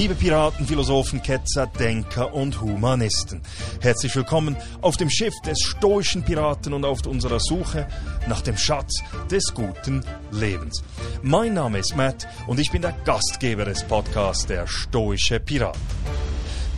Liebe 0.00 0.14
Piraten, 0.14 0.66
Philosophen, 0.66 1.22
Ketzer, 1.22 1.66
Denker 1.66 2.32
und 2.32 2.58
Humanisten. 2.62 3.42
Herzlich 3.82 4.16
willkommen 4.16 4.56
auf 4.80 4.96
dem 4.96 5.10
Schiff 5.10 5.34
des 5.44 5.60
stoischen 5.60 6.24
Piraten 6.24 6.72
und 6.72 6.86
auf 6.86 7.04
unserer 7.04 7.38
Suche 7.38 7.86
nach 8.26 8.40
dem 8.40 8.56
Schatz 8.56 9.02
des 9.30 9.52
guten 9.52 10.02
Lebens. 10.32 10.82
Mein 11.20 11.52
Name 11.52 11.80
ist 11.80 11.96
Matt 11.96 12.26
und 12.46 12.58
ich 12.58 12.70
bin 12.70 12.80
der 12.80 12.92
Gastgeber 13.04 13.66
des 13.66 13.84
Podcasts 13.84 14.46
Der 14.46 14.66
Stoische 14.66 15.38
Pirat. 15.38 15.76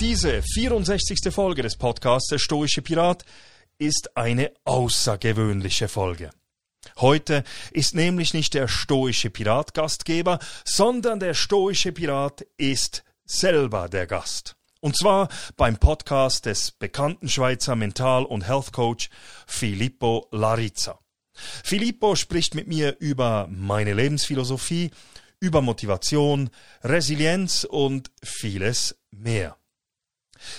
Diese 0.01 0.43
64. 0.43 1.33
Folge 1.33 1.63
des 1.63 1.77
Podcasts 1.77 2.29
Der 2.29 2.41
Stoische 2.41 2.83
Pirat 2.83 3.25
ist 3.79 4.17
eine 4.17 4.51
außergewöhnliche 4.65 5.87
Folge. 5.87 6.31
Heute 6.99 7.45
ist 7.71 7.95
nämlich 7.95 8.35
nicht 8.35 8.55
der 8.55 8.67
stoische 8.67 9.31
Pirat 9.31 9.75
Gastgeber, 9.75 10.41
sondern 10.65 11.21
der 11.21 11.35
stoische 11.35 11.93
Pirat 11.93 12.45
ist 12.57 13.05
selber 13.25 13.89
der 13.89 14.07
Gast. 14.07 14.57
Und 14.81 14.97
zwar 14.97 15.29
beim 15.57 15.77
Podcast 15.77 16.47
des 16.47 16.73
bekannten 16.73 17.29
Schweizer 17.29 17.77
Mental- 17.77 18.25
und 18.25 18.47
Health 18.47 18.73
Coach 18.73 19.11
Filippo 19.47 20.29
Larizza. 20.33 20.99
Filippo 21.35 22.17
spricht 22.17 22.55
mit 22.55 22.67
mir 22.67 22.97
über 22.99 23.47
meine 23.49 23.95
Lebensphilosophie, 23.95 24.91
über 25.41 25.63
Motivation, 25.63 26.51
Resilienz 26.83 27.65
und 27.65 28.11
vieles 28.23 28.97
mehr. 29.11 29.57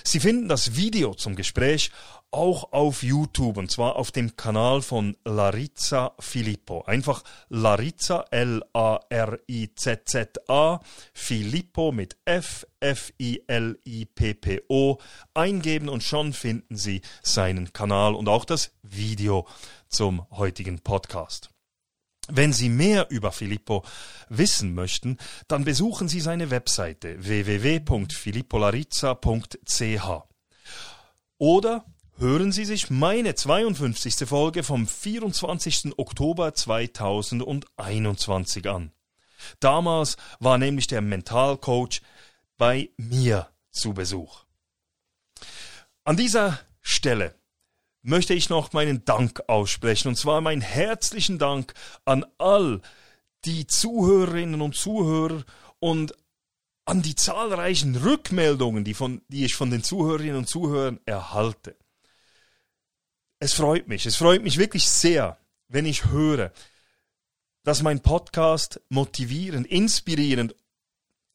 Sie 0.04 0.20
finden 0.20 0.48
das 0.48 0.76
Video 0.76 1.14
zum 1.14 1.36
Gespräch 1.36 1.92
auch 2.34 2.74
auf 2.74 3.04
YouTube 3.04 3.56
und 3.58 3.72
zwar 3.72 3.96
auf 3.96 4.12
dem 4.12 4.36
Kanal 4.36 4.82
von 4.82 5.16
Larizza 5.24 6.14
Filippo. 6.20 6.82
Einfach 6.84 7.24
Larizza 7.50 8.26
L-A-R-I-Z-Z-A 8.32 8.72
Filippo 11.14 11.92
mit 11.92 12.18
F 12.26 12.66
F-I-L-I-P-P-O 12.80 13.38
eingeben 15.34 15.90
und 15.90 16.02
schon 16.04 16.34
finden 16.34 16.76
Sie 16.76 17.02
seinen 17.22 17.72
Kanal 17.72 18.16
und 18.16 18.28
auch 18.28 18.46
das 18.46 18.72
Video 18.82 19.48
zum 19.88 20.26
heutigen 20.32 20.80
Podcast. 20.80 21.52
Wenn 22.30 22.54
Sie 22.54 22.70
mehr 22.70 23.10
über 23.10 23.32
Filippo 23.32 23.84
wissen 24.30 24.74
möchten, 24.74 25.18
dann 25.48 25.66
besuchen 25.66 26.08
Sie 26.08 26.22
seine 26.22 26.50
Webseite 26.52 27.24
www.filippolarizza.ch 27.24 30.24
oder 31.38 31.86
hören 32.18 32.52
Sie 32.52 32.66
sich 32.66 32.90
meine 32.90 33.36
52. 33.36 34.28
Folge 34.28 34.64
vom 34.64 34.88
24. 34.88 35.98
Oktober 35.98 36.54
2021 36.54 38.70
an. 38.70 38.92
Damals 39.60 40.18
war 40.40 40.58
nämlich 40.58 40.88
der 40.88 41.02
Mentalcoach 41.02 42.02
bei 42.58 42.90
mir 42.98 43.50
zu 43.72 43.94
Besuch. 43.94 44.46
An 46.04 46.18
dieser 46.18 46.60
Stelle 46.82 47.36
möchte 48.02 48.34
ich 48.34 48.50
noch 48.50 48.74
meinen 48.74 49.06
Dank 49.06 49.42
aussprechen, 49.48 50.10
und 50.10 50.16
zwar 50.16 50.42
meinen 50.42 50.62
herzlichen 50.62 51.40
Dank 51.40 51.74
an 52.06 52.26
all 52.38 52.82
die 53.46 53.68
Zuhörerinnen 53.68 54.62
und 54.62 54.76
Zuhörer 54.76 55.44
und 55.80 56.14
an 56.86 57.02
die 57.02 57.16
zahlreichen 57.16 57.96
Rückmeldungen, 57.96 58.84
die, 58.84 58.94
von, 58.94 59.22
die 59.30 59.46
ich 59.46 59.56
von 59.56 59.72
den 59.72 59.84
Zuhörerinnen 59.84 60.38
und 60.38 60.50
Zuhörern 60.50 61.00
erhalte. 61.06 61.78
Es 63.44 63.52
freut 63.52 63.90
mich, 63.90 64.06
es 64.06 64.16
freut 64.16 64.42
mich 64.42 64.58
wirklich 64.58 64.88
sehr, 64.88 65.38
wenn 65.68 65.86
ich 65.86 66.06
höre, 66.06 66.54
dass 67.64 67.82
mein 67.82 68.00
Podcast 68.00 68.80
motivierend, 68.88 69.68
inspirierend 69.68 70.56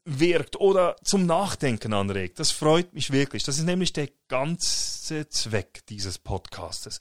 wirkt 0.07 0.57
oder 0.57 0.97
zum 1.05 1.27
Nachdenken 1.27 1.93
anregt. 1.93 2.41
Das 2.41 2.51
freut 2.51 2.95
mich 2.95 3.13
wirklich. 3.13 3.45
Das 3.45 3.59
ist 3.59 3.67
nämlich 3.67 3.93
der 3.93 4.09
ganze 4.29 5.29
Zweck 5.29 5.83
dieses 5.91 6.17
Podcastes. 6.17 6.99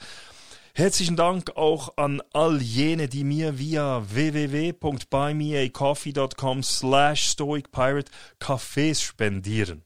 Herzlichen 0.73 1.16
Dank 1.16 1.56
auch 1.56 1.96
an 1.96 2.22
all 2.34 2.62
jene, 2.62 3.07
die 3.07 3.23
mir 3.23 3.57
via 3.57 4.03
www.buymeacoffee.com 4.13 6.63
slash 6.63 7.29
stoicpirate 7.29 8.12
Cafés 8.41 9.01
spendieren. 9.01 9.84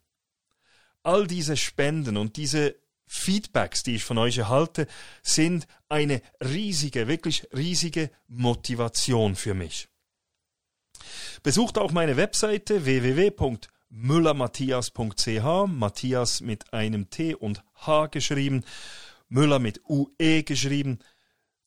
All 1.04 1.28
diese 1.28 1.58
Spenden 1.58 2.18
und 2.18 2.38
diese 2.38 2.82
Feedbacks, 3.14 3.84
die 3.84 3.96
ich 3.96 4.06
von 4.06 4.18
euch 4.18 4.38
erhalte, 4.38 4.88
sind 5.22 5.68
eine 5.90 6.22
riesige, 6.42 7.10
wirklich 7.10 7.46
riesige 7.54 8.10
Motivation 8.30 9.36
für 9.36 9.54
mich. 9.54 9.90
Besucht 11.44 11.78
auch 11.78 11.92
meine 11.92 12.16
Webseite 12.16 12.86
www.müllermatthias.ch, 12.86 15.68
Matthias 15.68 16.40
mit 16.40 16.72
einem 16.72 17.10
T 17.10 17.36
und 17.36 17.66
H 17.86 18.08
geschrieben, 18.08 18.64
Müller 19.28 19.60
mit 19.60 19.82
UE 19.90 20.44
geschrieben. 20.44 21.00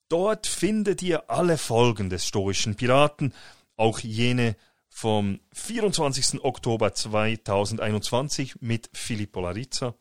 Dort 0.09 0.47
findet 0.47 1.03
ihr 1.03 1.29
alle 1.29 1.59
Folgen 1.59 2.09
des 2.09 2.27
stoischen 2.27 2.75
Piraten, 2.75 3.35
auch 3.77 3.99
jene 3.99 4.57
vom 4.89 5.41
24. 5.53 6.43
Oktober 6.43 6.95
2021 6.95 8.63
mit 8.63 8.89
Filippo 8.95 9.43
Larizza 9.43 9.95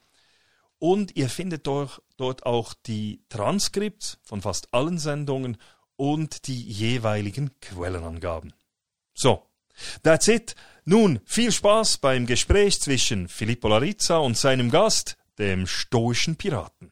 und 0.84 1.16
ihr 1.16 1.30
findet 1.30 1.66
dort, 1.66 2.02
auch 2.46 2.74
die 2.74 3.24
Transkripts 3.30 4.20
von 4.22 4.42
fast 4.42 4.74
allen 4.74 4.98
Sendungen 4.98 5.56
und 5.96 6.46
die 6.48 6.62
jeweiligen 6.62 7.52
Quellenangaben. 7.62 8.52
So, 9.14 9.48
that's 10.04 10.28
it. 10.28 10.56
Nun 10.84 11.22
viel 11.24 11.54
Spaß 11.54 12.00
beim 12.00 12.26
Gespräch 12.26 12.82
zwischen 12.82 13.30
Filippo 13.30 13.70
Larizza 13.70 14.18
und 14.18 14.38
seinem 14.38 14.70
Gast, 14.70 15.16
dem 15.40 15.68
stoischen 15.68 16.36
Piraten. 16.36 16.92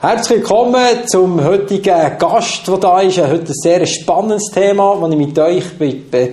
Herzlich 0.00 0.38
willkommen 0.38 1.08
zum 1.08 1.42
heutigen 1.42 2.18
Gast, 2.20 2.68
der 2.68 2.76
da 2.76 3.00
ist. 3.00 3.18
Heute 3.18 3.46
ein 3.48 3.52
sehr 3.52 3.84
spannendes 3.84 4.44
Thema, 4.54 4.96
das 5.00 5.10
ich 5.10 5.16
mit 5.16 5.36
euch 5.36 5.64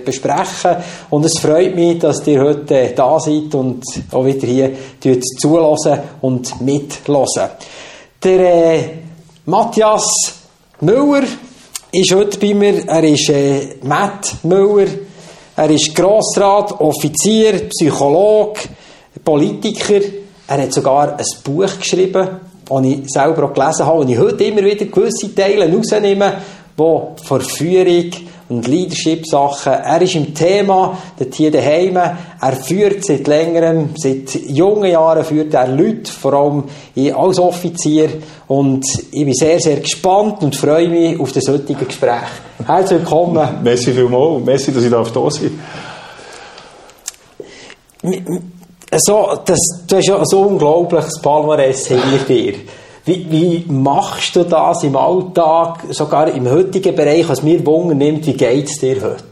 bespreche. 0.04 0.84
Und 1.10 1.24
es 1.24 1.40
freut 1.40 1.74
mich, 1.74 1.98
dass 1.98 2.24
ihr 2.28 2.42
heute 2.42 2.92
da 2.94 3.18
seid 3.18 3.52
und 3.56 3.82
auch 4.12 4.24
wieder 4.24 4.46
hier 4.46 5.20
zulassen 5.20 5.98
und 6.20 6.60
mitlassen. 6.60 7.48
Der 8.22 8.38
äh, 8.38 8.84
Matthias 9.46 10.06
Müller 10.82 11.24
ist 11.90 12.14
heute 12.14 12.38
bei 12.38 12.54
mir. 12.54 12.86
Er 12.86 13.02
ist 13.02 13.28
äh, 13.30 13.78
Matt 13.82 14.44
Müller. 14.44 14.86
Er 15.56 15.70
ist 15.70 15.92
Grossrat, 15.92 16.80
Offizier, 16.80 17.68
Psychologe, 17.68 18.60
Politiker. 19.24 20.02
Er 20.46 20.62
hat 20.62 20.72
sogar 20.72 21.18
ein 21.18 21.24
Buch 21.42 21.80
geschrieben 21.80 22.28
die 22.70 23.02
ich 23.02 23.10
selber 23.10 23.44
auch 23.44 23.54
gelesen 23.54 23.86
habe 23.86 24.00
und 24.00 24.08
ich 24.08 24.18
heute 24.18 24.44
immer 24.44 24.62
wieder 24.64 24.86
gewisse 24.86 25.34
Teile 25.34 25.72
rausnehme, 25.72 26.34
die 26.78 27.24
Verführung 27.24 28.10
und 28.48 28.68
Leadership-Sachen, 28.68 29.72
er 29.72 30.02
ist 30.02 30.14
im 30.14 30.32
Thema, 30.32 30.96
dort 31.18 31.34
hier 31.34 31.50
daheim, 31.50 31.96
er 31.96 32.52
führt 32.52 33.04
seit 33.04 33.26
längerem, 33.26 33.90
seit 33.96 34.34
jungen 34.34 34.90
Jahren 34.90 35.24
führt 35.24 35.52
er 35.54 35.66
Leute, 35.66 36.12
vor 36.12 36.32
allem 36.34 36.64
als 37.14 37.38
Offizier 37.40 38.10
und 38.46 38.84
ich 39.10 39.24
bin 39.24 39.34
sehr, 39.34 39.58
sehr 39.58 39.80
gespannt 39.80 40.42
und 40.42 40.54
freue 40.54 40.88
mich 40.88 41.18
auf 41.18 41.32
das 41.32 41.48
heutige 41.48 41.86
Gespräch. 41.86 42.28
Herzlich 42.64 43.00
willkommen. 43.00 43.48
Merci 43.62 43.92
vielmals, 43.92 44.44
merci, 44.44 44.72
dass 44.72 44.84
ich 44.84 44.90
da 44.90 45.30
sein 45.30 45.50
so, 48.98 49.30
das, 49.44 49.58
du 49.86 49.96
hast 49.96 50.06
ja 50.06 50.24
so 50.24 50.40
unglaubliches 50.42 51.20
Palmares 51.20 51.86
hinter 51.86 52.24
dir. 52.28 52.54
Wie, 53.04 53.26
wie 53.30 53.64
machst 53.68 54.34
du 54.34 54.44
das 54.44 54.82
im 54.82 54.96
Alltag, 54.96 55.84
sogar 55.90 56.28
im 56.28 56.50
heutigen 56.50 56.94
Bereich, 56.94 57.28
was 57.28 57.42
mir 57.42 57.64
Wunder 57.64 57.94
nimmt, 57.94 58.26
wie 58.26 58.32
geht 58.32 58.66
es 58.66 58.78
dir 58.80 58.96
heute? 58.96 59.22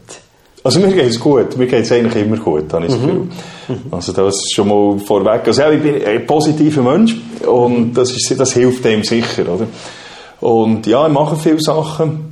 Also 0.63 0.79
mir 0.79 0.93
geht 0.93 1.09
es 1.09 1.19
gut, 1.19 1.57
mir 1.57 1.67
geht 1.67 1.83
es 1.83 1.91
eigentlich 1.91 2.25
immer 2.25 2.37
gut, 2.37 2.73
habe 2.73 2.85
ich 2.85 2.91
das 2.91 2.99
Gefühl. 2.99 3.27
Mhm. 3.67 3.81
Also 3.91 4.13
das 4.13 4.35
ist 4.35 4.55
schon 4.55 4.67
mal 4.67 4.97
vorweg. 4.97 5.41
Also 5.45 5.61
ja, 5.61 5.71
ich 5.71 5.81
bin 5.81 6.03
ein 6.03 6.25
positiver 6.25 6.81
Mensch 6.81 7.15
und 7.45 7.93
das, 7.93 8.11
ist, 8.11 8.33
das 8.39 8.53
hilft 8.53 8.83
dem 8.83 9.03
sicher, 9.03 9.43
oder? 9.43 9.67
Und 10.41 10.87
ja, 10.87 11.05
ich 11.05 11.13
mache 11.13 11.35
viele 11.35 11.61
Sachen. 11.61 12.24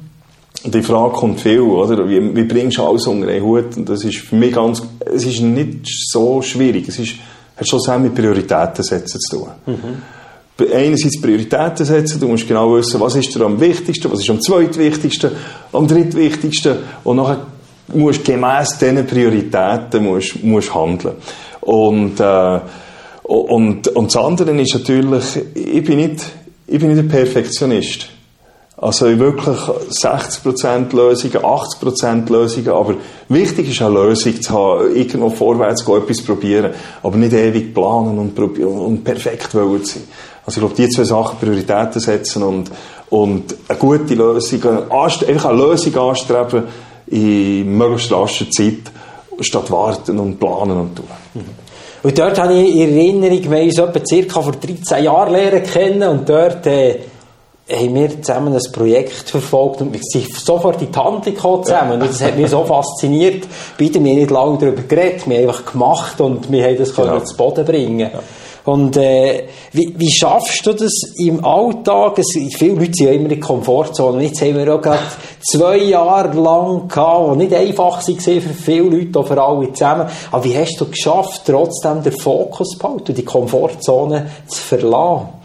Die 0.66 0.82
Frage 0.82 1.14
kommt 1.14 1.42
viel, 1.42 1.60
oder? 1.60 2.08
Wie, 2.08 2.36
wie 2.36 2.44
bringst 2.44 2.78
du 2.78 2.84
alles 2.84 3.06
unter 3.06 3.28
einen 3.28 3.44
Hut? 3.44 3.76
Und 3.76 3.90
das 3.90 4.04
ist 4.06 4.18
für 4.20 4.36
mich 4.36 4.54
ganz, 4.54 4.82
es 5.14 5.26
ist 5.26 5.42
nicht 5.42 5.80
so 5.86 6.42
schwierig. 6.42 6.88
Es 6.88 7.00
ist, 7.00 7.16
hat 7.58 7.68
schon 7.68 7.80
sehr 7.82 8.00
mit 8.00 8.16
Prioritäten 8.16 8.84
setzen 8.84 9.20
zu 9.20 9.38
tun. 9.38 9.48
Mhm. 9.66 10.72
Einerseits 10.74 11.20
Prioritäten 11.20 11.86
setzen, 11.86 12.20
du 12.20 12.28
musst 12.28 12.48
genau 12.48 12.76
wissen, 12.76 13.00
was 13.00 13.16
ist 13.16 13.36
dir 13.36 13.44
am 13.44 13.60
wichtigsten, 13.60 14.10
was 14.12 14.22
ist 14.22 14.30
am 14.30 14.40
zweitwichtigsten, 14.40 15.32
am 15.74 15.88
drittwichtigsten. 15.88 16.78
Und 17.04 17.18
nachher 17.18 17.48
musst 17.88 18.26
du 18.26 18.32
gemäss 18.32 18.78
diesen 18.78 19.06
Prioritäten 19.06 20.04
musst, 20.04 20.42
musst 20.44 20.74
handeln. 20.74 21.16
Und, 21.62 22.20
äh, 22.20 22.60
und, 23.24 23.88
und 23.90 24.16
das 24.16 24.16
andere 24.16 24.62
ist 24.62 24.74
natürlich, 24.74 25.24
ich 25.56 25.84
bin 25.84 25.98
nicht, 25.98 26.24
ich 26.68 26.80
bin 26.80 26.90
nicht 26.90 27.00
ein 27.00 27.10
Perfektionist. 27.10 28.13
Also 28.76 29.06
wirklich 29.20 29.56
60% 29.56 30.96
Lösungen, 30.96 31.38
80% 31.38 32.32
Lösungen, 32.32 32.70
aber 32.70 32.96
wichtig 33.30 33.70
ist 33.70 33.82
eine 33.82 33.94
Lösung 33.94 34.42
zu 34.42 34.52
haben, 34.52 34.96
irgendwo 34.96 35.30
vorwärts 35.30 35.86
gehen, 35.86 36.02
etwas 36.02 36.24
probieren, 36.24 36.74
aber 37.04 37.16
nicht 37.18 37.34
ewig 37.34 37.74
planen 37.74 38.18
und, 38.18 38.38
und 38.38 39.04
perfekt 39.04 39.54
wollen 39.54 39.86
sein. 39.86 40.04
Also 40.46 40.60
ich 40.60 40.68
glaube, 40.68 40.76
die 40.76 40.90
zwei 40.90 41.04
Sachen 41.04 41.38
Prioritäten 41.40 42.02
setzen 42.02 42.44
und, 42.44 42.72
und 43.10 43.56
eine 43.68 43.78
gute 43.78 44.16
Lösung, 44.16 44.62
einfach 44.90 45.46
eine 45.46 45.58
Lösung 45.58 45.96
anstreben 45.96 46.64
in 47.08 47.78
möglichst 47.78 48.12
rascher 48.12 48.50
Zeit, 48.50 48.92
statt 49.40 49.70
warten 49.72 50.20
und 50.20 50.40
planen 50.40 50.80
und 50.80 50.96
tun. 50.96 51.06
Und 52.02 52.18
dort 52.18 52.38
habe 52.38 52.54
ich 52.54 52.76
in 52.76 52.98
Erinnerung, 52.98 53.52
wir 53.52 53.64
uns 53.64 53.78
etwa 53.78 54.06
circa 54.06 54.42
vor 54.42 54.52
13 54.52 55.04
Jahren 55.04 55.32
lernen 55.32 55.64
kennen 55.64 56.10
und 56.10 56.28
dort 56.28 56.68
äh, 56.68 57.00
haben 57.72 57.96
wir 57.96 58.22
zusammen 58.22 58.54
ein 58.54 58.72
Projekt 58.72 59.30
verfolgt 59.30 59.82
und 59.82 59.94
wir 59.94 60.02
sind 60.04 60.34
sofort 60.34 60.82
in 60.82 60.92
die 60.92 61.00
Handlung 61.00 61.36
gekommen 61.36 61.64
zusammen. 61.64 62.02
Und 62.02 62.10
das 62.10 62.22
hat 62.22 62.38
mich 62.38 62.50
so 62.50 62.64
fasziniert. 62.66 63.48
Beide 63.78 64.00
haben 64.00 64.04
nicht 64.04 64.32
lange 64.32 64.58
darüber 64.58 64.82
geredet, 64.82 65.28
wir 65.28 65.38
haben 65.38 65.48
einfach 65.48 65.72
gemacht 65.72 66.22
und 66.22 66.52
wir 66.52 66.66
haben 66.66 66.78
das 66.78 66.94
genau. 66.94 67.20
zu 67.22 67.38
Boden 67.38 67.66
bringen. 67.66 68.00
Ja. 68.00 68.20
Und 68.66 68.96
äh, 68.96 69.48
wie, 69.74 69.94
wie 69.98 70.12
schaffst 70.12 70.66
du 70.66 70.72
das 70.72 70.94
im 71.18 71.44
Alltag? 71.44 72.18
Es, 72.20 72.32
viele 72.32 72.76
Leute 72.76 72.94
sind 72.94 73.08
ja 73.08 73.12
immer 73.12 73.24
in 73.24 73.30
der 73.30 73.40
Komfortzone. 73.40 74.18
Und 74.18 74.24
jetzt 74.24 74.42
haben 74.42 74.56
wir 74.56 74.74
auch 74.74 74.82
gerade 74.82 75.04
zwei 75.42 75.78
Jahre 75.78 76.34
lang 76.40 76.88
gehabt, 76.88 77.34
die 77.34 77.38
nicht 77.38 77.54
einfach 77.54 78.08
waren 78.08 78.42
für 78.42 78.54
viele 78.54 78.84
Leute, 78.84 79.20
auch 79.20 79.28
für 79.28 79.42
alle 79.42 79.74
zusammen. 79.74 80.08
Aber 80.32 80.44
wie 80.46 80.58
hast 80.58 80.80
du 80.80 80.86
geschafft, 80.86 81.42
trotzdem 81.46 82.04
den 82.04 82.14
Fokus 82.14 82.78
behalten 82.78 83.10
und 83.10 83.18
die 83.18 83.26
Komfortzone 83.26 84.28
zu 84.48 84.62
verlassen? 84.62 85.43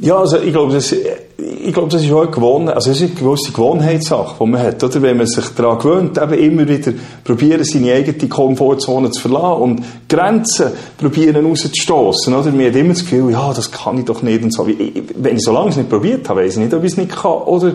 Ja, 0.00 0.18
also 0.18 0.38
ich 0.38 0.52
glaube, 0.52 0.72
das, 0.74 0.92
ich 0.92 1.72
glaube, 1.72 1.88
das 1.90 2.04
ist 2.04 2.12
auch 2.12 2.22
eine 2.22 2.72
also 2.72 2.92
es 2.92 3.00
ist 3.00 3.10
eine 3.10 3.20
gewisse 3.20 3.50
Gewohnheitssache, 3.50 4.36
die 4.38 4.48
man 4.48 4.62
hat, 4.62 4.84
oder? 4.84 5.02
Wenn 5.02 5.16
man 5.16 5.26
sich 5.26 5.44
daran 5.56 5.78
gewöhnt, 5.78 6.16
eben 6.16 6.34
immer 6.34 6.68
wieder 6.68 6.92
probieren, 7.24 7.64
seine 7.64 7.94
eigene 7.94 8.28
Komfortzone 8.28 9.10
zu 9.10 9.20
verlassen 9.22 9.60
und 9.62 9.84
Grenzen 10.08 10.70
probieren 10.96 11.44
rauszustossen, 11.44 12.32
oder? 12.32 12.52
Man 12.52 12.66
hat 12.66 12.76
immer 12.76 12.94
das 12.94 13.00
Gefühl, 13.00 13.32
ja, 13.32 13.52
das 13.52 13.72
kann 13.72 13.98
ich 13.98 14.04
doch 14.04 14.22
nicht 14.22 14.44
und 14.44 14.54
so. 14.54 14.68
Wenn 14.68 15.36
ich 15.36 15.42
so 15.42 15.52
lange 15.52 15.70
es 15.70 15.76
nicht 15.76 15.90
probiert 15.90 16.28
habe, 16.28 16.42
weiß 16.42 16.52
ich 16.52 16.60
nicht, 16.60 16.74
ob 16.74 16.84
ich 16.84 16.92
es 16.92 16.96
nicht 16.96 17.10
kann, 17.10 17.32
oder? 17.32 17.72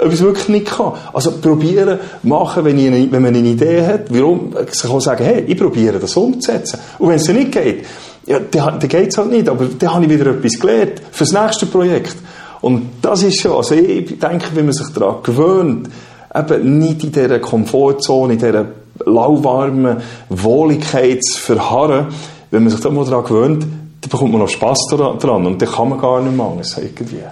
ob 0.00 0.12
ich 0.12 0.20
wirklich 0.20 0.48
nicht 0.48 0.66
kann. 0.66 0.92
Also 1.12 1.32
probieren, 1.32 1.98
machen, 2.22 2.64
wenn, 2.64 2.78
ich 2.78 3.10
wenn 3.10 3.22
man 3.22 3.34
eine 3.34 3.48
Idee 3.48 3.84
hat, 3.84 4.02
warum, 4.10 4.54
sich 4.70 4.88
auch 4.88 5.00
sagen, 5.00 5.24
hey, 5.24 5.44
ich 5.46 5.58
probiere 5.58 5.98
das 5.98 6.16
umzusetzen. 6.16 6.78
Und 7.00 7.08
wenn 7.08 7.16
es 7.16 7.28
nicht 7.28 7.50
geht, 7.50 7.84
ja, 8.28 8.38
dann, 8.38 8.78
dann 8.78 8.88
geht 8.88 9.08
es 9.08 9.18
halt 9.18 9.30
nicht, 9.30 9.48
aber 9.48 9.64
dann 9.64 9.94
habe 9.94 10.04
ich 10.04 10.10
wieder 10.10 10.30
etwas 10.30 10.60
gelernt 10.60 11.00
für 11.10 11.24
das 11.24 11.32
nächste 11.32 11.66
Projekt. 11.66 12.16
Und 12.60 12.90
das 13.00 13.22
ist 13.22 13.40
schon, 13.40 13.52
also 13.52 13.74
ich 13.74 14.18
denke, 14.18 14.46
wenn 14.54 14.66
man 14.66 14.74
sich 14.74 14.88
daran 14.92 15.22
gewöhnt, 15.22 15.88
eben 16.34 16.78
nicht 16.78 17.04
in 17.04 17.12
dieser 17.12 17.38
Komfortzone, 17.38 18.34
in 18.34 18.38
dieser 18.38 18.66
lauwarmen 19.06 19.98
Wohligkeit 20.28 21.24
zu 21.24 21.40
verharren, 21.40 22.08
wenn 22.50 22.64
man 22.64 22.70
sich 22.70 22.80
da 22.80 22.90
mal 22.90 23.04
daran 23.04 23.24
gewöhnt, 23.24 23.62
dann 23.62 24.10
bekommt 24.10 24.32
man 24.32 24.40
noch 24.42 24.48
Spass 24.48 24.78
daran 24.90 25.46
und 25.46 25.62
dann 25.62 25.68
kann 25.68 25.88
man 25.88 26.00
gar 26.00 26.20
nicht 26.20 26.36
mehr 26.36 26.46
anders 26.46 26.76
irgendwie. 26.76 27.22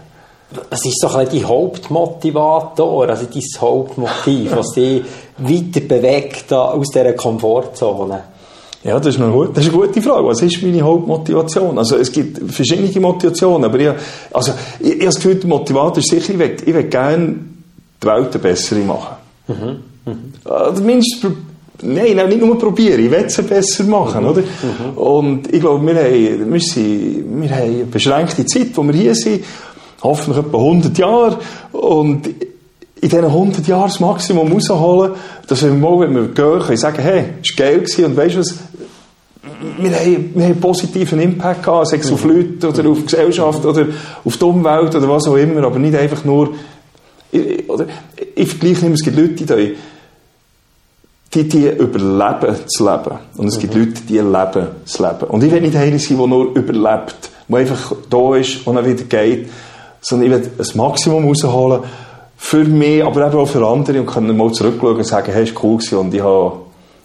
Was 0.70 0.86
ist 0.86 1.02
doch 1.02 1.14
dein 1.14 1.46
Hauptmotivator, 1.46 3.08
also 3.08 3.26
dein 3.26 3.60
Hauptmotiv, 3.60 4.52
was 4.56 4.72
dich 4.72 5.02
weiter 5.38 5.80
bewegt 5.80 6.52
aus 6.52 6.88
dieser 6.88 7.12
Komfortzone? 7.12 8.35
Ja, 8.86 9.00
das 9.00 9.16
ist, 9.16 9.20
eine 9.20 9.32
gute, 9.32 9.52
das 9.52 9.64
ist 9.64 9.72
eine 9.72 9.80
gute 9.82 10.00
Frage. 10.00 10.28
Was 10.28 10.42
ist 10.42 10.62
meine 10.62 10.80
Hauptmotivation? 10.80 11.76
Also, 11.76 11.96
es 11.96 12.12
gibt 12.12 12.52
verschiedene 12.52 13.00
Motivationen, 13.00 13.64
aber 13.64 13.80
ich, 13.80 13.90
also, 14.32 14.52
ich, 14.78 14.86
ich 14.86 14.94
habe 14.94 15.06
das 15.06 15.16
Gefühl, 15.16 15.34
der 15.34 15.48
Motivator 15.48 15.98
ist 15.98 16.08
sicher, 16.08 16.32
ich 16.32 16.38
will, 16.38 16.56
ich 16.64 16.72
will 16.72 16.84
gerne 16.84 17.34
die 18.00 18.06
Welt 18.06 18.32
eine 18.32 18.38
bessere 18.38 18.80
machen. 18.80 19.16
Mhm. 19.48 19.78
Mhm. 20.04 20.32
Also, 20.44 20.84
nein, 20.84 22.28
nicht 22.28 22.40
nur 22.40 22.58
probieren, 22.58 23.04
ich 23.04 23.10
will 23.10 23.24
es 23.26 23.36
besser 23.42 23.82
machen, 23.84 24.22
mhm. 24.22 24.30
oder? 24.30 24.42
Mhm. 24.42 24.98
Und 24.98 25.52
ich 25.52 25.60
glaube, 25.60 25.84
wir 25.84 25.94
haben, 25.96 26.52
wir, 26.52 26.60
sind, 26.60 27.42
wir 27.42 27.50
haben 27.50 27.62
eine 27.62 27.84
beschränkte 27.86 28.46
Zeit, 28.46 28.68
wo 28.74 28.84
wir 28.84 28.94
hier 28.94 29.16
sind, 29.16 29.42
hoffentlich 30.00 30.46
etwa 30.46 30.58
100 30.58 30.96
Jahre, 30.96 31.38
und 31.72 32.28
in 33.00 33.08
diesen 33.08 33.24
100 33.24 33.66
Jahren 33.66 33.88
das 33.88 34.00
Maximum 34.00 34.52
rausholen, 34.52 35.12
dass 35.46 35.62
wir 35.62 35.72
mal, 35.72 36.00
wenn 36.00 36.14
wir 36.14 36.28
gehen, 36.28 36.60
können 36.60 36.76
sagen, 36.76 37.02
hey, 37.02 37.24
es 37.42 37.58
war 37.58 37.66
geil 37.66 37.78
gewesen 37.80 38.04
und 38.06 38.16
weißt 38.16 38.34
du 38.34 38.40
was, 38.40 38.54
wir 39.78 39.90
haben, 39.90 40.34
wir 40.34 40.42
haben 40.42 40.52
einen 40.52 40.60
positiven 40.60 41.20
Impact 41.20 41.62
gehabt, 41.62 41.88
sei 41.88 41.98
es 41.98 42.10
auf 42.10 42.24
mhm. 42.24 42.30
Leute 42.30 42.68
oder 42.68 42.88
auf 42.88 43.04
Gesellschaft 43.04 43.64
oder 43.64 43.86
auf 44.24 44.36
die 44.36 44.44
Umwelt 44.44 44.94
oder 44.94 45.08
was 45.08 45.28
auch 45.28 45.36
immer, 45.36 45.62
aber 45.64 45.78
nicht 45.78 45.94
einfach 45.94 46.24
nur, 46.24 46.54
ich, 47.30 47.68
oder, 47.68 47.86
ich 48.34 48.48
vergleiche 48.48 48.86
immer, 48.86 48.94
es 48.94 49.04
gibt 49.04 49.16
Leute, 49.16 49.44
die, 49.44 49.76
die, 51.34 51.48
die 51.48 51.68
überleben 51.68 52.56
das 52.64 52.80
Leben. 52.80 53.18
Und 53.36 53.48
es 53.48 53.58
gibt 53.58 53.74
mhm. 53.74 53.80
Leute, 53.80 54.02
die 54.08 54.18
leben 54.18 54.66
das 54.84 54.98
Leben. 54.98 55.28
Und 55.28 55.44
ich 55.44 55.52
will 55.52 55.60
nicht 55.60 55.76
einer 55.76 55.98
sein, 55.98 56.16
der 56.16 56.26
nur 56.26 56.56
überlebt, 56.56 57.30
der 57.48 57.58
einfach 57.58 57.92
da 58.08 58.36
ist 58.36 58.66
und 58.66 58.76
dann 58.76 58.86
wieder 58.86 59.04
geht, 59.04 59.48
sondern 60.00 60.32
ich 60.32 60.38
will 60.38 60.50
das 60.56 60.74
Maximum 60.74 61.26
rausholen 61.26 61.82
für 62.36 62.64
mich, 62.64 63.04
aber 63.04 63.26
eben 63.26 63.36
auch 63.36 63.48
für 63.48 63.66
andere 63.66 64.00
und 64.00 64.06
können 64.06 64.36
mal 64.36 64.52
zurückschauen 64.52 64.96
und 64.96 65.04
sagen, 65.04 65.32
hey, 65.32 65.44
es 65.44 65.54
war 65.54 65.64
cool 65.64 65.80
und 65.98 66.14
ich 66.14 66.22
habe, 66.22 66.60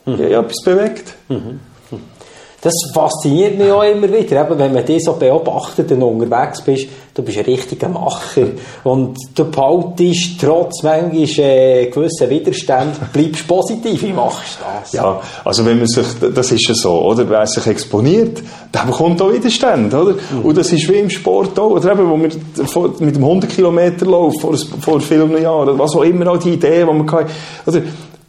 mhm. 0.05 0.13
ich 0.13 0.31
etwas 0.31 0.63
bewegt. 0.63 1.15
Mhm 1.29 1.70
das 2.61 2.73
fasziniert 2.93 3.57
mich 3.57 3.71
auch 3.71 3.83
immer 3.83 4.07
wieder, 4.07 4.45
eben, 4.45 4.59
wenn 4.59 4.73
man 4.73 4.85
dich 4.85 5.03
so 5.03 5.13
beobachtet 5.13 5.91
und 5.91 6.03
unterwegs 6.03 6.61
bist, 6.61 6.87
du 7.13 7.23
bist 7.23 7.39
ein 7.39 7.45
richtiger 7.45 7.89
Macher 7.89 8.47
und 8.83 9.17
du 9.33 9.45
behaltest 9.45 10.39
trotz 10.39 10.83
manchmal 10.83 11.27
äh, 11.39 11.87
gewissen 11.87 12.29
Widerstand, 12.29 13.11
bleibst 13.11 13.47
positiv, 13.47 14.03
wie 14.03 14.13
machst 14.13 14.59
du 14.59 14.65
das? 14.79 14.93
Ja, 14.93 15.19
also 15.43 15.65
wenn 15.65 15.79
man 15.79 15.87
sich, 15.87 16.05
das 16.33 16.51
ist 16.51 16.67
ja 16.67 16.75
so, 16.75 17.01
oder, 17.01 17.27
wer 17.27 17.47
sich 17.47 17.65
exponiert, 17.65 18.43
der 18.71 18.85
bekommt 18.85 19.19
auch 19.23 19.33
Widerstand, 19.33 19.91
oder? 19.93 20.13
Mhm. 20.13 20.41
Und 20.43 20.55
das 20.55 20.71
ist 20.71 20.87
wie 20.87 20.99
im 20.99 21.09
Sport 21.09 21.57
auch, 21.59 21.71
oder 21.71 21.93
eben, 21.93 22.09
wo 22.09 22.17
wir 22.17 22.29
mit 22.99 23.15
dem 23.15 23.23
100 23.23 23.49
Kilometer 23.49 24.05
Lauf 24.05 24.39
vor, 24.39 24.55
vor 24.79 25.01
vielen 25.01 25.41
Jahren, 25.41 25.79
was 25.79 25.95
auch 25.95 26.03
immer 26.03 26.31
auch 26.31 26.37
die 26.37 26.53
Idee, 26.53 26.81
die 26.81 26.85
man 26.85 27.07
kann, 27.07 27.25
oder, 27.65 27.81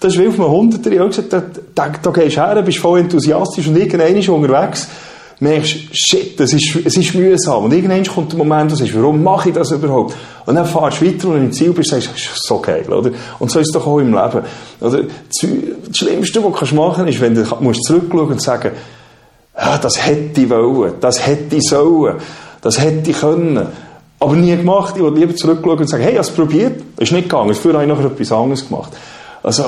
das 0.02 0.14
ist 0.14 0.20
wie 0.20 0.28
auf 0.28 0.34
einem 0.34 0.50
Hunderter. 0.50 0.90
Ich 0.90 0.98
habe 0.98 1.08
gesagt, 1.08 1.32
da, 1.74 1.88
gehst 1.88 2.36
du 2.36 2.40
her, 2.40 2.62
bist 2.62 2.78
voll 2.78 3.00
enthusiastisch 3.00 3.66
und 3.68 3.76
irgendwann 3.76 4.16
ist 4.16 4.28
unterwegs 4.28 4.88
merkst, 5.42 5.76
shit, 5.90 6.38
das 6.38 6.52
ist, 6.52 6.78
es 6.84 6.96
ist 6.96 7.14
mühsam. 7.14 7.64
Und 7.64 7.72
irgendwann 7.72 8.06
kommt 8.06 8.30
der 8.30 8.38
Moment, 8.38 8.70
wo 8.70 8.76
du 8.76 8.80
sagst, 8.80 8.94
warum 8.96 9.22
mache 9.24 9.48
ich 9.48 9.54
das 9.54 9.72
überhaupt? 9.72 10.14
Und 10.46 10.54
dann 10.54 10.64
fahrst 10.64 11.00
du 11.00 11.06
weiter 11.06 11.28
und 11.28 11.36
im 11.36 11.52
Ziel 11.52 11.72
bist, 11.72 11.90
sagst, 11.90 12.10
das 12.12 12.20
ist 12.20 12.46
so 12.46 12.60
geil, 12.60 12.84
oder? 12.88 13.10
Und 13.40 13.50
so 13.50 13.58
ist 13.58 13.66
es 13.66 13.72
doch 13.72 13.84
auch 13.84 13.98
im 13.98 14.14
Leben. 14.14 14.44
Oder? 14.80 15.02
Das 15.02 15.98
Schlimmste, 15.98 16.44
was 16.44 16.70
du 16.70 16.74
machen 16.76 17.04
kannst, 17.04 17.14
ist, 17.14 17.20
wenn 17.20 17.34
du 17.34 17.44
musst 17.58 17.82
zurückschauen 17.84 18.28
und 18.28 18.40
sagen, 18.40 18.70
ja, 19.56 19.78
das 19.78 20.06
hätte 20.06 20.42
ich 20.42 20.48
wollen, 20.48 20.94
das 21.00 21.26
hätte 21.26 21.56
ich 21.56 21.62
sollen, 21.64 22.18
das 22.60 22.80
hätte 22.80 23.10
ich 23.10 23.18
können. 23.18 23.66
Aber 24.20 24.36
nie 24.36 24.56
gemacht. 24.56 24.94
Ich 24.96 25.02
würde 25.02 25.18
lieber 25.18 25.34
zurückschauen 25.34 25.80
und 25.80 25.88
sagen, 25.88 26.04
hey, 26.04 26.12
ich 26.12 26.18
habe 26.18 26.28
es 26.28 26.34
probiert, 26.34 26.80
ist 26.98 27.10
nicht 27.10 27.28
gegangen, 27.28 27.48
dafür 27.48 27.72
habe 27.72 27.82
ich 27.82 27.88
noch 27.88 28.00
etwas 28.00 28.30
anderes 28.30 28.68
gemacht. 28.68 28.92
Also, 29.42 29.64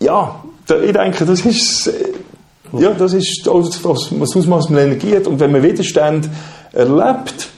ja, 0.00 0.42
ich 0.68 0.92
denke, 0.92 1.24
das 1.24 1.44
ist, 1.44 1.90
ja, 2.72 2.90
das 2.92 3.12
ist 3.14 3.42
das, 3.44 3.84
was 3.84 4.36
Ausmaß 4.36 4.70
mit 4.70 4.80
Energie 4.80 5.16
hat. 5.16 5.26
Und 5.26 5.40
wenn 5.40 5.52
man 5.52 5.62
Widerstand 5.62 6.28
erlebt, 6.72 7.48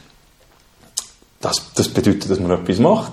das, 1.40 1.72
das 1.74 1.88
bedeutet, 1.88 2.30
dass 2.30 2.40
man 2.40 2.50
etwas 2.50 2.78
macht. 2.78 3.12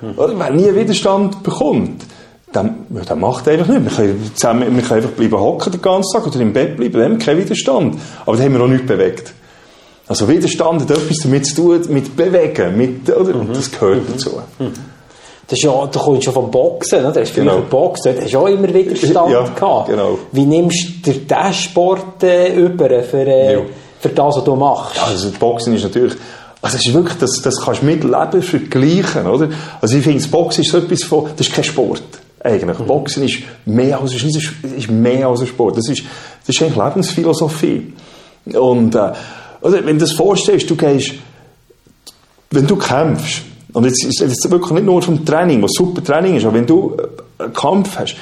Hm. 0.00 0.18
Oder? 0.18 0.38
Wer 0.38 0.50
nie 0.50 0.74
Widerstand 0.74 1.42
bekommt, 1.42 2.04
dann, 2.52 2.86
dann 3.06 3.20
macht 3.20 3.46
er 3.46 3.54
einfach 3.54 3.68
nicht. 3.68 3.84
Wir 3.84 3.90
können, 3.90 4.30
zusammen, 4.34 4.76
wir 4.76 4.82
können 4.82 5.02
einfach 5.02 5.16
bleiben 5.16 5.38
hocken 5.38 5.72
den 5.72 5.82
ganzen 5.82 6.12
Tag 6.12 6.26
oder 6.26 6.40
im 6.40 6.52
Bett 6.52 6.76
bleiben, 6.76 6.92
dann 6.92 7.04
haben 7.04 7.18
wir 7.18 7.26
keinen 7.26 7.40
Widerstand. 7.40 7.98
Aber 8.24 8.36
dann 8.36 8.46
haben 8.46 8.54
wir 8.54 8.60
auch 8.62 8.68
nichts 8.68 8.86
bewegt. 8.86 9.32
Also 10.06 10.28
Widerstand 10.28 10.82
hat 10.82 10.90
etwas 10.90 11.16
damit 11.22 11.46
zu 11.46 11.54
tun, 11.54 11.80
mit 11.88 12.14
Bewegen, 12.14 12.76
mit, 12.76 13.10
oder? 13.10 13.34
Mhm. 13.34 13.54
das 13.54 13.70
gehört 13.70 14.08
mhm. 14.08 14.12
dazu. 14.12 14.30
Mhm. 14.58 14.72
Das 15.46 15.58
ist 15.58 15.64
ja, 15.64 15.86
du 15.86 15.98
kommst 15.98 16.24
schon 16.24 16.32
vom 16.32 16.50
Boxen, 16.50 17.02
ne? 17.02 17.12
du 17.12 17.20
hast 17.20 17.30
früher 17.30 17.44
genau. 17.44 17.60
Boxen, 17.68 18.14
du 18.14 18.22
hast 18.22 18.34
auch 18.34 18.46
immer 18.46 18.72
Widerstand 18.72 19.12
ja, 19.30 19.42
gehabt. 19.42 19.88
Genau. 19.88 20.18
Wie 20.32 20.46
nimmst 20.46 21.06
du 21.06 21.12
diesen 21.12 21.52
Sport 21.52 22.22
äh, 22.22 22.54
über 22.54 23.02
für, 23.02 23.26
äh, 23.26 23.52
ja. 23.54 23.60
für 24.00 24.08
das, 24.08 24.36
was 24.36 24.44
du 24.44 24.56
machst? 24.56 24.96
Ja, 24.96 25.04
also 25.04 25.30
Boxen 25.38 25.74
ist 25.74 25.82
natürlich, 25.82 26.14
also 26.62 26.76
das 26.76 26.86
ist 26.86 26.94
wirklich, 26.94 27.18
das, 27.18 27.42
das 27.42 27.60
kannst 27.62 27.82
du 27.82 27.86
mit 27.86 28.04
Leben 28.04 28.42
vergleichen, 28.42 29.26
oder? 29.26 29.50
Also 29.82 29.96
ich 29.96 30.02
finde, 30.02 30.20
das 30.20 30.30
Boxen 30.30 30.62
ist 30.62 30.70
so 30.70 30.78
etwas 30.78 31.02
von, 31.04 31.28
das 31.36 31.46
ist 31.46 31.54
kein 31.54 31.64
Sport. 31.64 32.02
Eigentlich. 32.40 32.78
Mhm. 32.78 32.86
Boxen 32.86 33.24
ist 33.24 33.38
mehr 33.66 34.00
als, 34.00 34.14
ist, 34.14 34.24
ist 34.24 34.90
mehr 34.90 35.28
als 35.28 35.40
ein 35.40 35.46
Sport. 35.46 35.76
Das 35.76 35.88
ist, 35.88 36.02
das 36.46 36.56
ist 36.56 36.62
eigentlich 36.62 36.76
Lebensphilosophie. 36.76 37.92
Und, 38.46 38.94
äh, 38.94 39.12
also 39.62 39.76
wenn 39.76 39.98
du 39.98 40.04
das 40.04 40.12
vorstellst, 40.12 40.68
du 40.70 40.76
gehst, 40.76 41.14
wenn 42.50 42.66
du 42.66 42.76
kämpfst, 42.76 43.42
und 43.74 43.84
jetzt 43.84 44.04
ist 44.04 44.22
es 44.22 44.50
wirklich 44.50 44.70
nicht 44.70 44.86
nur 44.86 45.02
vom 45.02 45.24
Training, 45.24 45.60
was 45.60 45.72
super 45.72 46.02
Training 46.02 46.36
ist, 46.36 46.44
aber 46.44 46.54
wenn 46.54 46.66
du 46.66 46.96
einen 47.38 47.52
Kampf 47.52 47.98
hast, 47.98 48.16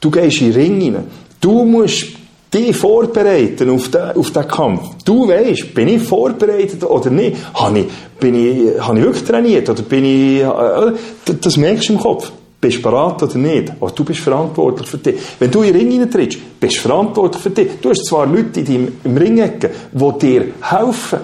du 0.00 0.10
gehst 0.10 0.40
in 0.40 0.52
den 0.52 0.60
Ring 0.60 0.94
rein, 0.94 1.04
du 1.40 1.64
musst 1.64 2.06
dich 2.54 2.76
vorbereiten 2.76 3.70
auf 3.70 3.90
den, 3.90 4.16
auf 4.16 4.30
den 4.30 4.48
Kampf. 4.48 4.82
Du 5.04 5.28
weißt, 5.28 5.74
bin 5.74 5.88
ich 5.88 6.02
vorbereitet 6.02 6.82
oder 6.84 7.10
nicht? 7.10 7.36
Habe 7.54 7.80
ich, 7.80 7.86
bin 8.20 8.34
ich, 8.34 8.80
habe 8.80 8.98
ich 8.98 9.04
wirklich 9.04 9.24
trainiert 9.24 9.68
oder 9.68 9.82
bin 9.82 10.04
ich, 10.04 10.42
äh, 10.42 10.92
das 11.40 11.56
merkst 11.56 11.88
du 11.88 11.94
im 11.94 11.98
Kopf. 11.98 12.30
Bist 12.60 12.78
du 12.78 12.82
bereit 12.82 13.22
oder 13.22 13.38
nicht? 13.38 13.72
Aber 13.80 13.90
du 13.90 14.04
bist 14.04 14.20
verantwortlich 14.20 14.88
für 14.88 14.98
dich. 14.98 15.16
Wenn 15.38 15.50
du 15.50 15.62
in 15.62 15.72
den 15.72 15.88
Ring 15.88 16.00
reintrittst, 16.00 16.38
bist 16.58 16.76
du 16.76 16.80
verantwortlich 16.80 17.42
für 17.42 17.50
dich. 17.50 17.68
Du 17.80 17.90
hast 17.90 18.04
zwar 18.04 18.26
Leute 18.26 18.60
in 18.60 18.66
deinem, 18.66 18.92
im 19.04 19.16
Ring 19.16 19.36
die 19.36 20.18
dir 20.18 20.44
helfen, 20.60 21.18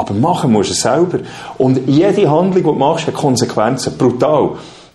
aber 0.00 0.14
machen 0.14 0.52
musst 0.52 0.70
du 0.70 0.72
es 0.72 0.80
selber. 0.80 1.18
Und 1.58 1.86
jede 1.86 2.30
Handlung, 2.30 2.54
die 2.54 2.62
du 2.62 2.72
machst, 2.72 3.06
hat 3.06 3.14
Konsequenzen. 3.14 3.96
Brutal. 3.96 4.50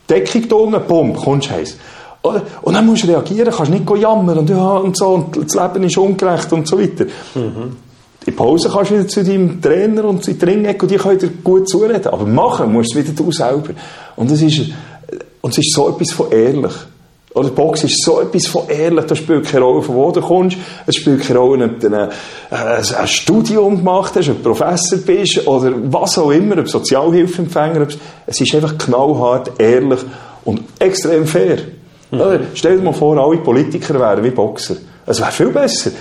Deckung 0.10 0.44
unten, 0.52 0.88
bumm, 0.88 1.16
kommst 1.16 1.50
du 1.50 1.54
heiß. 1.54 1.78
Und 2.62 2.74
dann 2.74 2.86
musst 2.86 3.04
du 3.04 3.08
reagieren, 3.08 3.54
kannst 3.56 3.72
nicht 3.72 3.88
jammern 3.98 4.40
und 4.40 4.50
ja 4.50 4.78
und 4.78 4.98
so 4.98 5.10
und 5.10 5.38
das 5.38 5.54
Leben 5.54 5.84
ist 5.84 5.98
ungerecht 5.98 6.52
und 6.54 6.68
so 6.68 6.80
weiter. 6.80 7.06
Mhm. 7.36 7.78
In 8.26 8.36
Pause 8.36 8.70
kannst 8.74 8.90
du 8.90 8.96
wieder 8.96 9.08
zu 9.08 9.24
deinem 9.24 9.62
Trainer 9.62 10.06
und 10.06 10.24
zu 10.24 10.34
deinem 10.34 10.66
und 10.66 10.90
die 10.90 10.96
können 10.96 11.20
dir 11.20 11.30
gut 11.44 11.70
zureden. 11.70 12.08
Aber 12.08 12.26
machen 12.26 12.74
musst 12.74 12.96
du 12.96 13.00
wieder 13.00 13.14
du 13.14 13.32
selber. 13.32 13.74
Und 14.16 14.32
es 14.32 14.42
ist, 14.42 14.72
und 15.42 15.52
es 15.52 15.60
ist 15.60 15.74
so 15.74 15.90
etwas 15.90 16.12
von 16.12 16.32
ehrlich. 16.32 16.74
Oder 17.36 17.50
Box 17.50 17.84
ist 17.84 18.02
so 18.02 18.22
etwas 18.22 18.48
von 18.48 18.64
ehrlich, 18.70 19.06
das 19.06 19.18
spielt 19.18 19.46
keine 19.46 19.66
Rolle, 19.66 19.82
von 19.82 19.96
wo 19.96 20.10
du 20.10 20.22
kommst, 20.22 20.58
es 20.88 20.96
spielt 20.96 21.22
keine 21.22 21.40
Rolle, 21.40 21.66
ob 21.66 21.80
du 21.82 21.94
ein, 21.94 22.10
ein 22.50 23.08
Studium 23.08 23.78
gemacht 23.78 24.14
hast, 24.16 24.30
ob 24.30 24.42
du 24.42 24.54
Professor 24.54 25.00
bist 25.00 25.46
oder 25.46 25.74
was 25.92 26.18
auch 26.18 26.32
immer, 26.32 26.58
ob 26.58 26.70
Sozialhilfeempfänger, 26.70 27.88
es 28.26 28.40
ist 28.40 28.56
einfach 28.56 28.78
knallhart, 28.78 29.52
ehrlich 29.60 30.00
und 30.46 30.62
extrem 30.80 31.28
fair. 31.28 31.58
Mhm. 32.10 32.48
Stell 32.54 32.78
dir 32.78 32.84
mal 32.84 32.94
vor, 32.94 33.18
alle 33.18 33.38
Politiker 33.38 34.00
wären 34.00 34.24
wie 34.24 34.32
Boxer. 34.32 34.78
Es 35.06 35.20
wäre 35.20 35.32
viel 35.32 35.50
besser. 35.50 35.92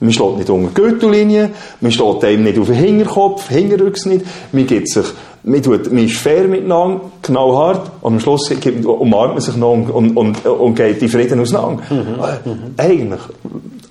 Man 0.00 0.12
schlägt 0.12 0.38
nicht 0.38 0.50
unter 0.50 0.68
die 0.68 0.74
Gürtellinie, 0.74 1.50
man 1.80 1.92
schlägt 1.92 2.24
einem 2.24 2.42
nicht 2.42 2.58
auf 2.58 2.66
den 2.66 2.74
Hinterkopf, 2.74 3.48
Hinterrücks 3.48 4.06
nicht, 4.06 4.26
man 4.50 4.66
gibt 4.66 4.88
sich, 4.88 5.06
man, 5.44 5.62
tut, 5.62 5.92
man 5.92 6.04
ist 6.04 6.16
fair 6.16 6.48
miteinander, 6.48 7.00
genau 7.22 7.56
hart, 7.56 7.90
und 8.00 8.14
am 8.14 8.20
Schluss 8.20 8.50
umarmt 8.50 9.34
man 9.34 9.40
sich 9.40 9.56
noch 9.56 9.72
und, 9.72 9.90
und, 9.90 10.16
und, 10.16 10.46
und 10.46 10.74
geht 10.74 11.02
in 11.02 11.08
Frieden 11.08 11.40
auseinander. 11.40 11.82
Mhm. 11.90 12.74
Äh, 12.78 12.82
eigentlich, 12.82 13.20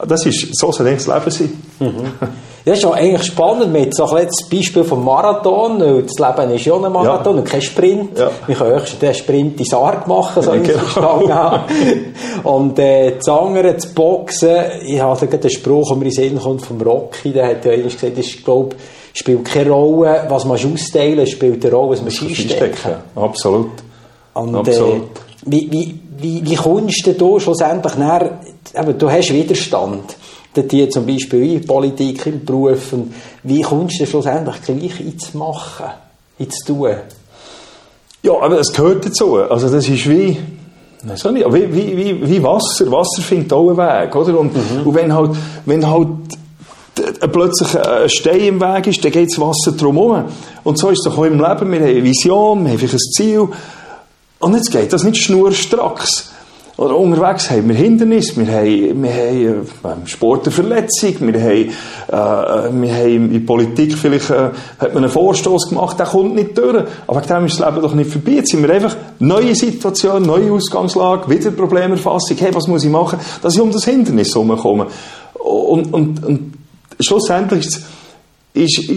das 0.08 0.26
ist, 0.26 0.56
so 0.56 0.72
soll 0.72 0.92
das 0.92 1.08
Leben 1.08 1.32
sein. 1.32 1.54
Mhm. 1.80 2.30
Das 2.66 2.78
ist 2.78 2.84
ja 2.84 2.92
eigentlich 2.92 3.24
spannend 3.24 3.74
mit 3.74 3.94
so 3.94 4.06
ein 4.06 4.28
Beispiel 4.50 4.84
vom 4.86 5.04
Marathon. 5.04 5.80
Das 5.80 6.18
Leben 6.18 6.52
ist 6.52 6.66
ja 6.66 6.76
ein 6.76 6.92
Marathon 6.94 7.36
ja. 7.36 7.42
und 7.42 7.46
kein 7.46 7.62
Sprint. 7.62 8.18
Ja. 8.18 8.32
Wir 8.48 8.56
können 8.56 8.80
höchstens 8.80 9.00
den 9.00 9.14
Sprint 9.14 9.60
in 9.60 9.66
Sarg 9.66 10.08
machen, 10.08 10.42
so 10.42 10.52
verstanden 10.52 11.34
habe. 11.34 11.64
Und 12.44 12.80
äh, 12.80 13.18
das 13.18 13.28
andere, 13.28 13.74
das 13.74 13.88
Boxen, 13.88 14.56
ich 14.86 15.02
habe 15.02 15.28
den 15.28 15.50
Spruch, 15.50 15.90
der 15.90 15.98
mir 15.98 16.06
in 16.06 16.12
Sinn 16.12 16.40
kommt, 16.40 16.66
vom 16.66 16.82
Rocky, 16.82 17.34
der 17.34 17.50
hat 17.50 17.66
ja 17.66 17.74
eigentlich 17.74 17.96
gesagt, 17.96 18.18
das 18.18 18.28
ist, 18.28 18.46
glaube 18.46 18.76
spielt 19.14 19.46
keine 19.46 19.70
Rolle, 19.70 20.26
was 20.28 20.44
man 20.46 20.58
austeilen, 20.58 21.28
spielt 21.28 21.64
eine 21.64 21.74
Rolle, 21.74 21.92
was 21.92 22.00
man 22.02 22.08
einstecken. 22.08 22.96
Absolut. 23.16 23.70
Und, 24.34 24.56
Absolut. 24.56 24.96
Äh, 24.96 25.08
wie, 25.46 25.72
wie, 25.72 26.00
wie, 26.18 26.46
wie 26.46 26.56
kommst 26.56 27.06
du 27.06 27.40
schlussendlich 27.40 27.96
nach, 27.96 28.24
eben, 28.76 28.98
du 28.98 29.12
hast 29.12 29.32
Widerstand 29.32 30.16
die 30.62 30.90
zum 30.90 31.06
Beispiel 31.06 31.56
in 31.56 31.66
Politik, 31.66 32.26
im 32.26 32.46
Beruf. 32.46 32.94
Und 32.94 33.14
wie 33.44 33.62
kommst 33.62 34.00
du 34.00 34.06
schlussendlich 34.06 34.62
gleich 34.62 35.00
einzumachen, 35.00 35.88
einzutun? 36.40 36.96
Ja, 38.22 38.34
aber 38.40 38.60
es 38.60 38.72
gehört 38.72 39.06
dazu. 39.06 39.38
Also 39.38 39.70
das 39.70 39.88
ist 39.90 40.10
wie, 40.10 40.38
weiß 41.04 41.26
nicht, 41.26 41.54
wie, 41.54 41.74
wie, 41.74 41.98
wie, 41.98 42.30
wie 42.30 42.44
Wasser. 42.44 42.90
Wasser 42.92 43.22
findet 43.22 43.52
auch 43.52 43.68
einen 43.68 43.78
Weg, 43.78 44.16
oder? 44.16 44.40
Und, 44.40 44.54
mhm. 44.54 44.88
und 44.88 44.96
wenn 44.96 45.14
halt, 45.14 45.32
wenn 45.66 45.86
halt 45.86 46.08
plötzlich 47.32 47.78
ein 47.80 48.10
Stein 48.10 48.40
im 48.40 48.62
Weg 48.62 48.88
ist, 48.88 49.04
dann 49.04 49.12
geht 49.12 49.32
das 49.32 49.40
Wasser 49.40 49.72
drum 49.74 49.96
herum. 49.96 50.26
Und 50.64 50.78
so 50.78 50.90
ist 50.90 51.00
es 51.00 51.12
doch 51.12 51.18
auch 51.18 51.26
im 51.26 51.34
Leben. 51.34 51.42
Wir 51.44 51.50
haben 51.50 51.74
eine 51.74 52.04
Vision, 52.04 52.66
wir 52.66 52.74
haben 52.74 52.82
ein 52.82 53.00
Ziel. 53.00 53.48
Und 54.40 54.56
jetzt 54.56 54.72
geht 54.72 54.94
das 54.94 55.04
nicht 55.04 55.22
schnurstracks. 55.22 56.33
Oder 56.76 56.98
unterwegs 56.98 57.52
haben 57.52 57.70
wir 57.70 57.76
Hindernisse, 57.76 58.36
wir 58.38 58.52
haben, 58.52 59.04
wir 59.04 59.14
haben 59.14 59.68
beim 59.84 60.08
Sport 60.08 60.48
eine 60.48 60.52
Verletzung, 60.52 61.16
wir 61.20 61.40
haben, 61.40 61.70
äh, 62.08 62.82
wir 62.82 62.94
haben 62.96 63.32
in 63.32 63.34
der 63.34 63.40
Politik 63.42 63.96
vielleicht 63.96 64.32
äh, 64.32 64.50
hat 64.80 64.94
man 64.94 65.04
einen 65.04 65.10
Vorstoß 65.10 65.70
gemacht, 65.70 66.00
der 66.00 66.08
kommt 66.08 66.34
nicht 66.34 66.58
durch. 66.58 66.84
Aber 67.06 67.22
wegen 67.22 67.28
dem 67.28 67.46
ist 67.46 67.60
das 67.60 67.70
Leben 67.70 67.82
doch 67.84 67.94
nicht 67.94 68.10
vorbei. 68.10 68.32
Jetzt 68.32 68.50
sind 68.50 68.64
wir 68.64 68.74
einfach 68.74 68.96
neue 69.20 69.54
Situation, 69.54 70.24
neue 70.24 70.52
Ausgangslage, 70.52 71.30
wieder 71.30 71.52
Problemerfassung. 71.52 72.38
Hey, 72.38 72.56
was 72.56 72.68
muss 72.68 72.84
ich 72.84 72.90
machen, 72.90 73.20
dass 73.44 73.54
ich 73.54 73.62
um 73.62 73.72
das 73.72 73.86
Hindernis 73.86 74.34
herumkomme? 74.34 74.88
Und, 75.36 75.94
und, 75.94 76.26
und 76.26 76.54
schlussendlich 77.00 77.68
ist, 77.68 77.82
ist, 78.56 78.90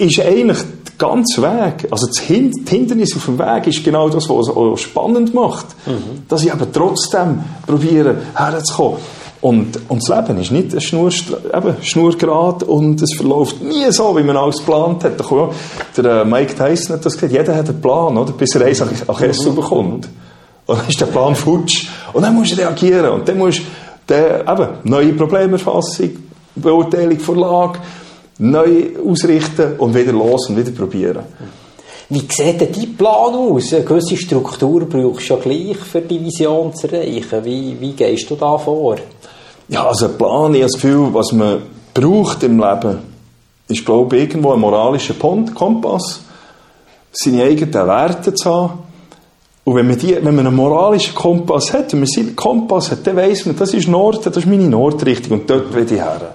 ist 0.00 0.20
eigentlich 0.20 0.58
ganze 1.00 1.42
Weg, 1.42 1.90
also 1.90 2.06
das 2.06 2.18
Hindernis 2.18 3.16
auf 3.16 3.24
dem 3.24 3.38
Weg 3.38 3.66
ist 3.66 3.82
genau 3.82 4.08
das, 4.10 4.28
was 4.28 4.48
es 4.48 4.54
auch 4.54 4.76
spannend 4.76 5.32
macht. 5.32 5.66
Mhm. 5.86 6.22
Dass 6.28 6.44
ich 6.44 6.52
eben 6.52 6.72
trotzdem 6.72 7.40
probiere, 7.66 8.16
herzukommen. 8.34 8.98
Und, 9.40 9.80
und 9.88 10.02
das 10.06 10.14
Leben 10.14 10.38
ist 10.38 10.52
nicht 10.52 10.74
ein 10.74 10.80
Schnur, 10.82 11.08
eben, 11.08 11.74
schnurgerade 11.80 12.66
und 12.66 13.00
es 13.00 13.14
verläuft 13.16 13.62
nie 13.62 13.90
so, 13.90 14.14
wie 14.14 14.22
man 14.22 14.36
alles 14.36 14.58
geplant 14.58 15.02
hat. 15.04 15.14
Der 15.96 16.04
äh, 16.04 16.24
Mike 16.26 16.54
Tyson 16.54 16.96
hat 16.96 17.06
das 17.06 17.14
gesagt, 17.14 17.32
jeder 17.32 17.56
hat 17.56 17.70
einen 17.70 17.80
Plan, 17.80 18.18
oder? 18.18 18.32
bis 18.32 18.54
er 18.54 18.66
eins 18.66 18.82
an 18.82 18.90
Essen 19.22 19.54
bekommt. 19.54 20.08
Und 20.66 20.78
dann 20.78 20.86
ist 20.86 21.00
der 21.00 21.06
Plan 21.06 21.34
futsch. 21.34 21.88
Und 22.12 22.22
dann 22.22 22.34
musst 22.34 22.52
du 22.52 22.56
reagieren. 22.56 23.12
Und 23.12 23.26
dann 23.26 23.38
musst 23.38 23.62
du 24.06 24.14
eben, 24.14 24.68
neue 24.84 25.14
Problemerfassung, 25.14 26.10
Beurteilung 26.54 27.18
vor 27.18 27.36
Lage, 27.36 27.78
neu 28.40 28.96
ausrichten 29.06 29.74
und 29.78 29.94
wieder 29.94 30.12
los 30.12 30.48
und 30.48 30.56
wieder 30.56 30.72
probieren. 30.72 31.24
Wie 32.08 32.26
sieht 32.28 32.60
denn 32.60 32.72
dein 32.72 32.96
Plan 32.96 33.34
aus? 33.34 33.72
Eine 33.72 33.84
gewisse 33.84 34.16
Struktur 34.16 34.80
brauchst 34.86 35.30
du 35.30 35.34
ja 35.34 35.40
gleich, 35.40 35.76
für 35.76 36.00
die 36.00 36.20
Vision 36.20 36.74
zu 36.74 36.88
erreichen. 36.90 37.44
Wie, 37.44 37.76
wie 37.78 37.92
gehst 37.92 38.28
du 38.28 38.34
da 38.34 38.58
vor? 38.58 38.96
Ja, 39.68 39.86
also 39.86 40.06
ein 40.06 40.18
Plan, 40.18 40.52
ich 40.54 40.62
habe 40.62 40.72
das 40.72 40.80
Gefühl, 40.80 41.08
was 41.12 41.30
man 41.30 41.62
braucht 41.94 42.42
im 42.42 42.58
Leben, 42.58 42.98
ist, 43.68 43.84
glaube 43.84 44.16
ich, 44.16 44.22
irgendwo 44.22 44.52
ein 44.52 44.60
moralischer 44.60 45.14
Kompass, 45.14 46.22
seine 47.12 47.44
eigenen 47.44 47.72
Werte 47.72 48.34
zu 48.34 48.52
haben. 48.52 48.78
Und 49.62 49.76
wenn 49.76 49.86
man, 49.86 49.98
die, 49.98 50.16
wenn 50.16 50.34
man 50.34 50.46
einen 50.46 50.56
moralischen 50.56 51.14
Kompass 51.14 51.72
hat, 51.72 51.92
wenn 51.92 52.00
man 52.00 52.08
seinen 52.08 52.34
Kompass 52.34 52.90
hat, 52.90 53.06
dann 53.06 53.14
weiss 53.14 53.46
man, 53.46 53.56
das 53.56 53.72
ist 53.72 53.86
Nord, 53.86 54.26
das 54.26 54.36
ist 54.36 54.46
meine 54.46 54.68
Nordrichtung 54.68 55.40
und 55.40 55.50
dort 55.50 55.72
will 55.72 55.84
ich 55.84 55.92
her. 55.92 56.32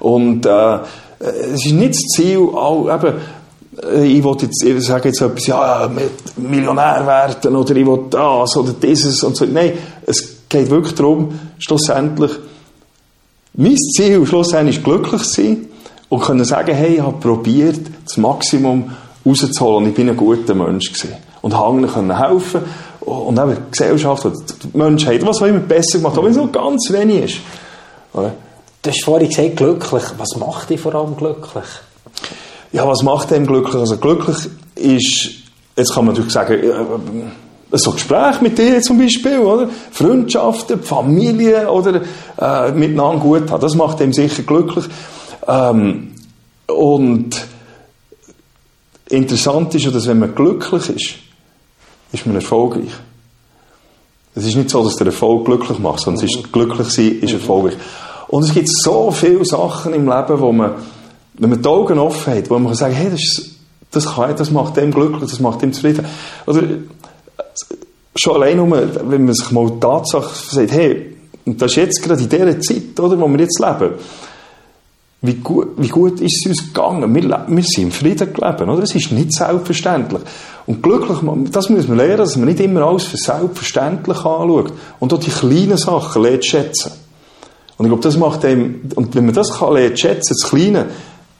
Und 0.00 0.44
äh, 0.44 0.78
es 1.18 1.64
ist 1.66 1.72
nicht 1.72 1.94
das 1.94 2.02
Ziel, 2.14 2.38
auch, 2.38 2.92
eben, 2.92 3.14
äh, 3.82 4.04
ich 4.04 4.22
will 4.22 4.36
jetzt, 4.40 4.62
ich 4.62 4.84
sage 4.84 5.08
jetzt 5.08 5.20
etwas, 5.20 5.46
ja, 5.46 5.90
Millionär 6.36 7.06
werden 7.06 7.56
oder 7.56 7.76
ich 7.76 7.86
will 7.86 8.04
das 8.10 8.56
oder 8.56 8.72
dieses 8.72 9.22
und 9.22 9.36
so. 9.36 9.44
Nein, 9.46 9.72
es 10.06 10.48
geht 10.48 10.70
wirklich 10.70 10.94
darum, 10.94 11.38
schlussendlich, 11.58 12.32
mein 13.54 13.76
Ziel 13.76 14.26
schlussendlich 14.26 14.78
ist 14.78 14.84
glücklich 14.84 15.22
sein 15.22 15.66
und 16.08 16.22
können 16.22 16.44
sagen, 16.44 16.74
hey, 16.74 16.96
ich 16.96 17.00
habe 17.00 17.18
probiert, 17.18 17.80
das 18.04 18.16
Maximum 18.16 18.90
rauszuholen 19.24 19.84
und 19.84 19.88
ich 19.90 19.94
bin 19.94 20.08
ein 20.08 20.16
guter 20.16 20.54
Mensch 20.54 20.92
gewesen. 20.92 21.16
Und 21.42 21.54
anderen 21.54 21.92
können 21.92 22.18
helfen 22.18 22.60
und 23.00 23.38
eben 23.38 23.54
die 23.54 23.70
Gesellschaft, 23.70 24.24
die 24.24 24.76
Menschheit, 24.76 25.24
was 25.24 25.40
auch 25.40 25.46
immer 25.46 25.60
besser 25.60 25.98
gemacht, 25.98 26.18
auch 26.18 26.24
wenn 26.24 26.32
es 26.32 26.36
nur 26.36 26.50
ganz 26.50 26.90
wenig 26.90 27.24
ist. 27.24 27.38
Du 28.86 28.92
hast 28.92 29.04
vorhin 29.04 29.28
gesagt, 29.28 29.56
glücklich. 29.56 30.04
Was 30.16 30.36
macht 30.36 30.70
dich 30.70 30.80
vor 30.80 30.94
allem 30.94 31.16
glücklich? 31.16 31.64
Ja, 32.70 32.86
was 32.86 33.02
macht 33.02 33.32
einem 33.32 33.44
glücklich? 33.44 33.74
Also 33.74 33.96
glücklich 33.96 34.36
ist, 34.76 35.30
jetzt 35.74 35.92
kann 35.92 36.04
man 36.04 36.14
natürlich 36.14 36.32
sagen, 36.32 36.52
äh, 36.52 37.76
so 37.76 37.90
Gespräch 37.90 38.40
mit 38.42 38.56
dir 38.56 38.80
zum 38.82 38.98
Beispiel, 38.98 39.38
oder? 39.38 39.68
Freundschaften, 39.90 40.84
Familie 40.84 41.68
oder 41.68 42.00
äh, 42.38 42.70
miteinander 42.70 43.18
gut 43.18 43.50
haben. 43.50 43.60
Das 43.60 43.74
macht 43.74 44.00
einem 44.00 44.12
sicher 44.12 44.44
glücklich. 44.44 44.84
Ähm, 45.48 46.14
und 46.68 47.44
interessant 49.08 49.74
ist 49.74 49.84
ja, 49.84 49.90
dass 49.90 50.06
wenn 50.06 50.20
man 50.20 50.32
glücklich 50.32 50.90
ist, 50.90 51.14
ist 52.12 52.24
man 52.24 52.36
erfolgreich. 52.36 52.92
Es 54.36 54.46
ist 54.46 54.54
nicht 54.54 54.70
so, 54.70 54.84
dass 54.84 54.94
der 54.94 55.08
Erfolg 55.08 55.44
glücklich 55.44 55.80
macht, 55.80 55.98
sondern 55.98 56.24
es 56.24 56.36
ist 56.36 56.52
glücklich 56.52 56.86
sein, 56.86 57.18
ist 57.20 57.32
erfolgreich. 57.32 57.74
Und 58.28 58.44
es 58.44 58.52
gibt 58.52 58.68
so 58.68 59.10
viele 59.10 59.44
Sachen 59.44 59.94
im 59.94 60.06
Leben, 60.06 60.40
wo 60.40 60.52
man, 60.52 60.72
wenn 61.34 61.50
man 61.50 61.62
die 61.62 61.68
Augen 61.68 61.98
offen 61.98 62.34
hat, 62.34 62.50
wo 62.50 62.54
man 62.54 62.68
kann 62.68 62.74
sagen, 62.74 62.94
hey, 62.94 63.10
das, 63.10 63.20
ist, 63.20 63.50
das, 63.90 64.14
kann, 64.14 64.36
das 64.36 64.50
macht 64.50 64.76
dem 64.76 64.90
glücklich, 64.90 65.30
das 65.30 65.40
macht 65.40 65.62
dem 65.62 65.72
zufrieden. 65.72 66.04
Oder 66.46 66.62
schon 68.16 68.34
allein 68.34 68.56
nur, 68.56 68.70
wenn 68.70 69.24
man 69.24 69.34
sich 69.34 69.50
mal 69.50 69.70
die 69.70 69.80
Tatsache 69.80 70.54
sagt, 70.54 70.72
hey, 70.72 71.16
und 71.44 71.62
das 71.62 71.70
ist 71.72 71.76
jetzt 71.76 72.02
gerade 72.02 72.22
in 72.22 72.28
dieser 72.28 72.60
Zeit, 72.60 72.98
oder, 72.98 73.18
wo 73.20 73.28
wir 73.28 73.38
jetzt 73.38 73.60
leben, 73.60 73.94
wie 75.22 75.34
gut, 75.34 75.68
wie 75.76 75.88
gut 75.88 76.20
ist 76.20 76.44
es 76.44 76.50
uns 76.50 76.66
gegangen? 76.72 77.14
Wir, 77.14 77.44
wir 77.46 77.62
sind 77.62 77.84
im 77.84 77.90
Frieden 77.90 78.32
gelebt, 78.32 78.60
oder? 78.60 78.82
Es 78.82 78.94
ist 78.94 79.12
nicht 79.12 79.32
selbstverständlich. 79.32 80.22
Und 80.66 80.82
glücklich, 80.82 81.18
das 81.50 81.70
muss 81.70 81.88
man 81.88 81.96
lernen, 81.96 82.18
dass 82.18 82.36
man 82.36 82.46
nicht 82.46 82.60
immer 82.60 82.82
alles 82.82 83.04
für 83.04 83.16
selbstverständlich 83.16 84.18
anschaut. 84.18 84.72
Und 85.00 85.12
auch 85.12 85.18
die 85.18 85.30
kleinen 85.30 85.78
Sachen 85.78 86.22
lernt 86.22 86.44
schätzen. 86.44 86.92
Und 87.78 87.84
ich 87.84 87.90
glaube, 87.90 88.02
das 88.02 88.16
macht 88.16 88.44
einem, 88.44 88.82
und 88.94 89.14
wenn 89.14 89.26
man 89.26 89.34
das 89.34 89.58
kann 89.58 89.74
lernen, 89.74 89.96
schätzen, 89.96 90.34
das 90.40 90.50
Kleine, 90.50 90.86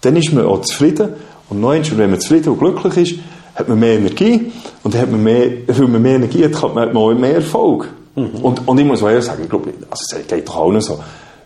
dann 0.03 0.17
ist 0.17 0.33
man 0.33 0.45
auch 0.45 0.61
zufrieden. 0.63 1.11
Und 1.49 1.65
eins, 1.65 1.97
wenn 1.97 2.11
man 2.11 2.21
zufrieden 2.21 2.51
und 2.51 2.59
glücklich 2.59 2.97
ist, 2.97 3.21
hat 3.55 3.69
man 3.69 3.79
mehr 3.79 3.99
Energie. 3.99 4.53
Und 4.83 4.95
dann 4.95 5.03
hat 5.03 5.11
man 5.11 5.23
mehr, 5.23 5.51
weil 5.67 5.89
man 5.89 6.03
mehr 6.03 6.17
Energie 6.17 6.45
hat, 6.45 6.63
hat 6.63 6.75
man 6.75 6.97
auch 6.97 7.15
mehr 7.15 7.37
Erfolg. 7.37 7.89
Mhm. 8.15 8.31
Und, 8.43 8.69
und 8.69 8.79
ich 8.79 8.85
muss 8.85 9.03
ehrlich 9.03 9.25
sagen, 9.25 9.43
ich 9.45 9.49
glaube, 9.49 9.73
also 9.91 10.05
es 10.19 10.27
geht 10.27 10.49
doch 10.49 10.57
allen 10.57 10.81
so. 10.81 10.99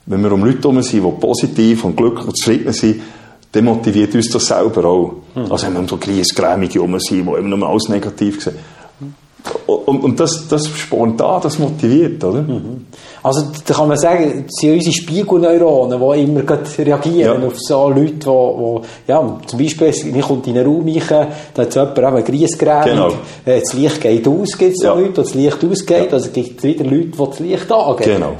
Wenn 0.07 0.23
wir 0.23 0.33
um 0.33 0.45
Leute 0.45 0.63
herum 0.63 0.83
sind, 0.83 1.05
die 1.05 1.11
positiv 1.21 1.85
und 1.85 1.97
glücklich 1.97 2.27
und 2.27 2.37
zufrieden 2.37 2.73
sind, 2.73 3.03
dann 3.53 3.65
motiviert 3.65 4.15
uns 4.15 4.31
das 4.31 4.47
selber 4.47 4.85
auch. 4.85 5.15
Mhm. 5.35 5.51
Also 5.51 5.67
wenn 5.67 5.75
wir 5.75 5.81
um 5.81 5.89
so 5.89 5.97
Griesgrämige 5.97 6.75
herum 6.75 6.99
sind, 6.99 7.27
die 7.27 7.39
immer 7.39 7.57
nur 7.57 7.69
alles 7.69 7.89
negativ 7.89 8.43
sehen. 8.43 8.57
Und, 9.67 10.05
und 10.05 10.21
das, 10.21 10.49
das 10.49 10.67
spontan, 10.69 11.41
das 11.43 11.59
motiviert, 11.59 12.23
oder? 12.25 12.43
Mhm. 12.43 12.87
Also 13.23 13.47
da 13.67 13.75
kann 13.75 13.89
man 13.89 13.99
sagen, 13.99 14.45
es 14.49 14.61
sind 14.61 14.75
unsere 14.75 14.93
Spiegelneuronen, 14.93 16.01
die 16.01 16.25
immer 16.25 16.43
reagieren 16.79 17.43
ja. 17.43 17.47
auf 17.47 17.59
so 17.59 17.89
Leute, 17.89 18.13
die, 18.13 18.25
die 18.27 19.11
ja, 19.11 19.39
zum 19.47 19.59
Beispiel, 19.59 19.89
ich 19.89 20.23
kommt 20.23 20.47
in 20.47 20.59
einen 20.59 20.67
Raum 20.67 20.89
rein, 20.89 21.29
da 21.55 21.63
hat 21.63 21.75
jemand 21.75 21.99
eben 21.99 22.25
Griesgrämung, 22.25 22.85
genau. 22.85 23.09
Äh, 23.45 23.61
das 23.61 23.73
Licht 23.75 24.01
geht 24.01 24.27
aus, 24.27 24.57
gibt 24.57 24.73
es 24.73 24.79
so 24.79 24.87
ja. 24.87 24.95
Leute, 24.95 25.09
die 25.09 25.15
das 25.15 25.35
Licht 25.35 25.65
ausgeht, 25.65 26.07
ja. 26.07 26.13
also 26.13 26.31
gibt 26.31 26.59
es 26.59 26.65
wieder 26.65 26.85
Leute, 26.85 27.07
die 27.07 27.17
das 27.17 27.41
Licht 27.41 27.73
angehen. 27.73 28.15
Genau. 28.15 28.33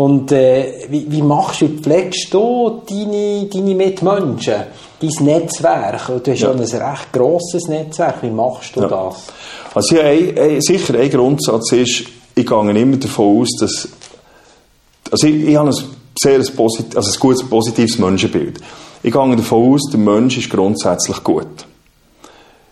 Und 0.00 0.32
äh, 0.32 0.86
wie, 0.88 1.04
wie 1.12 1.20
machst 1.20 1.60
du, 1.60 1.68
wie 1.68 1.76
pflegst 1.76 2.32
du 2.32 2.80
deine, 2.88 3.44
deine 3.52 3.74
Mitmenschen, 3.74 4.62
dein 4.98 5.24
Netzwerk? 5.26 6.06
Du 6.24 6.30
hast 6.30 6.40
ja, 6.40 6.50
ein 6.50 6.58
recht 6.58 7.12
grosses 7.12 7.68
Netzwerk, 7.68 8.22
wie 8.22 8.30
machst 8.30 8.74
du 8.76 8.80
das? 8.80 9.26
Also 9.74 9.96
ja, 9.96 10.04
ein, 10.04 10.38
ein, 10.38 10.62
sicher 10.62 10.98
ein 10.98 11.10
Grundsatz 11.10 11.72
ist, 11.72 12.04
ich 12.34 12.46
gehe 12.46 12.80
immer 12.80 12.96
davon 12.96 13.42
aus, 13.42 13.48
dass 13.60 13.88
also 15.10 15.26
ich, 15.26 15.48
ich 15.48 15.56
habe 15.56 15.68
ein 15.68 15.76
sehr 16.18 16.42
posit 16.56 16.96
also 16.96 17.12
ein 17.12 17.20
gutes, 17.20 17.46
positives 17.46 17.98
Menschenbild. 17.98 18.58
Ich 19.02 19.12
gehe 19.12 19.36
davon 19.36 19.74
aus, 19.74 19.82
der 19.92 20.00
Mensch 20.00 20.38
ist 20.38 20.48
grundsätzlich 20.48 21.22
gut. 21.22 21.66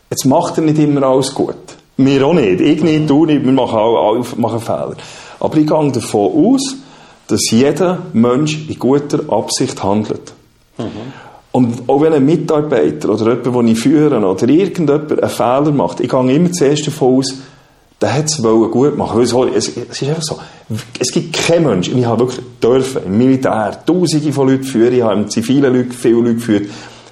Jetzt 0.08 0.24
macht 0.24 0.56
er 0.56 0.64
nicht 0.64 0.78
immer 0.78 1.02
alles 1.02 1.34
gut. 1.34 1.56
Wir 1.98 2.26
auch 2.26 2.32
nicht. 2.32 2.62
Ich 2.62 2.82
nicht, 2.82 3.10
du 3.10 3.26
nicht. 3.26 3.44
Wir 3.44 3.52
machen 3.52 3.78
alle, 3.78 4.24
machen 4.36 4.60
Fehler. 4.60 4.96
Aber 5.40 5.56
ich 5.58 5.66
gehe 5.66 5.92
davon 5.92 6.54
aus, 6.54 6.76
dass 7.28 7.50
jeder 7.50 7.98
Mensch 8.12 8.68
in 8.68 8.78
guter 8.78 9.20
Absicht 9.32 9.82
handelt. 9.82 10.32
Mhm. 10.78 11.12
Und 11.52 11.88
auch 11.88 12.00
wenn 12.00 12.12
ein 12.12 12.24
Mitarbeiter 12.24 13.10
oder 13.10 13.34
jemand, 13.34 13.56
den 13.56 13.68
ich 13.68 13.80
führe, 13.80 14.18
oder 14.18 14.48
irgendjemand 14.48 15.12
einen 15.12 15.30
Fehler 15.30 15.72
macht, 15.72 16.00
ich 16.00 16.08
gehe 16.08 16.34
immer 16.34 16.52
zuerst 16.52 16.86
davon 16.86 17.18
aus, 17.18 17.34
der 18.00 18.14
hat 18.14 18.26
es 18.26 18.40
gut 18.40 18.96
machen. 18.96 19.20
Es, 19.22 19.32
es, 19.32 19.68
ist 19.68 20.02
einfach 20.02 20.22
so. 20.22 20.38
Es 20.98 21.10
gibt 21.10 21.32
keinen 21.32 21.66
Menschen, 21.66 21.98
ich 21.98 22.04
habe 22.04 22.20
wirklich 22.20 22.44
dürfen, 22.62 23.02
im 23.06 23.18
Militär, 23.18 23.78
tausende 23.84 24.32
von 24.32 24.48
Leuten 24.48 24.64
führen, 24.64 24.94
ich 24.94 25.02
habe 25.02 25.14
im 25.14 25.28
zivilen 25.28 25.74
Leute, 25.74 25.92
viele 25.92 26.16
Leute 26.16 26.34
geführt. 26.34 26.66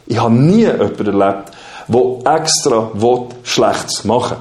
Ich 0.06 0.18
habe 0.20 0.34
nie 0.34 0.60
jemanden 0.60 1.06
erlebt, 1.06 1.50
der 1.88 2.36
extra 2.36 2.90
will, 2.94 3.26
Schlechtes 3.42 4.04
machen 4.04 4.36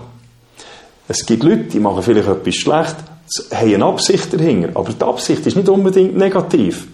Es 1.08 1.26
gibt 1.26 1.44
Leute, 1.44 1.64
die 1.64 1.80
machen 1.80 2.04
vielleicht 2.04 2.28
etwas 2.28 2.56
schlecht, 2.56 2.96
haben 3.54 3.74
eine 3.74 3.86
Absicht 3.86 4.34
dahinter, 4.34 4.70
aber 4.76 4.92
die 4.94 5.04
Absicht 5.04 5.46
ist 5.46 5.56
nicht 5.56 5.70
unbedingt 5.70 6.18
negativ. 6.18 6.88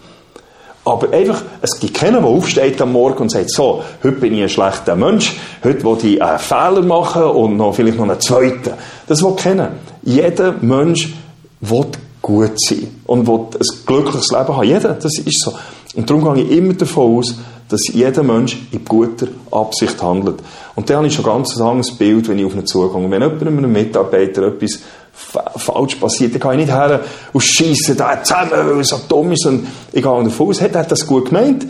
Aber 0.83 1.13
einfach, 1.13 1.43
es 1.61 1.79
gibt 1.79 1.93
keinen, 1.93 2.23
der 2.23 2.25
aufsteht 2.25 2.81
am 2.81 2.93
Morgen 2.93 3.23
und 3.23 3.29
sagt, 3.29 3.51
so, 3.51 3.83
heute 4.03 4.15
bin 4.15 4.33
ich 4.33 4.41
ein 4.41 4.49
schlechter 4.49 4.95
Mensch, 4.95 5.35
heute 5.63 5.83
will 5.83 5.97
ich 6.03 6.23
einen 6.23 6.39
Fehler 6.39 6.81
machen 6.81 7.23
und 7.23 7.57
noch, 7.57 7.75
vielleicht 7.75 7.97
noch 7.97 8.09
einen 8.09 8.19
zweiten. 8.19 8.71
Das 9.07 9.21
will 9.21 9.35
kennen. 9.35 9.67
Jeder 10.01 10.53
Mensch 10.61 11.13
will 11.59 11.85
gut 12.21 12.53
sein 12.55 12.87
und 13.05 13.27
will 13.27 13.39
ein 13.39 13.67
glückliches 13.85 14.31
Leben 14.31 14.57
haben. 14.57 14.67
Jeder, 14.67 14.93
das 14.93 15.19
ist 15.19 15.43
so. 15.43 15.53
Und 15.95 16.09
darum 16.09 16.33
gehe 16.33 16.45
ich 16.45 16.51
immer 16.57 16.73
davon 16.73 17.17
aus, 17.17 17.35
dass 17.69 17.87
jeder 17.93 18.23
Mensch 18.23 18.57
in 18.71 18.83
guter 18.83 19.27
Absicht 19.51 20.01
handelt. 20.01 20.39
Und 20.75 20.89
da 20.89 20.97
habe 20.97 21.07
ich 21.07 21.13
schon 21.13 21.25
ganz 21.25 21.55
ein 21.55 21.61
anderes 21.61 21.95
Bild, 21.95 22.27
wenn 22.27 22.39
ich 22.39 22.45
auf 22.45 22.55
ihn 22.55 22.65
zugehe. 22.65 23.09
Wenn 23.09 23.21
jemand 23.21 23.41
einem 23.41 23.71
Mitarbeiter 23.71 24.47
etwas 24.47 24.79
falsch 25.13 25.95
passiert, 25.95 26.33
dann 26.33 26.41
kann 26.41 26.59
ich 26.59 26.65
nicht 26.65 26.75
her 26.75 27.01
und 27.33 27.41
schiessen 27.41 27.97
da 27.97 28.23
zusammen, 28.23 28.51
weil 28.51 28.77
er 28.77 28.83
so 28.83 28.99
dumm 29.07 29.31
ist. 29.31 29.45
Und 29.45 29.67
ich 29.91 30.01
gehe 30.01 30.23
davon 30.23 30.47
aus, 30.47 30.61
hat 30.61 30.75
er 30.75 30.83
das 30.83 31.05
gut 31.05 31.29
gemeint. 31.29 31.67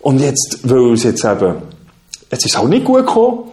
Und 0.00 0.20
jetzt, 0.20 0.60
weil 0.62 0.92
es 0.94 1.02
jetzt 1.02 1.24
eben, 1.24 1.56
jetzt 2.30 2.46
ist 2.46 2.54
es 2.54 2.56
auch 2.56 2.68
nicht 2.68 2.84
gut 2.84 3.06
gekommen, 3.06 3.50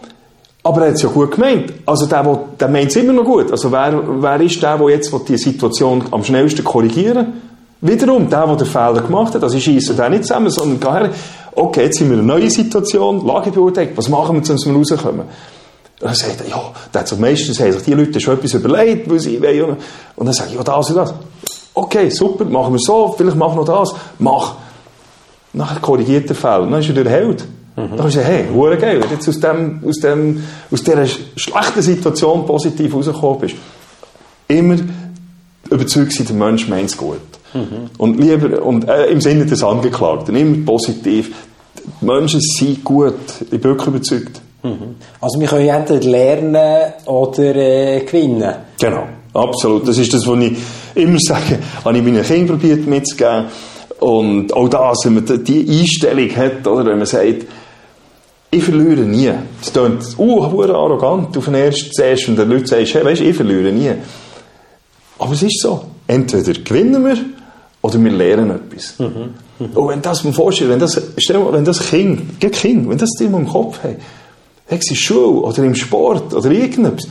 aber 0.62 0.82
er 0.82 0.88
hat 0.88 0.94
es 0.94 1.02
ja 1.02 1.08
gut 1.08 1.32
gemeint. 1.32 1.72
Also 1.86 2.06
der, 2.06 2.22
der, 2.22 2.40
der 2.58 2.68
meint 2.68 2.88
es 2.88 2.96
immer 2.96 3.12
noch 3.12 3.24
gut. 3.24 3.50
Also 3.50 3.70
wer, 3.70 4.02
wer 4.22 4.40
ist 4.40 4.62
der, 4.62 4.78
der 4.78 4.88
jetzt 4.90 5.12
die 5.28 5.36
Situation 5.36 6.04
am 6.10 6.24
schnellsten 6.24 6.64
korrigieren 6.64 7.34
Wiederum, 7.80 8.28
der, 8.28 8.44
der 8.44 8.56
den 8.56 8.66
Fehler 8.66 9.02
gemacht 9.02 9.34
hat, 9.34 9.42
also 9.44 9.56
ich 9.56 9.62
scheisse 9.62 9.94
den 9.94 10.10
nicht 10.10 10.24
zusammen, 10.24 10.50
sondern 10.50 10.80
gehe 10.80 10.92
her, 10.92 11.10
okay, 11.54 11.84
jetzt 11.84 11.98
sind 11.98 12.10
wir 12.10 12.18
in 12.18 12.24
einer 12.24 12.34
neuen 12.34 12.50
Situation, 12.50 13.24
Lagebeurteilung, 13.24 13.92
was 13.96 14.08
machen 14.08 14.42
wir, 14.44 14.50
um 14.50 14.64
wir 14.64 14.74
rauskommen? 14.74 15.26
Und 16.00 16.06
dann 16.06 16.14
sagt 16.14 16.40
er, 16.42 16.48
ja, 16.48 16.72
dann 16.92 17.00
hat 17.00 17.08
sich 17.08 17.18
meistens 17.18 17.58
haben 17.60 17.72
sich 17.72 17.82
die 17.82 17.94
Leute 17.94 18.20
schon 18.20 18.34
etwas 18.34 18.54
überlegt, 18.54 19.10
was 19.10 19.22
sie 19.22 19.42
wollen. 19.42 19.76
Und 20.14 20.26
dann 20.26 20.32
sage 20.32 20.50
ich, 20.50 20.56
ja, 20.56 20.62
das 20.62 20.90
und 20.90 20.96
das. 20.96 21.14
Okay, 21.74 22.08
super, 22.10 22.44
machen 22.44 22.74
wir 22.74 22.78
so, 22.78 23.14
vielleicht 23.16 23.36
mach 23.36 23.54
noch 23.54 23.64
das. 23.64 23.94
Mach. 24.18 24.56
Nachher 25.52 25.80
korrigiert 25.80 26.28
der 26.28 26.36
Fall. 26.36 26.68
Dann 26.68 26.80
ist 26.80 26.88
er 26.88 27.02
der 27.02 27.10
Held. 27.10 27.44
Mhm. 27.76 27.96
Dann 27.96 28.06
du 28.06 28.10
sagen, 28.10 28.26
hey, 28.26 28.44
hure 28.52 28.76
geil, 28.76 29.00
wenn 29.00 29.08
du 29.08 29.14
jetzt 29.14 29.28
aus, 29.28 29.40
dem, 29.40 29.82
aus, 29.86 29.98
dem, 29.98 30.42
aus 30.70 30.82
dieser 30.82 31.06
schlechten 31.06 31.82
Situation 31.82 32.46
positiv 32.46 32.94
rausgekommen 32.94 33.40
bist. 33.40 33.54
Immer 34.48 34.76
überzeugt 35.70 36.12
sein, 36.12 36.26
der 36.26 36.36
Mensch 36.36 36.68
meint 36.68 36.90
es 36.90 36.96
gut. 36.96 37.20
Mhm. 37.54 37.90
Und 37.98 38.20
lieber, 38.20 38.62
und 38.62 38.88
äh, 38.88 39.06
im 39.06 39.20
Sinne 39.20 39.46
des 39.46 39.62
Angeklagten, 39.62 40.34
immer 40.36 40.64
positiv. 40.64 41.32
Die 42.00 42.04
Menschen 42.04 42.40
sind 42.40 42.84
gut, 42.84 43.14
ich 43.40 43.50
bin 43.50 43.62
wirklich 43.62 43.88
überzeugt. 43.88 44.40
Mhm. 44.62 44.96
Also 45.20 45.40
wir 45.40 45.48
können 45.48 45.68
entweder 45.68 46.08
lernen 46.08 46.92
oder 47.06 47.56
äh, 47.56 48.00
gewinnen. 48.00 48.54
Genau, 48.80 49.04
absolut. 49.34 49.86
Das 49.86 49.98
ist 49.98 50.12
das, 50.12 50.26
was 50.26 50.38
ich 50.40 50.56
immer 50.94 51.18
sage, 51.20 51.58
habe 51.84 51.96
ich 51.96 52.04
meinen 52.04 52.22
Kindern 52.22 52.58
probiert 52.58 52.86
mitzugeben. 52.86 53.46
Und 54.00 54.52
auch 54.52 54.68
das, 54.68 54.98
wenn 55.04 55.14
man 55.14 55.44
die 55.44 55.80
Einstellung 55.80 56.36
hat, 56.36 56.66
oder, 56.66 56.86
wenn 56.86 56.98
man 56.98 57.06
sagt, 57.06 57.46
ich 58.50 58.62
verliere 58.62 59.02
nie. 59.02 59.30
Das 59.60 59.72
klingt, 59.72 60.18
uh, 60.18 60.42
arrogant 60.42 61.36
auf 61.36 61.44
den 61.44 61.54
ersten, 61.54 61.92
zuerst, 61.92 62.28
und 62.28 62.38
den 62.38 62.48
Leuten 62.48 62.66
sagst, 62.66 62.94
hey, 62.94 63.04
weißt, 63.04 63.20
ich 63.20 63.36
verliere 63.36 63.72
nie. 63.72 63.92
Aber 65.18 65.32
es 65.32 65.42
ist 65.42 65.60
so. 65.60 65.82
Entweder 66.06 66.52
gewinnen 66.60 67.04
wir, 67.04 67.18
oder 67.82 68.02
wir 68.02 68.10
lernen 68.10 68.50
etwas. 68.50 68.98
Mhm. 68.98 69.34
Mhm. 69.58 69.76
Und 69.76 69.88
wenn 69.88 70.02
das, 70.02 70.24
man 70.24 70.32
vorstellt, 70.32 70.70
wenn 70.70 70.78
das, 70.78 71.00
stell 71.18 71.38
mal, 71.38 71.52
wenn 71.52 71.64
das 71.64 71.90
Kind, 71.90 72.40
Kind, 72.40 72.88
wenn 72.88 72.98
das 72.98 73.10
immer 73.20 73.38
im 73.38 73.48
Kopf 73.48 73.82
hat, 73.82 73.96
in 74.70 74.80
der 74.80 74.94
Schule 74.94 75.40
oder 75.40 75.62
im 75.64 75.74
Sport 75.74 76.34
oder 76.34 76.50
irgendetwas, 76.50 77.08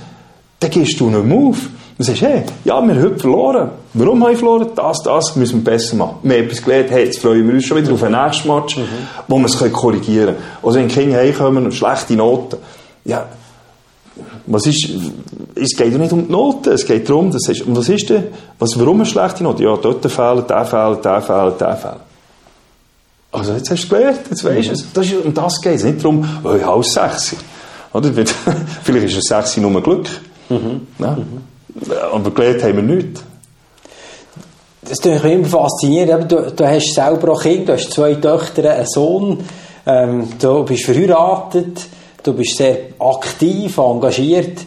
dann 0.60 0.70
gehst 0.70 1.00
du 1.00 1.10
nicht 1.10 1.26
mehr 1.26 1.38
auf. 1.38 1.58
Dann 1.98 2.06
sagst 2.06 2.22
hey, 2.22 2.44
ja, 2.64 2.80
wir 2.82 2.96
haben 2.96 3.02
heute 3.04 3.20
verloren. 3.20 3.72
Warum 3.94 4.24
haben 4.24 4.32
wir 4.32 4.38
verloren? 4.38 4.68
Das, 4.76 5.02
das 5.02 5.36
müssen 5.36 5.66
wir 5.66 5.72
besser 5.72 5.96
machen. 5.96 6.18
Wir 6.22 6.38
haben 6.38 6.46
etwas 6.46 6.64
gelernt, 6.64 6.92
hey, 6.92 7.06
jetzt 7.06 7.20
freuen 7.20 7.48
wir 7.48 7.56
uns 7.56 7.66
schon 7.66 7.78
wieder 7.78 7.92
auf 7.92 8.02
den 8.02 8.12
nächsten 8.12 8.48
Match, 8.48 8.78
mhm. 8.78 8.84
wo 9.28 9.40
wir 9.40 9.46
es 9.46 9.74
korrigieren 9.74 10.36
können. 10.36 10.38
Oder 10.62 10.76
wenn 10.76 10.88
Kinder 10.88 11.18
heimkommen 11.18 11.66
und 11.66 11.74
schlechte 11.74 12.14
Noten, 12.14 12.58
ja, 13.06 13.26
was 14.46 14.66
ist, 14.66 14.90
es 15.56 15.76
geht 15.76 15.92
ja 15.92 15.98
nicht 15.98 16.12
um 16.12 16.26
die 16.26 16.32
Noten, 16.32 16.70
es 16.70 16.86
geht 16.86 17.10
darum, 17.10 17.32
dass, 17.32 17.50
und 17.62 17.76
was 17.76 17.90
ist 17.90 18.10
denn, 18.10 18.26
was, 18.60 18.80
warum 18.80 18.98
eine 18.98 19.06
schlechte 19.06 19.44
Note? 19.44 19.64
Ja, 19.64 19.76
dort 19.76 20.10
fehlt, 20.10 20.50
der 20.50 20.66
fehlt, 20.66 21.04
der 21.04 21.22
fehlt, 21.22 21.62
der 21.62 21.76
fehlt. 21.76 22.07
Also 23.38 23.54
jetzt 23.54 23.70
hast 23.70 23.84
du 23.84 23.84
es 23.84 23.90
gelernt, 23.90 24.20
jetzt 24.30 24.44
weisst 24.44 24.70
du 24.70 24.74
es. 24.74 24.94
Das 24.94 25.06
ist, 25.06 25.26
um 25.26 25.34
das 25.34 25.62
geht 25.62 25.76
es, 25.76 25.84
nicht 25.84 26.04
darum, 26.04 26.28
oh, 26.44 26.54
ich 26.56 26.64
habe 26.64 26.84
sechs. 26.84 27.36
Oder? 27.94 28.10
Vielleicht 28.84 29.06
ist 29.08 29.16
ein 29.16 29.42
Sechs 29.42 29.58
nur 29.58 29.82
Glück. 29.82 30.08
Mhm. 30.50 30.88
Ja? 30.98 31.18
Aber 32.12 32.32
gelernt 32.32 32.64
haben 32.64 32.76
wir 32.76 32.96
nichts. 32.96 33.24
Das 34.82 35.00
ist 35.00 35.06
immer 35.06 35.46
faszinierend. 35.46 36.32
Du, 36.32 36.52
du 36.52 36.68
hast 36.68 36.94
selber 36.94 37.34
auch 37.34 37.42
Kinder, 37.42 37.66
du 37.66 37.74
hast 37.74 37.92
zwei 37.92 38.16
Töchter, 38.16 38.74
einen 38.74 38.88
Sohn, 38.88 39.44
ähm, 39.86 40.30
du 40.40 40.64
bist 40.64 40.86
verheiratet, 40.86 41.88
du 42.24 42.34
bist 42.34 42.58
sehr 42.58 42.78
aktiv, 43.00 43.78
engagiert. 43.78 44.62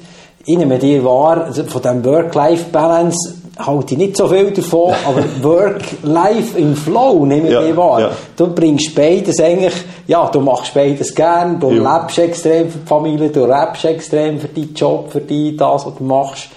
Ich 0.44 0.58
nehme 0.58 0.78
dir 0.78 1.04
wahr, 1.04 1.44
also 1.44 1.64
von 1.64 1.82
diesem 1.82 2.04
Work-Life-Balance 2.04 3.39
halte 3.66 3.94
ich 3.94 3.98
nicht 3.98 4.16
so 4.16 4.26
viel 4.26 4.50
davon, 4.50 4.94
aber 5.06 5.24
Work, 5.42 5.82
Life 6.02 6.58
im 6.58 6.74
Flow 6.74 7.24
nehme 7.26 7.48
ich 7.48 7.52
ja, 7.52 7.76
wahr. 7.76 8.00
Ja. 8.00 8.10
Du 8.36 8.48
bringst 8.48 8.94
beides 8.94 9.40
eigentlich, 9.40 9.74
ja, 10.06 10.28
du 10.28 10.40
machst 10.40 10.74
beides 10.74 11.14
gern, 11.14 11.60
du 11.60 11.70
ja. 11.70 12.00
lebst 12.00 12.18
extrem 12.18 12.70
für 12.70 12.78
die 12.78 12.86
Familie, 12.86 13.28
du 13.28 13.46
lebst 13.46 13.84
extrem 13.84 14.40
für 14.40 14.48
deinen 14.48 14.74
Job, 14.74 15.10
für 15.10 15.20
die, 15.20 15.56
das, 15.56 15.86
was 15.86 15.94
du 15.96 16.04
machst. 16.04 16.48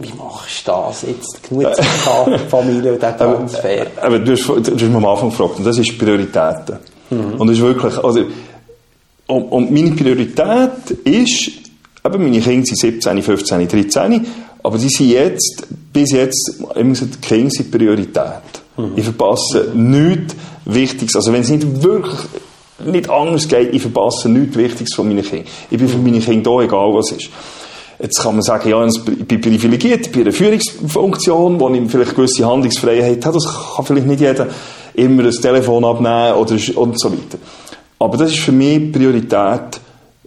Wie 0.00 0.12
machst 0.16 0.66
du 0.66 0.72
das 0.72 1.02
jetzt? 1.02 1.48
Genug 1.48 1.74
Zeit 1.74 1.84
für 2.24 2.30
die 2.30 2.38
Familie 2.48 2.92
und 2.92 3.02
den 3.02 3.16
Transfer. 3.16 3.86
Aber, 3.96 4.06
aber 4.06 4.18
du, 4.20 4.32
hast, 4.32 4.46
du 4.46 4.54
hast 4.56 4.70
mich 4.70 4.94
am 4.94 5.06
Anfang 5.06 5.30
gefragt, 5.30 5.58
und 5.58 5.66
das 5.66 5.78
ist 5.78 5.98
Prioritäten. 5.98 6.78
Mhm. 7.10 7.34
Und 7.38 7.48
das 7.48 7.56
ist 7.56 7.62
wirklich, 7.62 7.98
also, 7.98 8.24
und, 9.26 9.42
und 9.44 9.70
meine 9.70 9.90
Priorität 9.90 10.90
ist, 11.04 11.50
eben 12.04 12.22
meine 12.22 12.40
Kinder 12.40 12.66
sind 12.66 12.78
17, 12.78 13.22
15, 13.22 13.68
13, 13.68 14.26
aber 14.68 14.76
die 14.76 14.90
sind 14.90 15.08
jetzt, 15.08 15.66
bis 15.94 16.12
jetzt, 16.12 16.60
immer 16.74 16.90
gesagt, 16.90 17.14
die 17.14 17.26
Kinder 17.26 17.50
sind 17.50 17.70
Priorität. 17.70 18.42
Ich 18.96 19.04
verpasse 19.04 19.72
nichts 19.74 20.36
Wichtiges. 20.66 21.16
Also 21.16 21.32
wenn 21.32 21.40
es 21.40 21.48
nicht 21.48 21.82
wirklich 21.82 22.18
nicht 22.84 23.08
anders 23.08 23.48
geht, 23.48 23.72
ich 23.72 23.80
verpasse 23.80 24.28
nichts 24.28 24.58
Wichtiges 24.58 24.94
von 24.94 25.08
meinen 25.08 25.24
Kindern. 25.24 25.46
Ich 25.70 25.78
bin 25.78 25.88
für 25.88 25.96
meine 25.96 26.20
Kinder 26.20 26.50
da, 26.50 26.62
egal 26.64 26.92
was 26.92 27.12
ist. 27.12 27.30
Jetzt 27.98 28.22
kann 28.22 28.34
man 28.34 28.42
sagen, 28.42 28.68
ja, 28.68 28.86
ich 28.86 29.26
bin 29.26 29.40
privilegiert, 29.40 30.02
ich 30.02 30.12
bin 30.12 30.20
in 30.20 30.26
einer 30.26 30.36
Führungsfunktion, 30.36 31.58
wo 31.58 31.70
ich 31.70 31.90
vielleicht 31.90 32.14
gewisse 32.14 32.46
Handlungsfreiheit 32.46 33.24
habe. 33.24 33.38
Das 33.38 33.74
kann 33.74 33.86
vielleicht 33.86 34.06
nicht 34.06 34.20
jeder 34.20 34.48
immer 34.92 35.22
das 35.22 35.36
Telefon 35.36 35.82
abnehmen 35.86 36.34
oder 36.34 36.56
und 36.76 37.00
so 37.00 37.10
weiter. 37.10 37.38
Aber 37.98 38.18
das 38.18 38.32
ist 38.32 38.40
für 38.40 38.52
mich 38.52 38.92
Priorität 38.92 39.80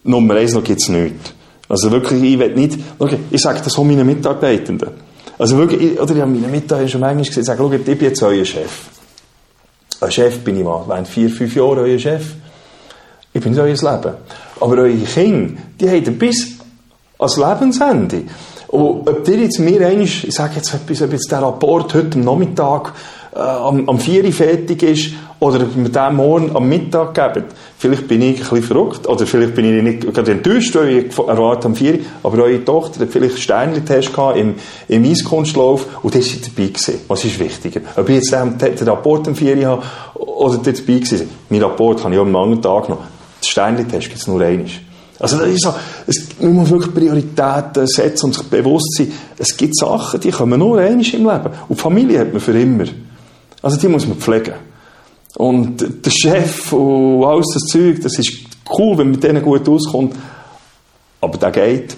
Nummer 0.03 0.33
eins, 0.33 0.55
noch 0.55 0.63
gibt 0.63 0.81
es 0.81 0.89
nichts. 0.89 1.35
Also 1.71 1.89
wirklich, 1.89 2.21
ich 2.21 2.37
will 2.37 2.53
nicht, 2.53 2.77
okay, 2.99 3.17
ich 3.31 3.41
sage 3.41 3.61
das 3.63 3.77
auch 3.77 3.85
meinen 3.85 4.05
Mitarbeitenden. 4.05 4.89
Also 5.37 5.57
wirklich, 5.57 5.97
oder 5.97 6.13
ich 6.13 6.21
habe 6.21 6.29
meinen 6.29 6.51
Mitarbeitern 6.51 6.89
schon 6.89 6.99
manchmal 6.99 7.23
gesagt, 7.23 7.45
sage, 7.45 7.59
schau, 7.63 7.71
ich 7.71 7.81
bin 7.81 7.97
jetzt 8.01 8.21
euer 8.21 8.43
Chef. 8.43 8.89
Ein 10.01 10.11
Chef 10.11 10.39
bin 10.39 10.57
ich 10.57 10.65
mal, 10.65 10.83
während 10.85 11.07
vier, 11.07 11.29
fünf 11.29 11.55
Jahren 11.55 11.79
euer 11.79 11.97
Chef. 11.97 12.25
Ich 13.31 13.41
bin 13.41 13.53
nicht 13.53 13.61
euer 13.61 13.67
Leben. 13.67 14.15
Aber 14.59 14.77
eure 14.79 14.97
Kinder, 14.97 15.61
die 15.79 15.89
haben 15.89 16.17
bis 16.17 16.57
als 17.17 17.37
Lebensende. 17.37 18.23
Und 18.67 19.07
ob 19.07 19.25
ihr 19.29 19.37
jetzt 19.37 19.59
mir 19.59 19.87
einmal, 19.87 20.03
ich 20.03 20.29
sage 20.29 20.55
jetzt 20.57 20.73
etwas, 20.73 21.01
ob 21.03 21.13
jetzt 21.13 21.31
der 21.31 21.41
Rapport 21.41 21.93
heute 21.93 22.17
am 22.17 22.25
Nachmittag 22.25 22.91
äh, 23.33 23.39
am, 23.39 23.87
am 23.87 23.99
4 23.99 24.25
Uhr 24.25 24.31
fertig 24.31 24.83
ist 24.83 25.13
oder 25.39 25.65
mit 25.75 25.95
dem 25.95 26.15
morgen 26.15 26.55
am 26.55 26.67
Mittag 26.67 27.13
geben. 27.13 27.45
Vielleicht 27.77 28.07
bin 28.07 28.21
ich 28.21 28.35
ein 28.35 28.39
bisschen 28.41 28.63
verrückt 28.63 29.07
oder 29.07 29.25
vielleicht 29.25 29.55
bin 29.55 29.65
ich 29.65 29.83
nicht 29.83 30.13
gerade 30.13 30.33
enttäuscht, 30.33 30.75
weil 30.75 30.89
ich 30.89 31.17
erwarte 31.17 31.67
am 31.67 31.75
4 31.75 31.93
Uhr, 31.93 31.99
aber 32.23 32.43
eure 32.43 32.63
Tochter 32.63 33.01
hat 33.01 33.09
vielleicht 33.09 33.39
Sternli-Test 33.39 34.13
gehabt 34.13 34.37
im, 34.37 34.55
im 34.87 35.03
Eiskunstlauf 35.03 36.03
und 36.03 36.13
das 36.13 36.27
ist 36.27 36.45
dabei 36.45 36.67
gewesen. 36.67 36.99
Was 37.07 37.25
ist 37.25 37.39
wichtiger? 37.39 37.81
Ob 37.95 38.09
ich 38.09 38.15
jetzt 38.15 38.31
den, 38.31 38.57
den 38.57 38.87
Rapport 38.87 39.27
am 39.27 39.35
4 39.35 39.57
Uhr 39.57 39.65
habe 39.65 39.83
oder 40.13 40.57
dabei 40.57 40.77
gewesen 40.77 41.29
Mein 41.49 41.63
Rapport 41.63 42.03
habe 42.03 42.13
ich 42.13 42.19
am 42.19 42.35
anderen 42.35 42.61
Tag 42.61 42.89
noch. 42.89 42.97
Den 42.97 43.47
Sternli-Test 43.47 44.07
gibt 44.09 44.19
es 44.19 44.27
nur 44.27 44.41
einmal. 44.41 44.67
Also 45.21 45.37
das 45.37 45.49
ist 45.49 45.63
so, 45.63 45.73
es, 46.07 46.27
man 46.39 46.53
muss 46.53 46.71
wirklich 46.71 46.93
Prioritäten 46.93 47.85
setzen 47.85 48.25
und 48.25 48.33
sich 48.33 48.43
bewusst 48.43 48.97
sein, 48.97 49.11
es 49.37 49.55
gibt 49.55 49.77
Sachen, 49.77 50.19
die 50.19 50.31
kommen 50.31 50.59
nur 50.59 50.79
einmal 50.79 51.05
im 51.05 51.25
Leben. 51.27 51.49
Und 51.67 51.77
die 51.77 51.81
Familie 51.81 52.19
hat 52.19 52.31
man 52.31 52.41
für 52.41 52.59
immer. 52.59 52.85
Also 53.61 53.77
die 53.77 53.87
muss 53.87 54.07
man 54.07 54.17
pflegen. 54.17 54.53
Und 55.35 55.81
der 56.05 56.11
Chef 56.11 56.73
und 56.73 57.23
alles 57.23 57.47
das 57.53 57.63
Zeug, 57.63 58.01
das 58.01 58.17
ist 58.19 58.33
cool, 58.77 58.97
wenn 58.97 59.07
man 59.07 59.11
mit 59.11 59.23
denen 59.23 59.41
gut 59.41 59.67
auskommt. 59.67 60.15
Aber 61.21 61.37
der 61.37 61.51
geht, 61.51 61.95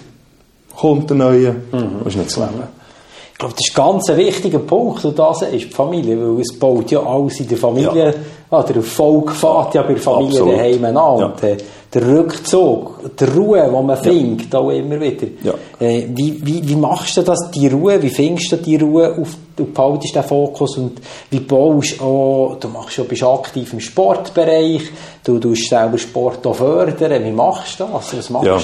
kommt 0.74 1.10
der 1.10 1.16
Neue, 1.16 1.56
mhm. 1.72 2.06
ist 2.06 2.16
nicht 2.16 2.30
das 2.30 2.36
Leben. 2.36 2.83
Ich 3.34 3.38
glaube, 3.38 3.54
das 3.56 3.66
ist 3.66 3.74
ganz 3.74 4.10
ein 4.10 4.16
wichtiger 4.16 4.60
Punkt, 4.60 5.04
und 5.04 5.18
das 5.18 5.42
ist 5.42 5.52
die 5.52 5.70
Familie, 5.70 6.16
weil 6.16 6.40
es 6.40 6.56
baut 6.56 6.88
ja 6.92 7.00
alles 7.00 7.40
in 7.40 7.48
der 7.48 7.58
Familie, 7.58 8.06
ja. 8.06 8.14
ah, 8.50 8.62
der 8.62 8.76
Erfolg 8.76 9.32
fährt 9.32 9.74
ja 9.74 9.82
bei 9.82 9.94
der 9.94 10.02
Familie 10.02 10.40
Absolut. 10.40 10.56
daheim 10.56 10.84
an. 10.84 10.94
Ja. 10.94 11.26
Und, 11.26 11.42
äh, 11.42 11.56
der 11.92 12.06
Rückzug, 12.06 13.16
die 13.18 13.24
Ruhe, 13.24 13.64
die 13.64 13.86
man 13.86 13.96
findet, 13.96 14.52
ja. 14.52 14.58
auch 14.60 14.70
immer 14.70 15.00
wieder. 15.00 15.26
Ja. 15.42 15.54
Äh, 15.80 16.06
wie, 16.08 16.44
wie, 16.44 16.68
wie 16.68 16.76
machst 16.76 17.16
du 17.16 17.22
das, 17.22 17.50
die 17.52 17.66
Ruhe, 17.66 18.00
wie 18.02 18.08
findest 18.08 18.52
du 18.52 18.56
die 18.56 18.76
Ruhe, 18.76 19.16
auf, 19.20 19.36
du 19.56 19.64
behaltest 19.66 20.14
den 20.14 20.22
Fokus 20.22 20.76
und 20.76 21.00
wie 21.30 21.40
baust 21.40 22.00
du 22.00 22.04
auch, 22.04 22.56
du 22.58 22.68
machst 22.68 22.98
ja, 22.98 23.04
bist 23.04 23.22
aktiv 23.22 23.72
im 23.72 23.80
Sportbereich, 23.80 24.82
du 25.24 25.38
tust 25.40 25.68
selber 25.68 25.98
Sport 25.98 26.46
auch 26.46 26.54
fördern, 26.54 27.24
wie 27.24 27.32
machst 27.32 27.80
du 27.80 27.84
das, 27.84 28.16
was 28.16 28.30
machst 28.30 28.46
ja. 28.46 28.58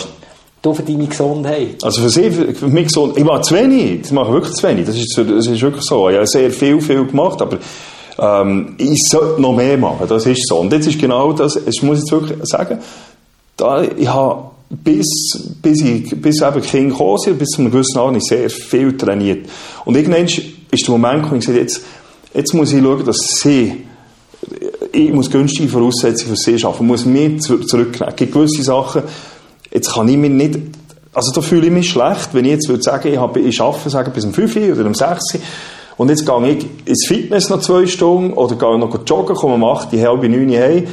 Du 0.62 0.74
für 0.74 0.82
deine 0.82 1.06
Gesundheit? 1.06 1.82
Also 1.82 2.02
für, 2.02 2.10
sie, 2.10 2.30
für 2.30 2.68
mich 2.68 2.88
gesund, 2.88 3.16
ich 3.16 3.24
mache 3.24 3.42
zu 3.42 3.54
wenig, 3.54 4.02
ich 4.04 4.12
mache 4.12 4.32
wirklich 4.32 4.54
zu 4.54 4.68
wenig, 4.68 4.86
das 4.86 4.96
ist, 4.96 5.16
das 5.16 5.46
ist 5.46 5.62
wirklich 5.62 5.84
so, 5.84 6.08
ich 6.08 6.16
habe 6.16 6.26
sehr 6.26 6.50
viel, 6.50 6.80
viel 6.80 7.04
gemacht, 7.06 7.40
aber 7.40 7.58
ähm, 8.18 8.74
ich 8.78 9.02
sollte 9.10 9.40
noch 9.40 9.54
mehr 9.54 9.78
machen, 9.78 10.06
das 10.08 10.26
ist 10.26 10.46
so. 10.46 10.58
Und 10.58 10.72
jetzt 10.72 10.86
ist 10.86 11.00
genau 11.00 11.32
das, 11.32 11.56
ich 11.56 11.82
muss 11.82 11.98
jetzt 11.98 12.12
wirklich 12.12 12.38
sagen, 12.42 12.78
da, 13.56 13.82
ich 13.82 14.08
habe 14.08 14.50
bis, 14.70 15.06
bis, 15.60 15.82
ich, 15.82 16.10
bis 16.20 16.40
eben 16.40 16.60
Kinder 16.62 16.90
gekommen 16.90 17.38
bis 17.38 17.48
zu 17.48 17.60
einem 17.60 17.72
gewissen 17.72 17.98
Alter, 17.98 18.20
sehr 18.20 18.48
viel 18.48 18.96
trainiert. 18.96 19.48
Und 19.84 19.96
irgendwann 19.96 20.24
ist 20.24 20.42
der 20.86 20.90
Moment 20.90 21.30
wo 21.30 21.34
ich 21.34 21.40
gesagt 21.40 21.58
jetzt, 21.58 21.82
jetzt 22.32 22.54
muss 22.54 22.72
ich 22.72 22.82
schauen, 22.82 23.04
dass 23.04 23.16
sie, 23.16 23.84
ich 24.92 25.12
muss 25.12 25.30
günstige 25.30 25.68
Voraussetzungen 25.68 26.36
für 26.36 26.36
sie 26.36 26.58
schaffen, 26.58 26.86
muss 26.86 27.04
mich 27.04 27.40
zurücknehmen. 27.40 28.08
Es 28.08 28.16
gibt 28.16 28.32
gewisse 28.32 28.62
Sachen, 28.62 29.02
jetzt 29.70 29.94
kann 29.94 30.08
ich 30.08 30.16
mir 30.16 30.30
nicht, 30.30 30.58
also 31.12 31.32
da 31.32 31.40
fühle 31.40 31.66
ich 31.66 31.72
mich 31.72 31.90
schlecht, 31.90 32.30
wenn 32.32 32.44
ich 32.44 32.52
jetzt 32.52 32.68
würde 32.68 32.82
sagen, 32.82 33.08
ich, 33.08 33.18
habe, 33.18 33.40
ich 33.40 33.60
arbeite 33.60 33.90
sagen, 33.90 34.12
bis 34.12 34.24
um 34.24 34.32
5 34.32 34.56
Uhr 34.56 34.72
oder 34.72 34.86
um 34.86 34.94
6 34.94 35.34
Uhr, 35.34 35.40
und 35.96 36.08
jetzt 36.08 36.24
gehe 36.24 36.48
ich 36.48 36.66
ins 36.86 37.06
Fitness 37.06 37.50
noch 37.50 37.60
zwei 37.60 37.86
Stunden 37.86 38.32
oder 38.32 38.56
gehe 38.56 38.78
noch 38.78 39.06
joggen, 39.06 39.36
komme 39.36 39.54
um 39.54 39.64
8 39.64 39.92
Uhr, 39.92 40.00
halb 40.00 40.22
9 40.22 40.48
Uhr 40.48 40.58
heim 40.58 40.86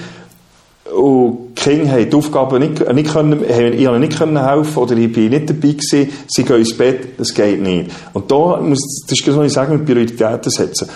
und 0.93 1.55
die 1.57 1.61
Kinder 1.61 1.91
haben 1.91 2.09
die 2.09 2.15
Aufgaben 2.15 2.59
nicht, 2.59 2.93
nicht 2.93 3.11
können, 3.11 3.43
ich 3.43 3.79
ihnen 3.79 3.99
nicht 3.99 4.17
können 4.17 4.43
helfen 4.43 4.77
oder 4.77 4.95
ich 4.95 5.11
bin 5.11 5.29
nicht 5.29 5.49
dabei 5.49 5.69
gewesen, 5.69 6.09
sie 6.27 6.43
gehen 6.43 6.57
ins 6.57 6.77
Bett, 6.77 7.19
das 7.19 7.33
geht 7.33 7.61
nicht. 7.61 7.91
Und 8.13 8.31
da 8.31 8.57
muss, 8.57 8.79
das 9.05 9.17
ist 9.17 9.25
genau, 9.25 9.41
ich 9.41 9.53
sagen, 9.53 9.73
mit 9.73 9.85
Prioritäten 9.85 10.51
setzen. 10.51 10.89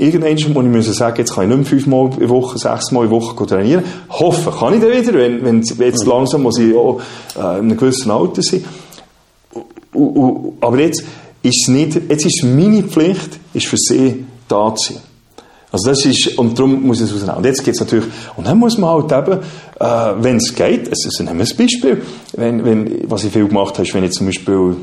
Irgendwann 0.00 0.52
muss 0.52 0.64
ich 0.64 0.70
müssen 0.70 0.92
sagen, 0.94 1.16
jetzt 1.18 1.34
kann 1.34 1.44
ich 1.44 1.56
nicht 1.56 1.58
mehr 1.58 1.66
fünfmal 1.66 2.10
in 2.20 2.28
Woche, 2.28 2.56
sechsmal 2.56 3.06
in 3.06 3.10
Woche 3.10 3.46
trainieren. 3.46 3.82
Hoffen 4.08 4.52
kann 4.52 4.74
ich 4.74 4.80
dann 4.80 4.92
wieder, 4.92 5.12
wenn, 5.14 5.44
wenn 5.44 5.62
jetzt 5.62 6.04
mhm. 6.04 6.10
langsam 6.10 6.42
muss 6.42 6.58
ich 6.58 6.74
auch 6.74 7.00
äh, 7.36 7.40
in 7.40 7.44
einem 7.44 7.76
gewissen 7.76 8.10
Alter 8.12 8.40
sein. 8.40 8.64
Aber 10.60 10.78
jetzt 10.78 11.02
ist 11.42 11.62
es 11.62 11.68
nicht, 11.68 12.00
jetzt 12.08 12.24
ist 12.24 12.44
meine 12.44 12.84
Pflicht, 12.84 13.40
ist 13.54 13.66
für 13.66 13.76
sie 13.76 14.24
da 14.46 14.72
zu 14.76 14.92
sein. 14.92 15.02
Also 15.70 15.90
das 15.90 16.04
ist, 16.04 16.38
und 16.38 16.56
darum 16.56 16.86
muss 16.86 17.00
ich 17.00 17.10
es 17.10 17.14
ausnehmen. 17.14 17.38
Und 17.38 17.44
jetzt 17.44 17.64
geht's 17.64 17.80
natürlich, 17.80 18.06
und 18.36 18.46
dann 18.46 18.56
muss 18.56 18.78
man 18.78 18.90
halt 18.90 19.12
eben, 19.12 19.40
äh, 19.80 20.22
wenn 20.22 20.36
es 20.36 20.54
geht, 20.54 20.88
also, 20.88 21.08
also 21.08 21.24
nehmen 21.24 21.40
wir 21.40 21.46
ein 21.46 21.56
Beispiel, 21.56 22.02
wenn, 22.36 22.64
wenn, 22.64 23.10
was 23.10 23.24
ich 23.24 23.32
viel 23.32 23.48
gemacht 23.48 23.74
habe, 23.74 23.86
ist, 23.86 23.94
wenn 23.94 24.04
ich 24.04 24.12
zum 24.12 24.26
Beispiel, 24.26 24.76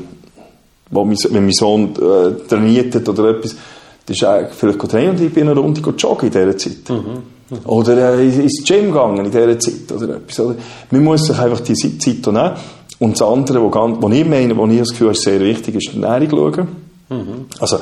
wo 0.90 1.04
mein, 1.04 1.16
wenn 1.30 1.44
mein 1.44 1.52
Sohn 1.52 1.94
äh, 1.94 2.48
trainiert 2.48 2.94
hat 2.94 3.08
oder 3.08 3.30
etwas, 3.30 3.56
das 4.06 4.16
ist 4.16 4.54
vielleicht 4.56 4.78
trainieren 4.78 5.16
und 5.16 5.22
ich 5.22 5.32
bin 5.32 5.48
eine 5.48 5.58
Runde 5.58 5.80
joggen 5.80 6.28
in 6.28 6.32
dieser 6.32 6.56
Zeit. 6.56 6.88
Mhm. 6.88 7.22
Mhm. 7.50 7.58
Oder 7.64 8.18
äh, 8.18 8.24
ins 8.24 8.64
Gym 8.64 8.86
gegangen 8.86 9.24
in 9.24 9.30
dieser 9.30 9.58
Zeit 9.58 9.92
oder 9.94 10.16
etwas. 10.16 10.40
Oder? 10.40 10.56
Man 10.90 11.04
muss 11.04 11.26
sich 11.26 11.38
einfach 11.38 11.60
diese 11.60 11.96
Zeit 11.98 12.26
nehmen. 12.26 12.52
Und 12.98 13.12
das 13.12 13.22
andere, 13.22 13.62
wo, 13.62 13.68
ganz, 13.68 13.98
wo 14.00 14.08
ich 14.08 14.24
meine, 14.26 14.56
wo 14.56 14.66
ich 14.66 14.78
das 14.78 14.90
Gefühl 14.90 15.08
habe, 15.08 15.16
ist 15.16 15.22
sehr 15.22 15.40
wichtig, 15.40 15.74
ist 15.74 15.92
die 15.92 16.02
Ernährung 16.02 16.54
schauen. 16.54 16.68
Mhm. 17.08 17.46
Also, 17.60 17.78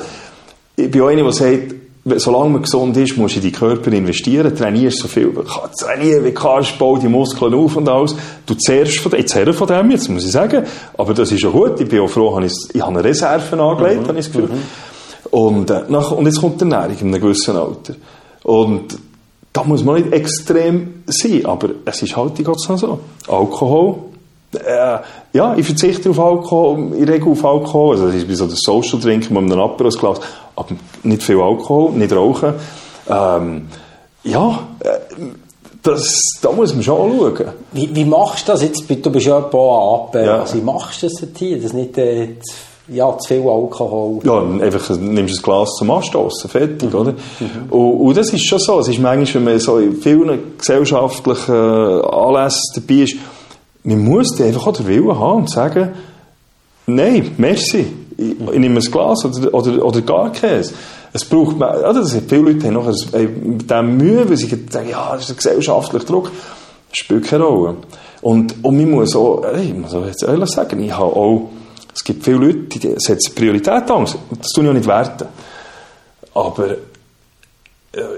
ich 0.75 0.91
bin 0.91 1.01
einer, 1.03 1.23
der 1.23 1.31
sagt, 1.31 1.75
solange 2.17 2.49
man 2.49 2.61
gesund 2.61 2.97
ist, 2.97 3.17
musst 3.17 3.35
du 3.35 3.39
in 3.39 3.45
deinen 3.45 3.53
Körper 3.53 3.91
investieren, 3.93 4.55
trainierst 4.55 4.99
so 4.99 5.07
viel, 5.07 5.31
trainieren, 5.79 6.25
wie 6.25 6.31
kannst, 6.31 6.77
bau 6.77 6.97
die 6.97 7.07
Muskeln 7.07 7.53
auf 7.53 7.77
und 7.77 7.87
alles. 7.87 8.15
Du 8.45 8.53
zehrst 8.55 8.99
von 8.99 9.11
dem, 9.11 9.21
ich 9.21 9.27
zehre 9.27 9.53
von 9.53 9.67
dem 9.67 9.89
jetzt, 9.89 10.09
muss 10.09 10.25
ich 10.25 10.31
sagen. 10.31 10.65
Aber 10.97 11.13
das 11.13 11.31
ist 11.31 11.41
ja 11.41 11.49
gut, 11.49 11.79
ich 11.79 11.87
bin 11.87 12.01
auch 12.01 12.09
froh, 12.09 12.39
ich, 12.41 12.53
ich 12.73 12.81
habe 12.81 12.99
eine 12.99 13.03
Reserve 13.03 13.59
angelegt, 13.59 14.03
mhm. 14.03 14.07
habe 14.07 14.19
ich 14.19 14.25
das 14.25 14.33
Gefühl. 14.33 14.49
Mhm. 14.49 14.61
Und, 15.31 15.69
äh, 15.69 15.83
nach, 15.89 16.11
und 16.11 16.25
jetzt 16.25 16.39
kommt 16.39 16.61
die 16.61 16.65
Ernährung 16.65 16.97
in 16.99 17.07
einem 17.07 17.21
gewissen 17.21 17.55
Alter. 17.55 17.95
Und 18.43 18.97
da 19.51 19.63
muss 19.63 19.83
man 19.83 19.95
nicht 19.95 20.13
extrem 20.13 21.03
sein, 21.07 21.45
aber 21.45 21.69
es 21.85 22.01
ist 22.01 22.15
halt 22.15 22.43
Gott 22.43 22.59
so. 22.59 22.99
Alkohol, 23.27 23.95
äh, 24.53 24.97
ja, 25.33 25.55
ich 25.55 25.65
verzichte 25.65 26.09
auf 26.09 26.19
Alkohol, 26.19 26.93
in 26.95 27.07
Regel 27.07 27.31
auf 27.31 27.43
Alkohol, 27.43 27.95
also 27.95 28.07
das 28.07 28.15
ist 28.15 28.27
wie 28.27 28.35
so 28.35 28.47
das 28.47 28.59
Social 28.59 28.99
Drinken 28.99 29.33
mit 29.33 29.51
einem 29.51 29.61
Aperol-Glas, 29.61 30.19
aber 30.55 30.75
nicht 31.03 31.23
viel 31.23 31.39
Alkohol, 31.39 31.91
nicht 31.91 32.13
rauchen. 32.13 32.53
Ähm, 33.09 33.67
ja, 34.23 34.59
äh, 34.79 34.89
das, 35.81 36.19
da 36.41 36.51
muss 36.51 36.73
man 36.73 36.83
schon 36.83 37.11
anschauen. 37.11 37.53
Wie, 37.71 37.95
wie 37.95 38.05
machst 38.05 38.47
du 38.47 38.51
das 38.51 38.63
jetzt? 38.63 38.83
Du 38.89 39.11
bist 39.11 39.27
ja 39.27 39.37
ein 39.37 39.49
paar 39.49 39.93
ab. 39.93 40.15
Ja. 40.15 40.41
Also, 40.41 40.57
wie 40.57 40.61
machst 40.61 41.03
du 41.03 41.07
das 41.07 41.27
hier? 41.37 41.61
Das 41.61 41.73
nicht 41.73 41.97
äh, 41.97 42.29
ja, 42.87 43.17
zu 43.17 43.27
viel 43.27 43.37
Alkohol? 43.37 44.19
Ja, 44.23 44.41
einfach 44.41 44.89
nimmst 44.97 45.37
du 45.37 45.39
ein 45.39 45.43
Glas 45.43 45.69
zum 45.77 45.91
Anstoßen, 45.91 46.49
fertig, 46.49 46.93
mhm. 46.93 46.99
oder? 46.99 47.11
Mhm. 47.11 47.71
Und, 47.71 47.99
und, 48.01 48.17
das 48.17 48.31
ist 48.31 48.45
schon 48.45 48.59
so. 48.59 48.79
Es 48.79 48.87
ist 48.87 48.99
manchmal, 48.99 49.45
wenn 49.45 49.53
man 49.53 49.59
so 49.59 49.79
in 49.79 49.95
vielen 49.95 50.57
gesellschaftlichen 50.57 51.53
Anlässen 51.53 52.61
dabei 52.75 53.01
ist, 53.01 53.15
man 53.83 54.03
muss 54.03 54.39
einfach 54.41 54.67
auch 54.67 54.73
den 54.73 54.87
Willen 54.87 55.19
haben 55.19 55.41
und 55.41 55.49
sagen, 55.49 55.89
nein, 56.87 57.31
merci, 57.37 57.85
ich, 58.17 58.31
ich 58.31 58.59
nehme 58.59 58.79
ein 58.79 58.91
Glas 58.91 59.25
oder, 59.25 59.53
oder, 59.53 59.85
oder 59.85 60.01
gar 60.01 60.31
keins. 60.31 60.73
Es 61.13 61.23
braucht, 61.23 61.55
oder, 61.55 61.93
das 61.93 62.17
viele 62.27 62.51
Leute 62.51 62.67
haben 62.67 63.57
mit 63.57 63.69
dem 63.69 63.97
Mühe, 63.97 64.27
weil 64.27 64.37
sie 64.37 64.47
sagen, 64.69 64.89
ja, 64.89 65.13
das 65.13 65.25
ist 65.25 65.31
ein 65.31 65.37
gesellschaftlicher 65.37 66.05
Druck. 66.05 66.31
Das 66.89 66.97
spielt 66.97 67.25
keine 67.25 67.45
Rolle. 67.45 67.75
Und, 68.21 68.55
und 68.63 68.77
man 68.77 68.89
muss 68.89 69.15
auch, 69.15 69.43
ich 69.55 69.73
muss 69.73 69.93
auch 69.93 70.05
jetzt 70.05 70.23
ehrlich 70.23 70.49
sagen, 70.49 70.81
ich 70.81 70.91
habe 70.91 71.15
auch, 71.15 71.49
es 71.95 72.03
gibt 72.03 72.23
viele 72.23 72.37
Leute, 72.37 72.79
die 72.79 72.93
setzen 72.97 73.33
Priorität 73.33 73.89
an. 73.89 74.05
Das 74.05 74.51
tun 74.53 74.65
ich 74.65 74.69
auch 74.69 74.73
nicht 74.73 74.87
werten. 74.87 75.27
Aber 76.33 76.69
äh, 76.69 76.75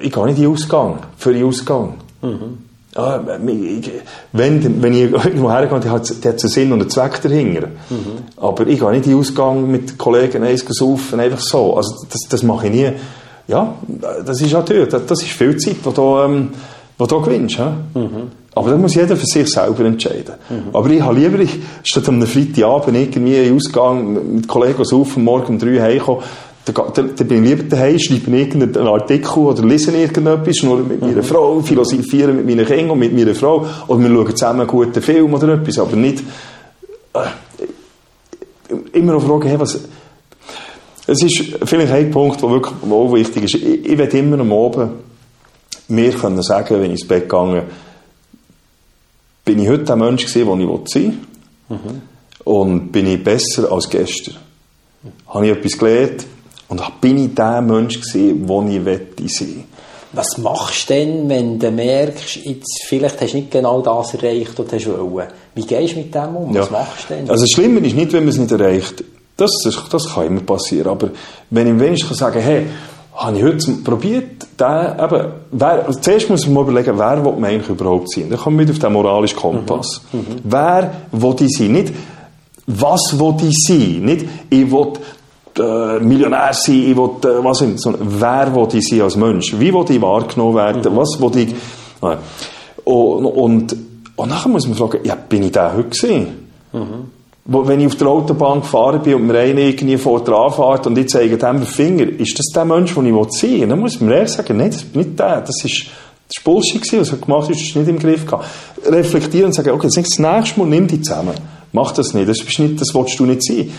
ich 0.02 0.12
gehe 0.12 0.26
nicht 0.26 0.38
in 0.38 0.44
den 0.44 0.52
Ausgang, 0.52 1.00
für 1.18 1.32
den 1.32 1.46
Ausgang. 1.46 1.94
Mhm 2.22 2.68
ja, 2.98 3.24
wenn, 4.34 4.82
wenn 4.82 4.94
ich 4.94 5.12
irgendwo 5.12 5.52
hergehe, 5.52 5.80
die 5.80 5.90
hat, 5.90 6.10
die 6.10 6.28
hat 6.28 6.40
einen 6.40 6.50
Sinn 6.50 6.74
und 6.74 6.82
einen 6.82 6.90
Zweck 6.90 7.22
dahinter. 7.22 7.68
Mhm. 7.90 8.24
Aber 8.38 8.66
ich 8.68 8.80
gehe 8.80 8.92
nicht 8.92 9.06
in 9.06 9.12
den 9.12 9.20
Ausgang 9.20 9.70
mit 9.70 9.98
Kollegen 9.98 10.44
eins 10.44 10.66
saufen, 10.68 11.20
einfach 11.20 11.40
so. 11.40 11.78
Also 11.78 12.06
das, 12.10 12.22
das 12.30 12.44
mache 12.44 12.68
ich 12.68 12.74
nie. 12.74 12.92
ja, 13.48 13.76
das 14.26 14.42
ist 14.42 14.52
natürlich, 14.52 14.90
das 14.90 15.22
ist 15.22 15.32
viel 15.32 15.58
Zeit, 15.58 15.78
die 15.86 15.94
du, 15.94 16.18
ähm, 16.20 16.50
die 17.00 17.08
du 17.08 17.22
gewinnst. 17.22 17.60
Mhm. 17.60 18.32
Aber 18.58 18.72
das 18.72 18.80
muss 18.80 18.96
jeder 18.96 19.16
für 19.16 19.26
sich 19.26 19.48
selber 19.48 19.86
entscheiden. 19.86 20.34
Mhm. 20.50 20.70
Aber 20.74 20.90
ich 20.90 21.00
habe 21.00 21.20
lieber, 21.20 21.40
ich, 21.40 21.60
statt 21.84 22.10
am 22.10 22.20
Freitagabend 22.24 22.98
irgendwie 22.98 23.36
in 23.36 23.56
Ausgang 23.56 24.34
mit 24.34 24.48
Kollegen 24.48 24.82
auf 24.82 25.16
und 25.16 25.24
morgen 25.24 25.54
um 25.54 25.60
drei 25.60 25.80
heimkommen, 25.80 26.24
dann, 26.66 27.16
dann 27.16 27.28
bin 27.28 27.44
ich 27.44 27.50
lieber 27.52 27.64
daheim, 27.64 28.00
schreibe 28.00 28.36
irgendeinen 28.36 28.88
Artikel 28.88 29.38
oder 29.38 29.64
lese 29.64 29.96
irgendetwas, 29.96 30.64
nur 30.64 30.80
mit 30.80 31.00
meiner 31.00 31.18
mhm. 31.18 31.24
Frau, 31.24 31.62
philosophieren 31.62 32.36
mit 32.36 32.48
meinen 32.48 32.66
Kindern 32.66 32.90
und 32.90 33.00
mit 33.00 33.14
meiner 33.16 33.36
Frau, 33.36 33.64
oder 33.88 34.00
wir 34.00 34.10
schauen 34.10 34.36
zusammen 34.36 34.62
einen 34.62 34.70
guten 34.70 35.02
Film 35.02 35.34
oder 35.34 35.54
etwas, 35.54 35.78
aber 35.78 35.96
nicht 35.96 36.24
äh, 37.14 37.20
immer 38.98 39.14
noch 39.14 39.24
fragen, 39.24 39.48
hey, 39.50 39.60
was... 39.60 39.80
Es 41.10 41.24
ist 41.24 41.58
vielleicht 41.64 41.94
ein 41.94 42.12
Punkt, 42.12 42.42
der 42.42 42.50
wirklich 42.50 42.74
auch 42.92 43.14
wichtig 43.14 43.44
ist. 43.46 43.56
Ich, 43.56 43.86
ich 43.86 43.98
will 43.98 44.08
immer 44.08 44.40
am 44.40 44.52
Abend 44.52 44.92
mir 45.88 46.12
können 46.12 46.42
sagen, 46.42 46.76
wenn 46.76 46.86
ich 46.86 46.92
ins 47.00 47.08
Bett 47.08 47.30
gegangen 47.30 47.62
bin 47.62 47.87
ich 49.54 49.70
heute 49.70 49.84
der 49.84 49.96
Mensch 49.96 50.26
gewesen, 50.26 50.60
der 50.60 50.70
ich 50.70 50.90
sein 50.90 51.28
will. 51.70 51.78
Mhm. 51.78 52.02
Und 52.44 52.92
bin 52.92 53.08
ich 53.08 53.24
besser 53.24 53.72
als 53.72 53.90
gestern. 53.90 54.36
Mhm. 55.04 55.10
Habe 55.28 55.48
ich 55.48 55.52
etwas 55.58 55.78
gelernt 55.78 56.26
und 56.70 57.02
bin 57.02 57.18
ich 57.18 57.36
der 57.36 57.62
Mensch 57.62 58.00
gewesen, 58.02 58.48
der 58.48 58.76
ich 58.76 58.86
wette 58.86 59.28
sein 59.28 59.64
Was 60.14 60.38
machst 60.38 60.90
du 60.90 60.94
denn, 60.94 61.30
wenn 61.30 61.60
du 61.60 61.72
merkst, 61.72 62.38
jetzt, 62.38 62.84
vielleicht 62.86 63.22
hast 63.22 63.34
du 63.34 63.38
nicht 63.38 63.52
genau 63.52 63.82
das 63.82 64.14
erreicht, 64.14 64.54
was 64.58 64.84
du 64.84 65.12
wollen? 65.12 65.28
Wie 65.56 65.66
gehst 65.66 65.94
du 65.94 66.00
mit 66.00 66.14
dem 66.14 66.36
um? 66.36 66.56
Was 66.56 66.66
ja. 66.66 66.72
machst 66.72 67.10
du 67.10 67.14
denn? 67.16 67.30
Also 67.30 67.44
das 67.44 67.52
Schlimme 67.52 67.80
ist 67.86 67.96
nicht, 67.96 68.14
wenn 68.14 68.24
man 68.24 68.30
es 68.30 68.38
nicht 68.38 68.52
erreicht. 68.52 69.04
Das, 69.36 69.52
das, 69.64 69.84
das 69.90 70.14
kann 70.14 70.28
immer 70.28 70.42
passieren. 70.42 70.88
Aber 70.88 71.12
wenn 71.50 71.76
ich 71.76 71.80
wenigstens 71.80 72.18
sagen 72.18 72.36
kann, 72.36 72.44
hey, 72.44 72.66
habe 73.18 73.38
ich 73.38 73.44
heute 73.44 73.72
probiert, 73.84 74.48
eben, 74.60 75.28
wer, 75.52 75.88
zuerst 76.02 76.30
muss 76.30 76.46
man 76.46 76.54
mal 76.54 76.62
überlegen, 76.62 76.98
wer 76.98 77.26
will 77.26 77.34
man 77.34 77.46
eigentlich 77.46 77.70
überhaupt 77.70 78.12
sein? 78.12 78.30
Dann 78.30 78.40
kommen 78.40 78.60
wir 78.60 78.70
auf 78.70 78.80
den 78.80 78.94
moralischen 78.94 79.38
Kompass. 79.38 80.02
Mhm. 80.12 80.20
Mhm. 80.20 80.26
Wer 80.44 80.92
will 81.12 81.36
ich 81.40 81.58
sein? 81.58 81.72
Nicht, 81.72 81.94
was 82.68 83.18
will 83.20 83.36
ich 83.42 83.56
sein? 83.68 84.02
Nicht, 84.06 84.26
ich 84.50 84.72
will 84.72 84.94
äh, 85.58 86.00
Millionär 86.00 86.54
sein, 86.54 86.76
ich 86.76 86.96
will, 86.96 87.10
äh, 87.24 87.44
was 87.44 87.58
sind, 87.58 87.82
sondern 87.82 88.04
wer 88.08 88.56
will 88.56 88.68
ich 88.74 88.88
sein 88.88 89.02
als 89.02 89.16
Mensch? 89.16 89.54
Wie 89.60 89.74
will 89.74 89.86
ich 89.90 90.02
wahrgenommen 90.02 90.56
werden? 90.56 90.94
Mhm. 90.94 90.98
Was 90.98 91.20
will 91.20 91.38
ich, 91.38 91.56
äh, 92.04 92.18
und, 92.84 93.26
und, 93.26 93.76
und 94.16 94.30
nachher 94.30 94.50
muss 94.50 94.68
man 94.68 94.78
fragen, 94.78 95.00
ja, 95.04 95.16
bin 95.16 95.44
ich 95.44 95.52
der 95.52 95.76
heute 95.76 95.90
gewesen? 95.90 96.50
Mhm 96.72 97.17
wenn 97.48 97.80
ich 97.80 97.88
auf 97.88 97.96
der 97.96 98.08
Autobahn 98.08 98.62
gefahren 98.62 99.02
bin 99.02 99.16
und 99.16 99.28
mir 99.28 99.40
einer 99.40 99.62
irgendwie 99.62 99.98
vor 99.98 100.22
der 100.24 100.36
anfährt 100.36 100.86
und 100.88 100.98
ich 100.98 101.08
zeige 101.08 101.38
dem 101.38 101.62
Finger, 101.64 102.04
ist 102.04 102.38
das 102.38 102.48
der 102.54 102.66
Mensch, 102.66 102.94
den 102.94 103.06
ich 103.06 103.40
sein 103.40 103.52
will? 103.52 103.68
Dann 103.68 103.80
muss 103.80 104.02
man 104.02 104.12
ehrlich 104.12 104.32
sagen, 104.32 104.58
nein, 104.58 104.72
das 104.72 104.84
bin 104.84 105.02
nicht 105.02 105.20
der. 105.20 105.42
Das 105.42 105.64
ist, 105.64 105.86
das 106.28 106.38
ist 106.38 106.44
Bullshit 106.44 107.00
was 107.00 107.12
er 107.12 107.18
gemacht 107.18 107.48
hat, 107.48 107.56
das 107.56 107.62
ist 107.62 107.76
nicht 107.76 107.88
im 107.88 108.00
Griff 108.00 108.26
gehabt. 108.26 108.46
Reflektieren 108.86 109.48
und 109.48 109.54
sagen, 109.54 109.70
okay, 109.72 109.88
das 109.88 109.96
nächste 109.96 110.60
Mal 110.60 110.66
nimm 110.68 110.88
dich 110.88 111.04
zusammen. 111.04 111.36
Mach 111.72 111.94
das 111.94 112.14
nicht. 112.14 112.28
Das, 112.28 112.42
ist 112.42 112.60
nicht, 112.60 112.82
das 112.82 112.94
willst 112.94 113.18
du 113.18 113.26
nicht 113.26 113.44
sein. 113.44 113.72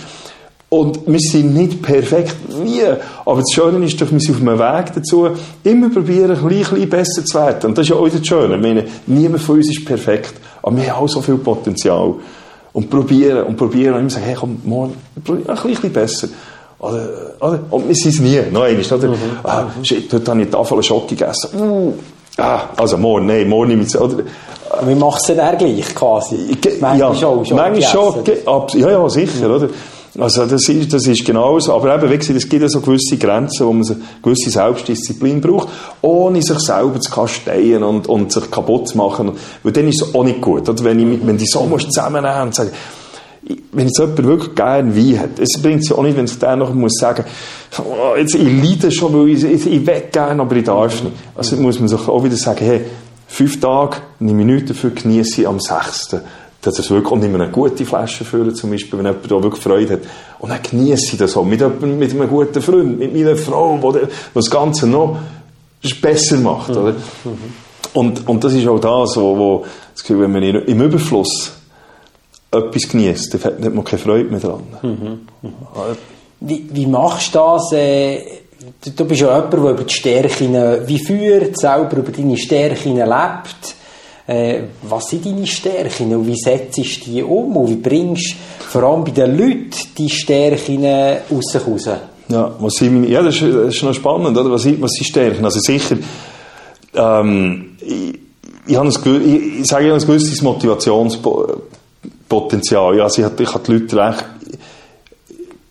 Und 0.70 1.00
wir 1.06 1.18
sind 1.18 1.54
nicht 1.54 1.82
perfekt, 1.82 2.36
nie. 2.62 2.82
Aber 3.24 3.40
das 3.40 3.52
Schöne 3.52 3.84
ist 3.84 4.00
doch, 4.00 4.10
wir 4.10 4.20
sind 4.20 4.34
auf 4.34 4.40
einem 4.40 4.58
Weg 4.58 4.92
dazu, 4.94 5.28
immer 5.64 5.88
probieren, 5.88 6.38
ein 6.38 6.48
bisschen 6.48 6.88
besser 6.88 7.24
zu 7.24 7.38
werden. 7.38 7.70
Und 7.70 7.78
das 7.78 7.84
ist 7.84 7.90
ja 7.90 7.96
auch 7.96 8.08
das 8.08 8.26
Schöne. 8.26 8.56
Ich 8.56 8.62
meine, 8.62 8.84
niemand 9.06 9.42
von 9.42 9.56
uns 9.56 9.70
ist 9.70 9.84
perfekt. 9.84 10.34
Aber 10.62 10.76
wir 10.76 10.94
haben 10.94 11.04
auch 11.04 11.08
so 11.08 11.22
viel 11.22 11.36
Potenzial. 11.36 12.14
Und 12.78 12.88
probieren 12.88 13.42
und 13.42 13.56
probieren 13.56 13.94
und 13.94 14.00
immer 14.02 14.10
sagen, 14.10 14.24
hey, 14.26 14.36
komm, 14.38 14.62
morgen, 14.64 14.94
ein 15.26 15.44
bisschen 15.64 15.92
besser. 15.92 16.28
Oder, 16.78 17.08
oder, 17.40 17.58
und 17.70 17.88
wir 17.88 17.94
sind 17.96 18.14
es 18.14 18.20
nie, 18.20 18.40
noch 18.52 18.62
einmal, 18.62 18.84
oder? 18.84 19.08
Mhm. 19.08 19.16
Ah, 19.42 19.66
shit, 19.82 20.12
heute 20.12 20.30
habe 20.30 20.42
ich 20.42 20.46
eine 20.46 20.50
Tafel 20.52 20.80
Schoki 20.80 21.16
gegessen. 21.16 21.60
Uh, 21.60 21.92
ah, 22.36 22.60
also 22.76 22.96
morgen, 22.96 23.26
nein, 23.26 23.48
morgen 23.48 23.80
ich 23.80 23.88
es, 23.88 24.00
oder? 24.00 24.18
Wir 24.84 24.94
machen 24.94 25.18
es 25.20 25.36
dann 25.36 25.58
gleich, 25.58 25.92
quasi. 25.92 26.56
Manchmal 26.80 26.98
ja, 26.98 27.14
schon, 27.16 27.44
schon 27.44 27.56
manchmal 27.56 27.82
schon, 27.82 28.14
ja, 28.74 28.90
ja, 28.90 29.08
sicher, 29.08 29.48
mhm. 29.48 29.54
oder? 29.56 29.68
Also 30.18 30.46
das 30.46 30.68
ist, 30.68 30.92
das 30.92 31.06
ist 31.06 31.24
genau 31.24 31.58
so. 31.60 31.74
Aber 31.74 31.94
eben, 31.94 32.10
wie 32.10 32.18
gesagt, 32.18 32.36
es 32.36 32.48
gibt 32.48 32.62
ja 32.62 32.68
so 32.68 32.80
gewisse 32.80 33.16
Grenzen, 33.16 33.66
wo 33.66 33.72
man 33.72 33.86
eine 33.86 33.96
gewisse 34.22 34.50
Selbstdisziplin 34.50 35.40
braucht, 35.40 35.68
ohne 36.02 36.42
sich 36.42 36.58
selber 36.58 37.00
zu 37.00 37.10
kasteien 37.10 37.82
und, 37.84 38.08
und 38.08 38.32
sich 38.32 38.50
kaputt 38.50 38.88
zu 38.88 38.98
machen. 38.98 39.32
Weil 39.62 39.72
dann 39.72 39.86
ist 39.86 40.02
es 40.02 40.14
auch 40.14 40.24
nicht 40.24 40.40
gut. 40.40 40.68
Oder? 40.68 40.82
Wenn, 40.82 40.98
ich, 40.98 41.24
wenn 41.24 41.38
die 41.38 41.46
so 41.46 41.64
musst 41.66 41.92
zusammennehmen 41.92 42.48
und 42.48 42.54
sagen, 42.54 42.70
wenn 43.72 43.86
jetzt 43.86 43.98
jemand 43.98 44.24
wirklich 44.24 44.54
gerne 44.56 44.96
Wein 44.96 45.20
hat, 45.20 45.38
es 45.38 45.62
bringt 45.62 45.82
es 45.82 45.88
ja 45.88 45.96
auch 45.96 46.02
nicht, 46.02 46.16
wenn 46.16 46.26
sich 46.26 46.38
der 46.38 46.56
noch 46.56 46.74
muss 46.74 46.94
sagen, 46.98 47.24
oh, 47.78 48.16
jetzt, 48.16 48.34
ich 48.34 48.42
leide 48.42 48.90
schon, 48.90 49.14
weil 49.14 49.28
ich, 49.28 49.44
ich, 49.44 49.66
ich 49.66 49.86
will 49.86 50.02
gerne, 50.10 50.42
aber 50.42 50.56
ich 50.56 50.64
darf 50.64 51.02
nicht. 51.02 51.14
Also 51.34 51.56
muss 51.56 51.78
man 51.78 51.88
sich 51.88 52.08
auch 52.08 52.24
wieder 52.24 52.36
sagen, 52.36 52.64
hey, 52.64 52.80
fünf 53.28 53.60
Tage, 53.60 53.98
eine 54.20 54.32
Minute 54.32 54.66
dafür 54.66 54.90
genieße 54.90 55.42
ich 55.42 55.48
am 55.48 55.60
sechsten 55.60 56.20
dass 56.60 56.78
es 56.78 56.90
wirklich, 56.90 57.12
und 57.12 57.22
immer 57.24 57.40
eine 57.40 57.52
gute 57.52 57.84
Flasche 57.84 58.24
füllen, 58.24 58.54
zum 58.54 58.70
Beispiel, 58.70 58.98
wenn 58.98 59.06
jemand 59.06 59.30
da 59.30 59.42
wirklich 59.42 59.62
Freude 59.62 59.94
hat. 59.94 60.00
Und 60.40 60.50
dann 60.50 60.60
genieße 60.62 61.12
ich 61.12 61.18
das 61.18 61.36
auch. 61.36 61.44
Mit, 61.44 61.60
mit 61.80 62.10
einem 62.10 62.28
guten 62.28 62.60
Freund, 62.60 62.98
mit 62.98 63.14
meiner 63.14 63.36
Frau, 63.36 63.78
die 63.92 64.06
das 64.34 64.50
Ganze 64.50 64.86
noch 64.86 65.18
besser 66.00 66.36
macht, 66.38 66.70
oder? 66.70 66.96
Und, 67.94 68.28
und 68.28 68.44
das 68.44 68.52
ist 68.54 68.66
auch 68.66 68.80
das, 68.80 69.16
wo, 69.16 69.38
wo 69.38 69.64
das 69.92 70.02
Gefühl, 70.02 70.22
wenn 70.22 70.32
man 70.32 70.42
im 70.42 70.82
Überfluss 70.82 71.52
etwas 72.50 72.88
genießt, 72.88 73.34
dann 73.34 73.64
hat 73.64 73.74
man 73.74 73.84
keine 73.84 74.02
Freude 74.02 74.30
mehr 74.30 74.40
dran. 74.40 74.62
Mhm. 74.82 75.20
Mhm. 75.42 75.52
Wie, 76.40 76.68
wie 76.72 76.86
machst 76.86 77.34
du 77.34 77.38
das? 77.38 77.72
Äh, 77.72 78.20
du, 78.84 78.90
du 78.90 79.04
bist 79.04 79.20
ja 79.20 79.34
jemand, 79.36 79.52
der 79.52 79.60
über 79.60 79.84
die 79.84 79.94
Stärken 79.94 80.54
wie 80.86 81.04
führt, 81.04 81.58
selber 81.58 81.96
über 81.98 82.12
deine 82.12 82.36
Stärken 82.36 82.96
lebt 82.96 83.77
äh, 84.28 84.68
was 84.82 85.08
sind 85.08 85.24
deine 85.24 85.46
Stärken 85.46 86.14
und 86.14 86.26
wie 86.26 86.36
setzt 86.36 86.76
du 86.76 86.82
die 86.82 87.22
um 87.22 87.56
und 87.56 87.70
wie 87.70 87.76
bringst 87.76 88.32
du 88.32 88.64
vor 88.64 88.82
allem 88.82 89.02
bei 89.02 89.12
den 89.12 89.38
Leuten 89.38 89.70
die 89.96 90.10
Stärken 90.10 90.84
aus 90.84 91.46
sich 91.50 91.66
raus? 91.66 91.88
Ja, 92.28 92.54
was 92.60 92.74
sind 92.74 92.92
meine, 92.92 93.08
ja, 93.08 93.22
das 93.22 93.36
ist, 93.36 93.54
das 93.54 93.74
ist 93.74 93.82
noch 93.82 93.94
spannend, 93.94 94.36
oder? 94.36 94.50
Was, 94.50 94.60
sind, 94.62 94.82
was 94.82 94.92
sind 94.92 95.06
Stärken? 95.06 95.46
Also 95.46 95.60
sicher, 95.60 95.96
ähm, 96.94 97.78
ich, 97.80 98.18
ich, 98.66 98.76
habe 98.76 98.88
ein, 98.88 98.92
ich 98.92 99.66
sage, 99.66 99.86
ich 99.86 99.90
habe 99.90 99.98
ein 99.98 100.06
gewisses 100.06 100.42
Motivationspotenzial. 100.42 102.98
Ja, 102.98 103.04
also 103.04 103.22
ich, 103.22 103.28
ich 103.40 103.54
habe 103.54 103.64
die 103.64 103.72
Leute 103.72 103.96
recht, 103.96 104.26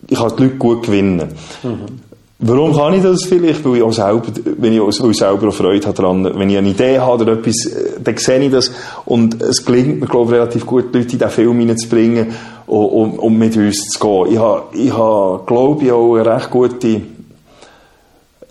ich 0.08 0.18
kann 0.18 0.36
die 0.36 0.42
Leute 0.42 0.56
gut 0.56 0.82
gewinnen. 0.82 1.28
Mhm. 1.62 2.07
Warum 2.40 2.72
kann 2.72 2.94
ich 2.94 3.02
das 3.02 3.24
vielleicht? 3.24 3.64
Weil 3.64 3.78
ich 3.78 3.82
auch 3.82 3.92
selber, 3.92 4.22
wenn 4.58 4.72
ich, 4.72 4.80
auch 4.80 4.92
selber 4.92 5.48
auch 5.48 5.52
Freude 5.52 5.84
habe 5.84 5.96
daran, 5.96 6.24
wenn 6.38 6.48
ich 6.48 6.56
eine 6.56 6.68
Idee 6.68 7.00
habe 7.00 7.24
oder 7.24 7.32
etwas, 7.32 7.66
äh, 7.66 8.00
dann 8.00 8.16
sehe 8.16 8.40
ich 8.40 8.52
das 8.52 8.70
und 9.06 9.42
es 9.42 9.64
gelingt 9.64 10.00
mir, 10.00 10.06
glaube 10.06 10.32
ich, 10.32 10.40
relativ 10.40 10.64
gut, 10.64 10.94
Leute 10.94 10.98
in 10.98 11.08
diesen 11.08 11.30
Film 11.30 11.58
hineinzubringen 11.58 12.28
und, 12.66 12.86
und, 12.86 13.18
und 13.18 13.38
mit 13.38 13.56
uns 13.56 13.88
zu 13.88 13.98
gehen. 13.98 14.34
Ich 14.34 14.38
habe, 14.38 14.62
ich 14.72 14.92
habe, 14.92 15.42
glaube 15.46 15.84
ich, 15.84 15.90
auch 15.90 16.14
eine 16.14 16.36
recht 16.36 16.50
gute 16.50 17.00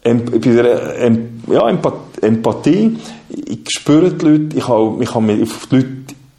ja, 0.03 1.69
Empathie. 2.21 2.97
Ich 3.29 3.69
spüre 3.69 4.11
die 4.11 4.25
Leute, 4.25 4.57
ich 4.57 4.65
kann, 4.65 5.01
ich 5.01 5.09
kann 5.09 5.41
auf 5.41 5.67
die 5.71 5.75
Leute 5.75 5.87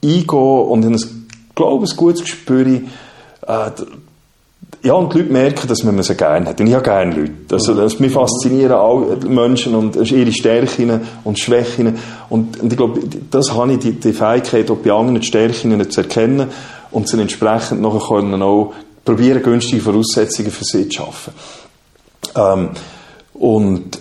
eingehen 0.05 0.27
und 0.29 0.95
ich 0.95 1.07
glaube, 1.55 1.87
ein 1.87 1.97
gutes 1.97 2.23
Gespür, 2.23 2.67
äh, 2.67 3.71
ja, 4.83 4.92
und 4.92 5.12
die 5.12 5.18
Leute 5.18 5.33
merken, 5.33 5.66
dass 5.66 5.83
man 5.83 6.01
sie 6.03 6.14
gerne 6.14 6.47
hat. 6.47 6.61
Und 6.61 6.66
ich 6.68 6.75
habe 6.75 6.85
gerne 6.85 7.14
Leute. 7.14 7.33
Also, 7.51 7.75
das, 7.75 7.99
mich 7.99 8.12
faszinieren 8.12 8.73
alle 8.73 9.16
Menschen 9.29 9.75
und 9.75 9.97
ihre 9.97 10.33
Stärken 10.33 11.01
und 11.25 11.38
Schwächen. 11.38 11.99
Und, 12.29 12.61
und 12.61 12.73
ich 12.73 12.77
glaube, 12.77 13.01
das 13.31 13.53
habe 13.53 13.73
ich, 13.73 13.79
die, 13.81 13.92
die 13.92 14.12
Fähigkeit, 14.12 14.71
auch 14.71 14.77
bei 14.77 14.92
anderen 14.92 15.23
Stärken 15.23 15.90
zu 15.90 16.01
erkennen 16.01 16.49
und 16.92 17.09
sie 17.09 17.21
entsprechend 17.21 17.81
nachher 17.81 18.07
können 18.07 18.40
auch 18.40 18.73
probieren, 19.05 19.42
günstige 19.42 19.83
Voraussetzungen 19.83 20.51
für 20.51 20.64
sie 20.64 20.88
zu 20.88 20.99
schaffen. 20.99 21.33
Ähm, 22.37 22.71
und 23.35 23.99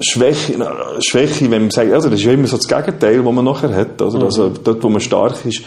Schwäche, 0.00 0.54
Schwäche, 1.00 1.50
wenn 1.50 1.62
man 1.62 1.70
sagt, 1.70 1.92
also 1.92 2.10
das 2.10 2.18
ist 2.18 2.26
ja 2.26 2.32
immer 2.32 2.46
so 2.46 2.56
das 2.56 2.68
Gegenteil, 2.68 3.24
was 3.24 3.32
man 3.32 3.44
nachher 3.44 3.74
hat. 3.74 4.02
Also, 4.02 4.18
also 4.18 4.48
dort, 4.50 4.82
wo 4.82 4.88
man 4.88 5.00
stark 5.00 5.44
ist, 5.46 5.62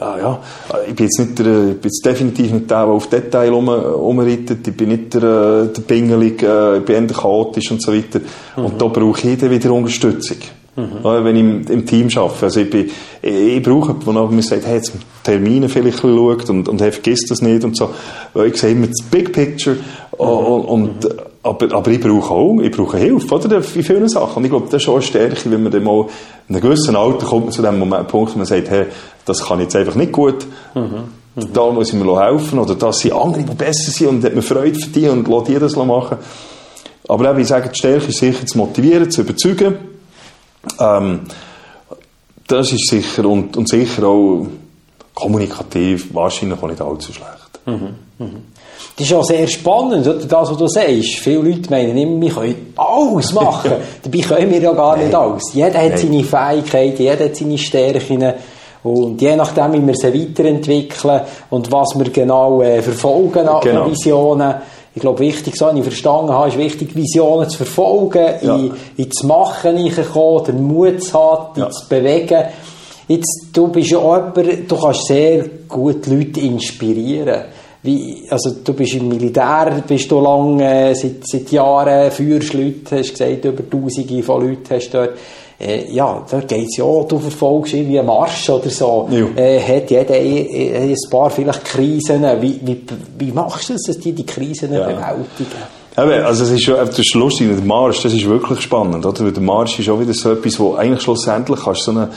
ja, 0.00 0.18
ja, 0.18 0.40
ich 0.88 0.94
bin 0.94 1.06
jetzt, 1.06 1.18
nicht 1.18 1.38
der, 1.38 1.46
ich 1.46 1.80
bin 1.80 1.90
jetzt 1.90 2.04
definitiv 2.04 2.52
nicht 2.52 2.70
der, 2.70 2.84
der 2.84 2.92
auf 2.92 3.08
Detail 3.08 3.52
um, 3.52 3.68
umreitet. 3.68 4.66
Ich 4.66 4.76
bin 4.76 4.90
nicht 4.90 5.14
der, 5.14 5.64
der 5.66 5.82
Pingelig, 5.82 6.42
äh, 6.42 6.78
ich 6.78 6.84
bin 6.84 7.08
eher 7.08 7.14
chaotisch 7.14 7.70
und 7.70 7.82
so 7.82 7.92
weiter. 7.92 8.20
Mhm. 8.56 8.64
Und 8.64 8.80
da 8.80 8.86
brauche 8.86 9.28
ich 9.28 9.38
dann 9.38 9.50
wieder 9.50 9.72
Unterstützung. 9.72 10.36
Mhm. 10.78 11.02
wenn 11.02 11.34
ich 11.34 11.42
im, 11.42 11.66
im, 11.66 11.86
Team 11.86 12.08
arbeite. 12.14 12.44
Also 12.44 12.60
ich, 12.60 12.70
bin, 12.70 12.88
ich, 13.20 13.34
ich 13.34 13.62
brauche 13.64 13.96
jemanden, 13.98 14.14
der 14.14 14.26
mir 14.26 14.42
sagt, 14.42 14.64
hey, 14.64 14.76
jetzt 14.76 14.92
Termine 15.24 15.68
vielleicht 15.68 15.98
schaut 15.98 16.48
und, 16.48 16.68
und 16.68 16.80
hey, 16.80 16.92
vergiss 16.92 17.26
das 17.28 17.42
nicht 17.42 17.64
und 17.64 17.76
so. 17.76 17.90
Weil 18.32 18.48
ich 18.48 18.56
sehe 18.56 18.70
immer 18.70 18.86
das 18.86 19.02
Big 19.10 19.32
Picture 19.32 19.74
mhm. 19.74 20.24
und, 20.24 20.64
und 20.64 21.04
mhm. 21.04 21.10
aber, 21.42 21.74
aber 21.74 21.90
ich 21.90 22.00
brauche 22.00 22.32
auch, 22.32 22.60
ich 22.60 22.70
brauche 22.70 22.96
Hilfe, 22.96 23.34
oder? 23.34 23.56
In 23.56 23.62
vielen 23.64 24.08
Sachen. 24.08 24.36
Und 24.36 24.44
ich 24.44 24.50
glaube, 24.50 24.68
das 24.70 24.80
ist 24.80 24.88
auch 24.88 24.94
eine 24.94 25.02
Stärke, 25.02 25.50
wenn 25.50 25.64
man 25.64 25.72
dann 25.72 25.82
mal 25.82 26.06
in 26.48 26.54
einem 26.54 26.62
gewissen 26.62 26.94
Alter 26.94 27.26
kommt 27.26 27.46
man 27.46 27.52
zu 27.52 27.62
dem 27.62 27.78
Moment, 27.78 28.06
Punkt, 28.06 28.34
wo 28.34 28.38
man 28.38 28.46
sagt, 28.46 28.70
hey, 28.70 28.86
das 29.28 29.44
kann 29.46 29.58
ich 29.58 29.64
jetzt 29.64 29.76
einfach 29.76 29.94
nicht 29.94 30.12
gut. 30.12 30.46
Mhm. 30.74 30.82
Mhm. 31.34 31.52
Da 31.52 31.70
muss 31.70 31.88
ich 31.88 31.94
mir 31.94 32.20
helfen. 32.20 32.58
Oder 32.58 32.74
dass 32.74 32.98
sie 32.98 33.12
andere, 33.12 33.42
die 33.42 33.54
besser 33.54 33.90
sind 33.90 34.08
und 34.08 34.24
hat 34.24 34.34
mir 34.34 34.42
Freude 34.42 34.78
für 34.78 34.90
die 34.90 35.08
und 35.08 35.28
lass 35.28 35.44
die 35.44 35.58
das 35.58 35.76
machen. 35.76 36.18
Aber 37.08 37.30
eben, 37.30 37.40
ich 37.40 37.48
sage, 37.48 37.70
die 37.70 37.78
Stärke 37.78 38.06
ist 38.08 38.18
sicher 38.18 38.46
zu 38.46 38.58
motivieren, 38.58 39.10
zu 39.10 39.22
überzeugen. 39.22 39.76
Ähm, 40.78 41.20
das 42.46 42.72
ist 42.72 42.88
sicher, 42.88 43.24
und, 43.26 43.56
und 43.56 43.68
sicher 43.68 44.06
auch 44.06 44.46
kommunikativ, 45.14 46.14
wahrscheinlich 46.14 46.62
auch 46.62 46.68
nicht 46.68 46.80
allzu 46.80 47.12
schlecht. 47.12 47.60
Mhm, 47.66 47.94
mh. 48.18 48.30
Das 48.96 49.06
ist 49.06 49.12
auch 49.12 49.24
sehr 49.24 49.46
spannend, 49.46 50.06
das, 50.06 50.50
was 50.50 50.56
du 50.56 50.66
sagst. 50.66 51.20
Viele 51.20 51.42
Leute 51.42 51.70
meinen 51.70 51.96
immer, 51.96 52.20
wir 52.20 52.32
können 52.32 52.72
alles 52.76 53.32
machen. 53.32 53.72
Dabei 54.02 54.18
können 54.18 54.50
wir 54.50 54.60
ja 54.60 54.72
gar 54.72 54.96
nicht 54.96 55.14
alles. 55.14 55.42
Jeder 55.52 55.80
hat 55.80 55.98
seine 55.98 56.24
Fähigkeiten, 56.24 57.02
jeder 57.02 57.24
hat 57.24 57.36
seine 57.36 57.58
Stärken. 57.58 58.34
Und 58.82 59.20
je 59.20 59.36
nachdem, 59.36 59.72
wie 59.72 59.86
wir 59.86 59.94
sie 59.94 60.14
weiterentwickeln 60.14 61.20
und 61.50 61.70
was 61.72 61.98
wir 61.98 62.10
genau 62.10 62.62
äh, 62.62 62.80
verfolgen 62.80 63.48
an 63.48 63.60
genau. 63.60 63.90
Visionen, 63.90 64.54
ich 64.94 65.00
glaube, 65.00 65.20
wichtig, 65.20 65.54
so 65.56 65.70
ich 65.70 65.82
verstanden 65.82 66.32
habe, 66.32 66.48
ist 66.48 66.58
wichtig, 66.58 66.94
Visionen 66.94 67.48
zu 67.48 67.58
verfolgen, 67.58 68.34
ja. 68.40 68.56
in, 68.56 68.72
in 68.96 69.08
das 69.08 69.22
Machen 69.22 69.76
reinkommen, 69.76 70.44
den 70.44 70.62
Mut 70.64 71.02
zu 71.02 71.12
haben, 71.12 71.60
ja. 71.60 71.70
zu 71.70 71.88
bewegen. 71.88 72.44
Jetzt, 73.06 73.46
du 73.52 73.68
bist 73.68 73.90
ja 73.90 73.98
auch 73.98 74.36
jemand, 74.36 74.70
du 74.70 74.76
kannst 74.76 75.06
sehr 75.06 75.44
gut 75.68 76.06
Leute 76.06 76.40
inspirieren. 76.40 77.44
Wie, 77.82 78.26
also 78.28 78.56
du 78.64 78.74
bist 78.74 78.94
im 78.94 79.08
Militär, 79.08 79.82
bist 79.86 80.10
du 80.10 80.20
lang, 80.20 80.58
äh, 80.58 80.94
seit, 80.94 81.24
seit 81.24 81.50
Jahren, 81.52 82.10
führst 82.10 82.52
Leute, 82.54 82.98
hast 82.98 83.12
gesagt, 83.12 83.44
über 83.44 83.70
Tausende 83.70 84.22
von 84.22 84.48
Leuten 84.48 84.74
hast 84.74 84.90
du 84.90 84.98
dort. 84.98 85.10
Äh, 85.60 85.92
ja, 85.92 86.24
da 86.30 86.40
geht 86.40 86.68
es 86.68 86.76
ja, 86.76 86.84
du 86.84 87.18
verfolgst 87.18 87.74
irgendwie 87.74 87.98
einen 87.98 88.06
Marsch 88.06 88.48
oder 88.48 88.70
so. 88.70 89.08
Ja. 89.10 89.26
Äh, 89.34 89.60
hat 89.60 89.90
jeder 89.90 90.14
ein 90.14 90.94
paar 91.10 91.30
vielleicht 91.30 91.64
Krisen. 91.64 92.22
Wie, 92.40 92.60
wie, 92.62 92.80
wie 93.18 93.32
machst 93.32 93.68
du 93.68 93.72
das, 93.72 93.82
dass 93.82 93.98
die 93.98 94.12
die 94.12 94.24
Krisen 94.24 94.72
ja. 94.72 94.86
bewältigen? 94.86 95.78
Eben, 95.96 96.24
also 96.24 96.44
es 96.44 96.50
ist 96.52 96.62
schon, 96.62 96.76
das 96.76 96.96
ist 96.96 97.12
lustig, 97.14 97.48
der 97.48 97.64
Marsch, 97.64 98.02
das 98.02 98.12
ist 98.12 98.24
wirklich 98.24 98.60
spannend, 98.60 99.04
oder? 99.04 99.24
Weil 99.24 99.32
der 99.32 99.42
Marsch 99.42 99.80
ist 99.80 99.88
auch 99.88 99.98
wieder 99.98 100.14
so 100.14 100.30
etwas, 100.30 100.60
wo 100.60 100.76
eigentlich 100.76 101.02
schlussendlich 101.02 101.58
kannst 101.64 101.88
du 101.88 101.92
so 101.92 101.98
eine, 101.98 102.10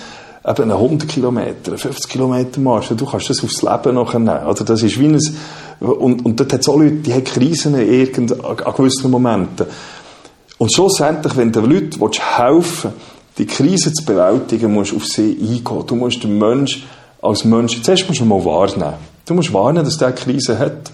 eben 0.48 0.62
einen 0.62 0.72
100 0.72 1.10
Kilometer, 1.10 1.76
50 1.76 2.12
Kilometer 2.12 2.60
Marsch, 2.60 2.90
du 2.90 3.06
kannst 3.08 3.32
das 3.32 3.44
aufs 3.44 3.64
Leben 3.64 3.96
nachher 3.96 4.20
nehmen, 4.20 4.46
oder? 4.46 4.64
Das 4.64 4.84
ist 4.84 5.00
wie 5.00 5.08
ein, 5.08 5.20
und, 5.80 6.24
und 6.24 6.40
dort 6.40 6.54
hat 6.54 6.60
es 6.60 6.70
auch 6.70 6.78
Leute, 6.78 6.98
die 6.98 7.12
haben 7.12 7.24
Krisen 7.24 7.76
irgend, 7.76 8.34
an, 8.46 8.56
gewissen 8.78 9.10
Momenten. 9.10 9.66
Und 10.60 10.72
schlussendlich, 10.72 11.36
wenn 11.36 11.52
du 11.52 11.62
Leuten 11.62 12.00
helfen 12.00 12.92
willst, 12.94 13.11
die 13.38 13.46
Krise 13.46 13.94
zu 13.94 14.06
bewältigen, 14.06 14.74
musst 14.74 14.92
du 14.92 14.98
auf 14.98 15.06
sie 15.06 15.38
eingehen. 15.40 15.84
Du 15.88 15.96
musst 15.96 16.24
den 16.24 16.38
Mensch 16.38 16.84
als 17.22 17.46
Mensch, 17.46 17.82
zuerst 17.82 18.08
musst 18.08 18.20
du 18.20 18.26
mal 18.26 18.44
wahrnehmen. 18.44 18.96
Du 19.26 19.34
musst 19.34 19.54
wahrnehmen, 19.54 19.86
dass 19.86 19.98
der 19.98 20.10
eine 20.10 20.18
Krise 20.18 20.58
hat. 20.58 20.92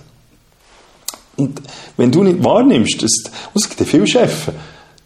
Und 1.38 1.62
wenn 1.96 2.12
du 2.12 2.24
nicht 2.24 2.44
wahrnimmst, 2.44 3.02
dass, 3.02 3.12
es 3.54 3.70
gibt 3.70 3.80
ja 3.80 3.86
viele 3.86 4.08
Chefs, 4.08 4.52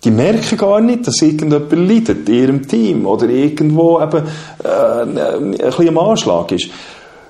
die 0.03 0.11
merken 0.11 0.57
gar 0.57 0.81
nicht, 0.81 1.05
dass 1.05 1.21
irgendjemand 1.21 1.71
leidet 1.71 2.27
in 2.27 2.35
ihrem 2.35 2.67
Team 2.67 3.05
oder 3.05 3.29
irgendwo 3.29 4.01
eben 4.01 4.25
äh, 4.63 5.37
ein 5.37 5.51
bisschen 5.51 5.97
Anschlag 5.97 6.51
ist. 6.51 6.69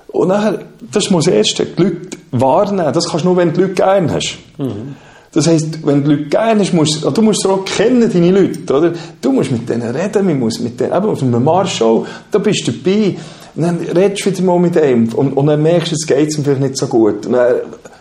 Und 0.08 0.30
nachher, 0.30 0.60
das 0.92 1.10
muss 1.10 1.28
erst 1.28 1.60
die 1.60 1.82
Leute 1.82 2.18
wahrnehmen. 2.32 2.94
Das 2.94 3.10
kannst 3.10 3.26
du 3.26 3.30
nur, 3.30 3.38
wenn 3.38 3.50
du 3.50 3.56
die 3.56 3.62
Leute 3.62 3.74
gerne 3.74 4.14
hast. 4.14 4.38
Mhm. 4.58 4.96
Das 5.34 5.48
heisst, 5.48 5.86
wenn 5.86 6.04
du 6.04 6.12
Leute 6.12 6.26
gerne 6.26 6.68
musst, 6.74 7.06
du 7.06 7.22
musst 7.22 7.48
auch 7.48 7.64
kennen, 7.64 8.12
deine 8.12 8.32
Leute, 8.32 8.74
oder? 8.74 8.94
Du 9.22 9.32
musst 9.32 9.52
mit 9.52 9.68
denen 9.70 9.96
reden, 9.96 10.26
man 10.26 10.40
muss 10.40 10.60
mit 10.60 10.80
denen, 10.80 10.94
eben 10.94 11.06
auf 11.06 11.22
einem 11.22 11.44
Marschall, 11.44 12.04
da 12.30 12.40
bist 12.40 12.68
du 12.68 12.74
dabei, 12.74 13.16
und 13.56 13.64
dann 13.64 13.78
redest 13.80 14.26
du 14.26 14.32
wieder 14.32 14.44
mal 14.44 14.60
mit 14.60 14.76
ihm, 14.76 15.08
und, 15.14 15.34
und 15.34 15.48
dann 15.48 15.62
merkst 15.62 15.92
du, 15.92 15.96
es 15.96 16.06
geht 16.06 16.38
ihm 16.38 16.44
vielleicht 16.44 16.62
nicht 16.62 16.78
so 16.78 16.88
gut. 16.88 17.26
Und 17.26 17.34
dann, 17.34 17.56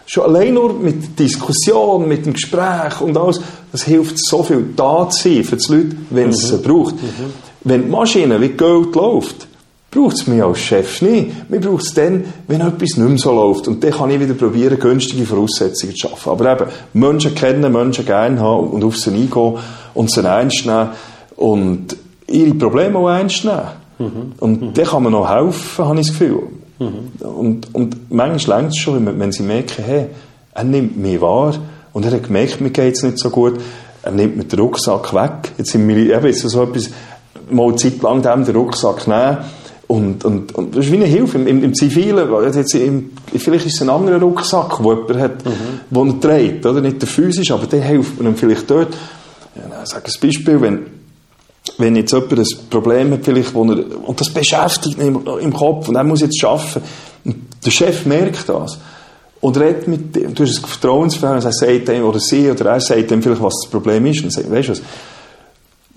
schon 0.07 0.25
allein 0.25 0.55
nur 0.55 0.73
mit 0.73 1.03
der 1.03 1.27
Diskussion, 1.27 2.09
mit 2.09 2.27
dem 2.27 2.33
Gespräch 2.33 3.01
und 3.01 3.16
alles, 3.16 3.40
das 3.71 3.85
hilft 3.85 4.19
so 4.19 4.43
viel, 4.43 4.71
da 4.75 5.09
zu 5.09 5.29
sein 5.29 5.45
für 5.45 5.57
die 5.57 5.73
Leute, 5.73 5.97
wenn 6.11 6.31
es 6.31 6.43
mhm. 6.43 6.57
sie 6.57 6.62
braucht. 6.62 6.95
Mhm. 6.97 7.33
Wenn 7.62 7.83
die 7.85 7.90
Maschine 7.90 8.40
wie 8.40 8.49
Geld 8.49 8.93
läuft, 8.97 9.47
braucht 9.90 10.16
es 10.16 10.26
mich 10.26 10.42
als 10.42 10.61
Chef 10.61 11.03
nicht. 11.03 11.50
Mir 11.50 11.61
braucht 11.61 11.85
es 11.85 11.94
dann, 11.94 12.24
wenn 12.46 12.61
etwas 12.61 12.96
nicht 12.96 12.98
mehr 12.98 13.18
so 13.18 13.33
läuft. 13.35 13.66
Und 13.66 13.83
dann 13.83 13.90
kann 13.90 14.11
ich 14.11 14.20
wieder 14.20 14.35
probieren, 14.35 14.79
günstige 14.79 15.26
Voraussetzungen 15.26 15.96
zu 15.96 16.09
schaffen. 16.09 16.31
Aber 16.31 16.53
eben, 16.53 16.70
Menschen 16.92 17.35
kennen, 17.35 17.72
Menschen 17.72 18.07
gerne 18.07 18.40
haben 18.40 18.68
und 18.68 18.85
auf 18.85 18.96
sie 18.96 19.11
eingehen 19.11 19.59
und 19.94 20.11
sie 20.11 20.24
ernst 20.24 20.64
nehmen 20.64 20.90
und 21.37 21.96
ihre 22.29 22.55
Probleme 22.55 22.98
auch 22.98 23.09
ernst 23.09 23.44
nehmen. 23.44 23.62
Mhm. 23.98 24.33
Und 24.38 24.62
mhm. 24.62 24.74
dann 24.74 24.85
kann 24.85 25.03
man 25.03 25.12
noch 25.12 25.29
helfen, 25.29 25.85
habe 25.85 26.00
ich 26.00 26.07
das 26.07 26.18
Gefühl. 26.18 26.42
Mhm. 26.79 27.26
Und, 27.26 27.74
und 27.74 28.12
manchmal 28.12 28.61
längt 28.61 28.72
es 28.72 28.79
schon, 28.79 29.18
wenn, 29.18 29.33
sie 29.33 29.42
merken, 29.42 29.85
hey, 29.85 30.07
er 30.55 30.64
nimmt 30.64 30.96
mich 30.96 31.20
wahr 31.20 31.55
und 31.92 32.05
er 32.05 32.12
hat 32.12 32.24
gemerkt, 32.24 32.61
mir 32.61 32.70
geht 32.70 32.94
es 32.94 33.03
nicht 33.03 33.18
so 33.18 33.31
gut, 33.31 33.61
er 34.03 34.12
nimmt 34.12 34.37
mir 34.37 34.44
den 34.44 34.59
Rucksack 34.59 35.12
weg. 35.12 35.53
Jetzt 35.59 35.72
sind 35.72 35.87
wir 35.87 35.96
eben 35.96 36.26
jetzt 36.26 36.48
so 36.48 36.62
etwas, 36.62 36.90
mal 37.50 37.64
eine 37.64 37.76
Zeit 37.76 38.00
lang 38.03 38.22
dem 38.22 38.44
den 38.44 38.57
Rucksack 38.57 39.07
nehmen 39.09 39.38
und, 39.90 40.24
und, 40.24 40.55
und 40.55 40.76
das 40.76 40.85
ist 40.85 40.92
wie 40.92 40.98
eine 40.98 41.07
Hilfe 41.07 41.37
im, 41.37 41.48
im, 41.48 41.64
im 41.64 41.74
Zivilen. 41.74 42.31
Jetzt 42.55 42.76
im, 42.76 43.11
vielleicht 43.37 43.66
ist 43.66 43.74
es 43.74 43.83
ein 43.83 43.90
anderer 43.90 44.20
Rucksack, 44.20 44.76
den 44.76 44.87
jemand 44.87 45.18
hat, 45.18 45.44
mhm. 45.44 45.81
den 45.90 46.09
er 46.09 46.20
trägt. 46.20 46.64
Oder? 46.64 46.81
Nicht 46.81 47.03
der 47.03 47.09
physisch, 47.09 47.50
aber 47.50 47.66
der 47.66 47.83
hilft 47.83 48.16
man 48.16 48.31
ihm 48.31 48.37
vielleicht 48.37 48.70
dort. 48.70 48.94
Ja, 49.57 49.83
ich 49.83 49.88
sage 49.88 50.05
ein 50.07 50.20
Beispiel, 50.22 50.61
wenn, 50.61 50.87
wenn 51.79 51.96
jetzt 51.96 52.12
jemand 52.12 52.38
ein 52.38 52.46
Problem 52.70 53.11
hat, 53.11 53.24
vielleicht, 53.24 53.53
wo 53.53 53.64
er, 53.64 53.85
und 54.07 54.20
das 54.20 54.31
beschäftigt 54.31 54.96
ihn 54.96 55.09
im, 55.09 55.26
im 55.40 55.53
Kopf 55.53 55.88
und 55.88 55.96
er 55.96 56.05
muss 56.05 56.20
jetzt 56.20 56.40
arbeiten. 56.44 56.83
Und 57.24 57.37
der 57.66 57.70
Chef 57.72 58.07
merkt 58.07 58.48
das. 58.48 58.79
Und 59.40 59.59
redet 59.59 59.88
mit 59.88 60.14
dem, 60.14 60.37
du 60.37 60.44
hast 60.44 60.57
ein 60.57 60.68
Vertrauensverhältnis, 60.68 61.46
er 61.46 61.53
sagt 61.53 61.88
ihm, 61.88 62.05
oder 62.05 62.20
sie, 62.20 62.48
oder 62.48 62.74
er 62.74 62.81
sagt 62.81 63.11
ihm 63.11 63.24
vielleicht, 63.24 63.42
was 63.42 63.55
das 63.64 63.70
Problem 63.72 64.07
ist, 64.07 64.22
und 64.22 64.33
sagt, 64.33 64.48
weißt 64.53 64.68
du 64.68 64.72
was, 64.72 64.83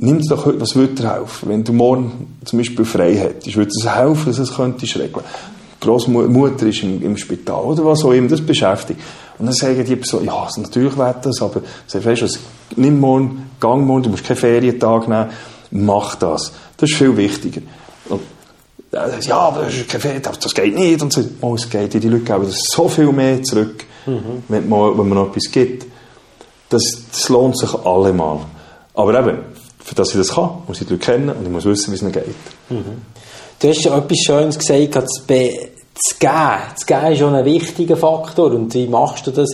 nimm 0.04 0.20
dir 0.20 0.36
doch 0.36 0.46
heute, 0.46 0.60
was 0.60 0.76
würde 0.76 1.10
helfen? 1.10 1.50
Wenn 1.50 1.63
du 1.63 1.72
morgen 1.72 2.36
zum 2.44 2.60
Beispiel 2.60 2.86
frei 2.86 3.16
hättest, 3.16 3.56
würde 3.56 3.72
es 3.72 3.88
helfen, 3.88 4.26
dass 4.26 4.38
es 4.38 4.54
könntest 4.54 4.98
regeln. 4.98 5.24
Großmutter 5.80 6.68
ist 6.68 6.84
im, 6.84 7.02
im 7.02 7.18
Spital 7.18 7.63
oder 7.63 7.86
was 7.86 8.04
auch 8.04 8.12
immer, 8.12 8.28
das 8.28 8.42
beschäftigt. 8.42 9.00
Und 9.39 9.46
dann 9.48 9.56
sagen 9.56 9.84
die 9.84 9.98
so, 10.04 10.22
ja, 10.22 10.44
also 10.44 10.62
natürlich 10.62 10.98
wäre 10.98 11.16
das, 11.22 11.42
aber 11.42 11.62
sag, 11.88 12.06
weißt 12.06 12.22
du 12.22 12.28
nimm 12.76 13.00
morgen, 13.00 13.50
gang 13.60 13.86
morgen, 13.86 14.04
du 14.04 14.10
musst 14.10 14.26
keinen 14.26 14.38
Ferientag 14.38 15.08
nehmen, 15.08 15.30
mach 15.72 16.16
das. 16.16 16.54
Das 16.78 16.89
ist 16.89 16.98
viel 16.98 17.16
wichtiger. 17.16 17.62
Und, 18.10 18.22
ja, 18.92 19.38
aber 19.38 19.63
das 19.63 19.74
ist 19.74 19.89
kein 19.89 20.02
Ferientag, 20.02 20.39
das 20.39 20.54
geht 20.54 20.76
nicht. 20.76 21.02
Und 21.02 21.12
so, 21.12 21.24
oh, 21.42 21.56
es 21.56 21.70
geht, 21.70 21.94
die 21.94 22.10
Leute 22.10 22.24
geben 22.24 22.48
so 22.50 22.88
viel 22.88 23.12
mehr 23.12 23.42
zurück, 23.44 23.86
mhm. 24.06 24.44
wenn, 24.48 24.70
man, 24.70 24.98
wenn 24.98 25.10
man 25.10 25.18
noch 25.18 25.30
etwas 25.30 25.52
gibt. 25.52 25.86
Das, 26.70 26.84
das 27.12 27.30
lohnt 27.30 27.58
sich 27.58 27.74
allemal. 27.86 28.39
Aber 28.94 29.20
eben, 29.20 29.39
für 29.84 29.96
das 29.96 30.10
ich 30.10 30.17
das 30.17 30.34
kann, 30.34 30.50
muss 30.67 30.82
ich 30.82 30.88
die 30.88 30.93
Leute 30.93 31.06
kennen 31.06 31.30
und 31.30 31.43
ich 31.43 31.52
muss 31.52 31.65
wissen, 31.65 31.91
wie 31.91 31.96
es 31.96 32.02
ihnen 32.02 32.12
geht. 32.12 32.26
Mhm. 32.69 33.02
Du 33.60 33.67
hast 33.67 33.84
ja 33.84 33.98
etwas 33.98 34.17
Schönes 34.26 34.58
gesagt, 34.58 34.96
das, 34.96 35.22
Be 35.28 35.52
das 35.93 36.19
Geben. 36.19 36.62
Das 36.74 36.86
Geben 36.86 37.12
ist 37.13 37.19
schon 37.19 37.36
ein 37.36 37.46
wichtiger 37.46 37.98
Faktor. 37.98 38.52
Und 38.52 38.74
wie 38.74 38.88
machst 38.88 39.28
du 39.28 39.32
das? 39.32 39.50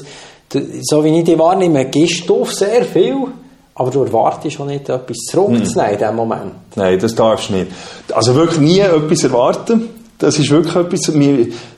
So 0.82 1.04
wie 1.04 1.20
ich 1.20 1.26
dich 1.26 1.38
wahrnehme, 1.38 1.86
gibst 1.86 2.28
du 2.28 2.46
sehr 2.46 2.86
viel, 2.86 3.28
aber 3.76 3.92
du 3.92 4.04
erwartest 4.04 4.56
schon 4.56 4.68
nicht, 4.68 4.90
etwas 4.90 5.18
zurückzunehmen 5.30 5.92
in 5.92 5.98
diesem 5.98 6.16
Moment. 6.16 6.52
Nein, 6.76 6.98
das 7.00 7.14
darfst 7.14 7.50
du 7.50 7.54
nicht. 7.54 7.72
Also 8.14 8.34
wirklich 8.36 8.60
nie 8.60 8.80
etwas 8.80 9.24
erwarten. 9.24 9.90
Das 10.18 10.38
ist 10.38 10.50
wirklich 10.50 10.76
etwas, 10.76 11.02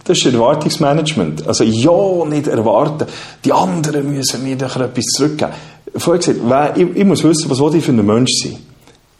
das 0.03 0.17
ist 0.17 0.25
Erwartungsmanagement. 0.25 1.47
Also 1.47 1.63
ja, 1.63 2.25
nicht 2.25 2.47
erwarten. 2.47 3.05
Die 3.45 3.51
anderen 3.51 4.09
müssen 4.15 4.43
mir 4.43 4.55
doch 4.55 4.77
etwas 4.77 5.05
zurückgeben 5.15 5.51
vorher 5.95 6.19
gesagt, 6.19 6.77
ich, 6.77 6.95
ich 6.95 7.05
muss 7.05 7.23
wissen, 7.23 7.49
was 7.49 7.73
ich 7.73 7.83
für 7.83 7.91
ein 7.91 8.05
Mensch 8.05 8.31
sein. 8.43 8.57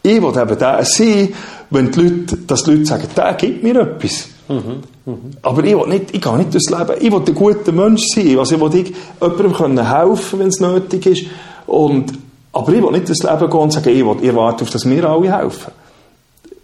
Ich 0.03 0.21
will 0.21 0.29
eben 0.29 0.57
der 0.57 0.83
sein, 0.83 1.29
wenn 1.69 1.91
die 1.91 2.01
Leute, 2.01 2.37
dass 2.37 2.63
die 2.63 2.71
Leute 2.71 2.85
sagen, 2.85 3.07
der 3.15 3.33
gibt 3.35 3.63
mir 3.63 3.75
etwas. 3.81 4.27
Mhm, 4.47 4.83
mh. 5.05 5.17
Aber 5.43 5.63
ich 5.63 5.75
will 5.75 5.87
nicht, 5.87 6.13
ich 6.13 6.21
gehe 6.21 6.37
nicht 6.37 6.53
durchs 6.53 6.69
Leben. 6.69 6.93
Ich 6.99 7.11
will 7.11 7.21
ein 7.25 7.35
guter 7.35 7.71
Mensch 7.71 8.01
sein. 8.13 8.37
Also 8.37 8.55
ich 8.55 8.61
will 8.61 8.75
ich 8.75 8.93
jemandem 9.21 9.53
können 9.53 9.89
helfen, 9.89 10.39
wenn 10.39 10.47
es 10.47 10.59
nötig 10.59 11.05
ist. 11.05 11.25
Und, 11.67 12.13
aber 12.51 12.73
ich 12.73 12.81
will 12.81 12.91
nicht 12.91 13.07
durchs 13.07 13.23
Leben 13.23 13.49
gehen 13.49 13.59
und 13.59 13.73
sagen, 13.73 13.89
ich, 13.89 14.05
will, 14.05 14.17
ich 14.21 14.35
warte 14.35 14.63
auf, 14.63 14.69
dass 14.69 14.85
mir 14.85 15.07
alle 15.07 15.37
helfen. 15.37 15.71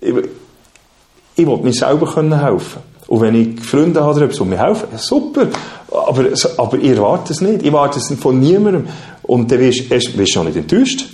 Ich, 0.02 0.14
ich 1.36 1.48
will 1.48 1.58
mir 1.58 1.74
selber 1.74 2.12
können 2.12 2.40
helfen. 2.40 2.82
Und 3.08 3.22
wenn 3.22 3.36
ich 3.36 3.62
Freunde 3.62 4.04
habe, 4.04 4.28
die 4.28 4.44
mir 4.44 4.60
helfen, 4.60 4.90
super. 4.98 5.48
Aber, 5.90 6.26
aber 6.58 6.78
ich 6.78 6.90
erwarte 6.90 7.32
es 7.32 7.40
nicht. 7.40 7.64
Ich 7.64 7.72
warte 7.72 8.00
es 8.00 8.14
von 8.20 8.40
niemandem. 8.40 8.88
Und 9.28 9.52
dann 9.52 9.60
wirst, 9.60 9.92
du 9.92 10.26
schon 10.26 10.46
nicht 10.46 10.58
enttäuscht. 10.58 11.06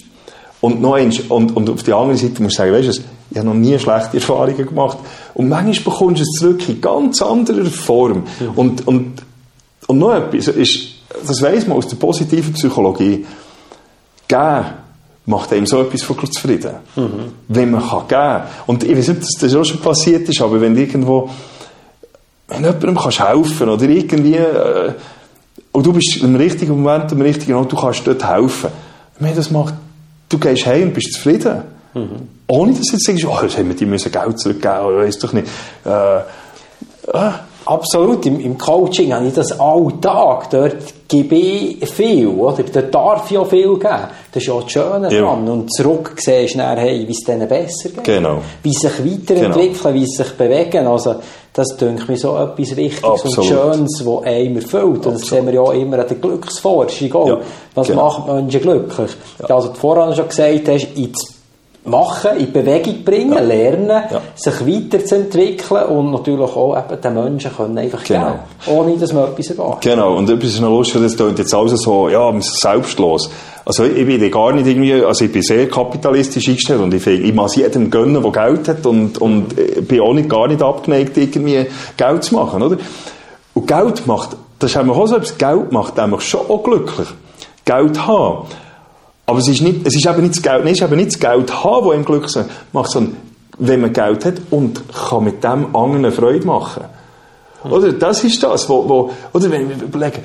Und, 0.61 0.81
noch 0.81 0.93
eins, 0.93 1.19
und, 1.19 1.55
und 1.55 1.69
auf 1.69 1.83
der 1.83 1.97
anderen 1.97 2.17
Seite 2.17 2.41
musst 2.41 2.55
du 2.55 2.61
sagen, 2.61 2.73
weißt 2.73 2.99
du, 2.99 3.01
ich 3.31 3.37
habe 3.37 3.47
noch 3.47 3.55
nie 3.55 3.77
schlechte 3.77 4.17
Erfahrungen 4.17 4.65
gemacht. 4.65 4.97
Und 5.33 5.49
manchmal 5.49 5.93
bekommst 5.93 6.19
du 6.19 6.23
es 6.23 6.39
zurück 6.39 6.69
in 6.69 6.79
ganz 6.79 7.21
anderer 7.21 7.65
Form. 7.65 8.23
Mhm. 8.39 8.49
Und, 8.55 8.87
und, 8.87 9.21
und 9.87 9.97
noch 9.97 10.13
etwas, 10.13 10.47
ist, 10.49 10.89
das 11.27 11.41
weiss 11.41 11.67
man 11.67 11.77
aus 11.77 11.87
der 11.87 11.97
positiven 11.97 12.53
Psychologie, 12.53 13.25
geben 14.27 14.65
macht 15.25 15.53
einem 15.53 15.65
so 15.65 15.81
etwas 15.81 16.01
von 16.03 16.31
zufrieden. 16.31 16.75
Mhm. 16.95 17.33
Wenn 17.47 17.71
man 17.71 17.81
kann 17.81 18.07
geben. 18.07 18.49
Und 18.67 18.83
ich 18.83 18.97
weiß 18.97 19.07
nicht, 19.09 19.21
dass 19.21 19.39
das 19.39 19.55
auch 19.55 19.63
schon 19.63 19.79
passiert 19.79 20.27
ist, 20.27 20.41
aber 20.41 20.59
wenn 20.59 20.77
irgendwo, 20.77 21.29
wenn 22.47 22.63
jemandem 22.63 22.95
kannst 22.95 23.19
helfen 23.19 23.69
oder 23.69 23.83
irgendwie, 23.83 24.35
äh, 24.35 24.93
und 25.73 25.85
du 25.85 25.91
bist 25.91 26.17
im 26.21 26.35
richtigen 26.35 26.81
Moment, 26.81 27.11
im 27.11 27.21
richtigen 27.21 27.55
Ort, 27.55 27.71
du 27.71 27.75
kannst 27.75 28.07
dort 28.07 28.25
helfen. 28.25 28.69
Mehr 29.19 29.33
das 29.35 29.51
macht, 29.51 29.73
du 30.29 30.37
gehst 30.37 30.65
heim 30.65 30.83
und 30.83 30.93
bist 30.93 31.13
zufrieden. 31.13 31.63
Mhm. 31.93 32.29
Ohne 32.47 32.73
dass 32.73 32.87
du 32.87 32.93
jetzt 32.93 33.05
sagst, 33.05 33.25
oh, 33.25 33.37
jetzt 33.41 33.57
haben 33.57 33.67
wir 33.67 33.75
die 33.75 33.85
müssen 33.85 34.11
Geld 34.11 34.39
zurückgeben, 34.39 34.85
oder 34.85 34.97
weiss 34.99 35.19
doch 35.19 35.33
nicht. 35.33 35.47
Äh, 35.85 36.17
äh. 36.17 37.31
Absolut. 37.65 38.25
Im, 38.25 38.39
Im, 38.39 38.57
Coaching 38.57 39.13
habe 39.13 39.27
ich 39.27 39.33
das 39.33 39.57
alltag. 39.59 40.49
Dort 40.49 41.02
gebe 41.13 41.35
ich 41.35 41.89
viel, 41.89 42.27
oder? 42.27 42.63
Dort 42.63 42.93
darf 42.93 43.29
ich 43.29 43.37
auch 43.37 43.47
viel 43.47 43.77
geben. 43.77 44.07
Das 44.31 44.41
ist 44.41 44.47
ja 44.47 44.59
das 44.59 44.71
Schöne 44.71 45.13
ja. 45.13 45.21
dran. 45.21 45.47
Und 45.47 45.71
zurück 45.71 46.13
siehst 46.17 46.55
du 46.55 46.57
dann, 46.57 46.77
hey, 46.77 47.07
wie 47.07 47.11
es 47.11 47.23
denen 47.23 47.47
besser 47.47 47.89
geht. 47.89 48.03
Genau. 48.03 48.41
Wie 48.63 48.73
sich 48.73 48.91
weiterentwickeln, 48.99 49.73
genau. 49.83 49.93
wie 49.93 50.05
sich 50.07 50.31
bewegen. 50.31 50.87
Also, 50.87 51.15
das 51.53 51.67
denke 51.77 52.11
mir 52.11 52.17
so 52.17 52.35
etwas 52.35 52.75
Wichtiges 52.75 53.03
Absolut. 53.03 53.37
und 53.37 53.45
Schönes, 53.45 54.03
das 54.03 54.23
einem 54.23 54.55
erfüllt. 54.55 55.05
Und 55.05 55.13
das 55.13 55.21
sehen 55.21 55.45
wir 55.45 55.53
ja 55.53 55.71
immer 55.73 55.99
an 55.99 56.07
der 56.07 56.17
Glücksforschung. 56.17 57.13
Auch. 57.13 57.27
Ja. 57.27 57.37
Was 57.75 57.87
genau. 57.87 58.05
macht 58.05 58.27
Menschen 58.27 58.61
glücklich? 58.61 59.11
Ja. 59.39 59.55
Also, 59.55 59.67
du 59.69 59.75
vorhin 59.75 60.15
schon 60.15 60.27
gesagt 60.27 60.67
hast, 60.67 60.97
ins 60.97 61.32
machen, 61.85 62.37
in 62.37 62.51
Bewegung 62.51 63.03
bringen, 63.03 63.33
ja. 63.33 63.39
lernen, 63.39 64.03
ja. 64.11 64.21
sich 64.35 64.53
weiterzuentwickeln 64.65 65.85
und 65.85 66.11
natürlich 66.11 66.55
auch 66.55 66.77
eben 66.77 67.01
den 67.01 67.13
Menschen 67.13 67.55
können 67.55 67.77
einfach 67.77 68.03
genau. 68.03 68.25
geben, 68.65 68.77
ohne 68.77 68.97
dass 68.97 69.11
man 69.11 69.25
etwas 69.25 69.49
erwartet. 69.49 69.91
Genau, 69.91 70.15
und 70.15 70.29
etwas 70.29 70.49
ist 70.49 70.61
noch 70.61 70.69
lustig, 70.69 71.01
das 71.01 71.17
klingt 71.17 71.39
jetzt 71.39 71.53
alles 71.53 71.81
so, 71.81 72.07
ja, 72.09 72.33
selbstlos. 72.39 73.29
Also 73.65 73.85
ich 73.85 74.05
bin 74.05 74.31
gar 74.31 74.51
nicht 74.53 74.67
irgendwie, 74.67 74.93
also 74.93 75.25
ich 75.25 75.31
bin 75.31 75.41
sehr 75.41 75.69
kapitalistisch 75.69 76.47
eingestellt 76.47 76.81
und 76.81 76.93
ich, 76.93 77.05
ich 77.05 77.33
muss 77.33 77.55
jedem 77.55 77.89
gönnen, 77.89 78.21
der 78.21 78.31
Geld 78.31 78.67
hat 78.67 78.85
und, 78.85 79.17
und 79.19 79.55
bin 79.87 80.01
auch 80.01 80.13
nicht, 80.13 80.29
gar 80.29 80.47
nicht 80.47 80.61
abgeneigt, 80.61 81.17
irgendwie 81.17 81.65
Geld 81.95 82.23
zu 82.23 82.35
machen, 82.35 82.61
oder? 82.61 82.77
Und 83.53 83.67
Geld 83.67 84.05
macht, 84.07 84.31
das 84.59 84.71
ist 84.71 84.77
auch 84.77 85.07
so 85.07 85.15
etwas, 85.15 85.37
Geld 85.37 85.71
macht 85.71 85.97
einfach 85.99 86.21
schon 86.21 86.41
auch 86.49 86.63
glücklich. 86.63 87.07
Geld 87.65 88.05
haben. 88.05 88.47
Aber 89.25 89.39
es 89.39 89.47
ist, 89.47 89.61
nicht, 89.61 89.85
es 89.87 89.95
ist 89.95 90.05
eben 90.05 90.21
nicht 90.21 90.35
das 90.35 90.41
Geld, 90.41 90.69
ist 90.69 90.81
eben 90.81 90.95
nicht 90.97 91.13
das 91.13 91.19
Geld 91.19 91.63
haben, 91.63 91.87
das 91.87 91.95
ihm 91.95 92.05
Glück 92.05 92.27
macht, 92.73 92.91
sondern 92.91 93.17
wenn 93.57 93.81
man 93.81 93.93
Geld 93.93 94.25
hat 94.25 94.35
und 94.49 94.81
kann 94.91 95.23
mit 95.23 95.43
dem 95.43 95.75
anderen 95.75 96.11
Freude 96.11 96.45
machen. 96.45 96.83
Oder 97.63 97.93
das 97.93 98.23
ist 98.23 98.43
das, 98.43 98.67
wo, 98.67 98.89
wo 98.89 99.11
oder 99.31 99.49
wenn 99.49 99.69
wir 99.69 99.81
überlegen, 99.81 100.19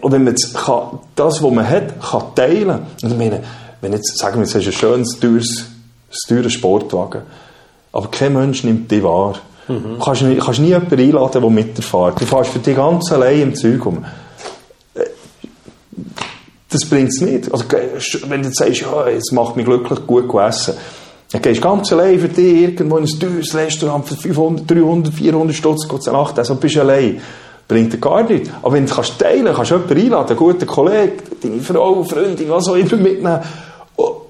wenn 0.00 0.24
man 0.24 0.34
kann, 0.54 0.98
das, 1.14 1.42
was 1.42 1.52
man 1.52 1.68
hat, 1.68 2.00
kann 2.00 2.34
teilen. 2.34 2.80
Und 3.02 3.18
meine, 3.18 3.42
wenn 3.80 3.92
jetzt, 3.92 4.18
sagen 4.18 4.36
wir, 4.36 4.42
jetzt 4.42 4.54
hast 4.54 4.64
du 4.64 4.70
ein 4.70 4.72
schönes, 4.72 5.20
teures, 5.20 5.66
teures 6.26 6.52
Sportwagen, 6.52 7.22
aber 7.92 8.08
kein 8.10 8.32
Mensch 8.32 8.64
nimmt 8.64 8.90
dich 8.90 9.02
wahr. 9.02 9.34
Mhm. 9.68 9.98
Du 9.98 10.04
kannst, 10.04 10.22
kannst 10.22 10.60
nie 10.60 10.68
jemanden 10.68 10.98
einladen, 10.98 11.40
der 11.40 11.50
mit 11.50 11.78
dir 11.78 11.82
fährt. 11.82 12.20
Du 12.20 12.26
fährst 12.26 12.50
für 12.50 12.58
dich 12.58 12.74
ganz 12.74 13.12
allein 13.12 13.42
im 13.42 13.54
Zeug 13.54 13.86
um 13.86 14.04
das 16.72 16.88
bringt 16.88 17.10
es 17.10 17.20
nicht. 17.20 17.52
Also, 17.52 17.64
wenn 18.28 18.42
du 18.42 18.48
jetzt 18.48 18.58
sagst, 18.58 18.80
ja, 18.80 19.06
es 19.08 19.32
macht 19.32 19.56
mich 19.56 19.66
glücklich, 19.66 20.06
gut 20.06 20.30
zu 20.30 20.38
essen, 20.38 20.74
dann 21.32 21.42
gehst 21.42 21.58
du 21.58 21.68
ganz 21.68 21.92
allein 21.92 22.20
für 22.20 22.28
dich 22.28 22.62
irgendwo 22.62 22.98
in 22.98 23.04
ein 23.04 23.18
teures 23.18 23.54
Restaurant 23.54 24.06
für 24.06 24.16
500, 24.16 24.70
300, 24.70 25.14
400 25.14 25.56
Stutz 25.56 25.86
zu 25.86 26.12
Nacht, 26.12 26.38
also 26.38 26.56
bist 26.56 26.76
du 26.76 26.80
allein. 26.80 27.20
Bringt 27.68 27.92
dir 27.92 27.98
gar 27.98 28.22
nichts. 28.22 28.50
Aber 28.60 28.74
wenn 28.74 28.86
du 28.86 28.94
kannst 28.94 29.18
teilen 29.18 29.54
kannst, 29.54 29.70
du 29.70 29.76
jemanden 29.76 29.98
einladen, 29.98 30.28
einen 30.28 30.36
guten 30.36 30.66
Kollegen, 30.66 31.12
deine 31.42 31.60
Frau, 31.60 32.02
Freundin, 32.04 32.50
was 32.50 32.68
auch 32.68 32.74
immer 32.74 32.96
mitnehmen. 32.96 33.40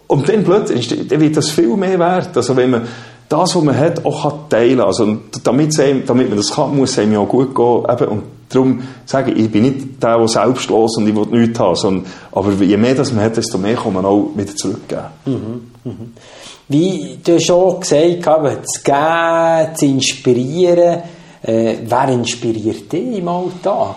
Und 0.06 0.28
dann 0.28 0.44
plötzlich, 0.44 1.08
dann 1.08 1.20
wird 1.20 1.36
das 1.36 1.50
viel 1.50 1.76
mehr 1.76 1.98
wert. 1.98 2.36
Also 2.36 2.54
wenn 2.56 2.70
man 2.70 2.86
das, 3.32 3.56
was 3.56 3.62
man 3.62 3.76
hat, 3.76 4.04
auch 4.04 4.48
teilen 4.48 4.78
kann. 4.78 4.86
Also, 4.86 5.16
damit, 5.42 5.78
damit 5.78 6.28
man 6.28 6.36
das 6.36 6.50
kann, 6.50 6.76
muss 6.76 6.90
es 6.90 6.98
einem 6.98 7.14
ja 7.14 7.18
auch 7.20 7.28
gut 7.28 7.54
gehen. 7.54 7.84
Eben, 7.88 8.10
und 8.10 8.22
darum 8.48 8.82
sage 9.06 9.32
ich, 9.32 9.44
ich 9.44 9.50
bin 9.50 9.62
nicht 9.62 10.02
der, 10.02 10.18
der 10.18 10.28
selbstlos 10.28 10.96
und 10.96 11.08
ich 11.08 11.14
will 11.14 11.26
nichts 11.26 11.58
haben. 11.58 11.76
Sondern, 11.76 12.12
aber 12.32 12.52
je 12.52 12.76
mehr 12.76 12.94
das 12.94 13.12
man 13.12 13.24
hat, 13.24 13.36
desto 13.36 13.58
mehr 13.58 13.76
kann 13.76 13.94
man 13.94 14.04
auch 14.04 14.30
wieder 14.34 14.54
zurückgeben. 14.54 15.02
Mhm, 15.24 15.60
mhm. 15.84 16.12
Wie 16.68 17.18
du 17.22 17.40
schon 17.40 17.80
gesagt 17.80 18.26
hast, 18.26 18.68
zu 18.68 18.82
geben, 18.82 19.76
zu 19.76 19.86
inspirieren, 19.86 21.02
äh, 21.42 21.76
wer 21.84 22.08
inspiriert 22.08 22.92
dich 22.92 23.18
im 23.18 23.28
Alltag? 23.28 23.96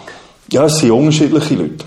Ja, 0.52 0.66
es 0.66 0.78
sind 0.78 0.92
unterschiedliche 0.92 1.56
Leute. 1.56 1.86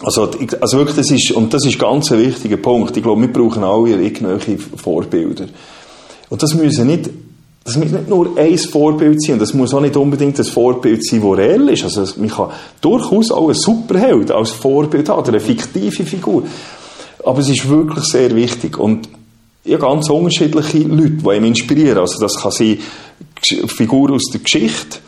Also, 0.00 0.30
also 0.60 0.78
wirklich, 0.78 0.96
das 0.96 1.10
ist, 1.10 1.32
und 1.32 1.52
das 1.52 1.66
ist 1.66 1.78
ganz 1.78 2.12
ein 2.12 2.20
wichtiger 2.20 2.56
Punkt. 2.56 2.96
Ich 2.96 3.02
glaube, 3.02 3.20
wir 3.22 3.32
brauchen 3.32 3.64
alle 3.64 3.90
irgendwelche 3.90 4.56
Vorbilder. 4.58 5.46
Und 6.28 6.42
das 6.42 6.54
müssen 6.54 6.86
nicht, 6.86 7.10
das 7.64 7.76
muss 7.76 7.90
nicht 7.90 8.08
nur 8.08 8.36
ein 8.36 8.58
Vorbild 8.58 9.22
sein, 9.22 9.34
und 9.34 9.42
das 9.42 9.54
muss 9.54 9.74
auch 9.74 9.80
nicht 9.80 9.96
unbedingt 9.96 10.38
ein 10.38 10.44
Vorbild 10.44 11.04
sein, 11.04 11.22
das 11.22 11.38
reell 11.38 11.68
ist. 11.68 11.84
Also, 11.84 12.20
man 12.20 12.28
kann 12.28 12.50
durchaus 12.80 13.30
auch 13.30 13.46
einen 13.46 13.54
Superheld 13.54 14.30
als 14.30 14.50
Vorbild 14.50 15.08
haben, 15.08 15.20
oder 15.20 15.28
eine 15.30 15.40
fiktive 15.40 16.04
Figur. 16.04 16.44
Aber 17.24 17.40
es 17.40 17.48
ist 17.48 17.68
wirklich 17.68 18.04
sehr 18.04 18.34
wichtig. 18.34 18.78
Und 18.78 19.08
ja, 19.64 19.76
ganz 19.76 20.08
unterschiedliche 20.08 20.78
Leute, 20.78 21.10
die 21.10 21.36
ihn 21.36 21.44
inspirieren. 21.44 21.98
Also, 21.98 22.18
das 22.20 22.36
kann 22.36 22.52
sein, 22.52 22.78
Figur 23.66 24.12
aus 24.12 24.24
der 24.32 24.40
Geschichte, 24.40 24.98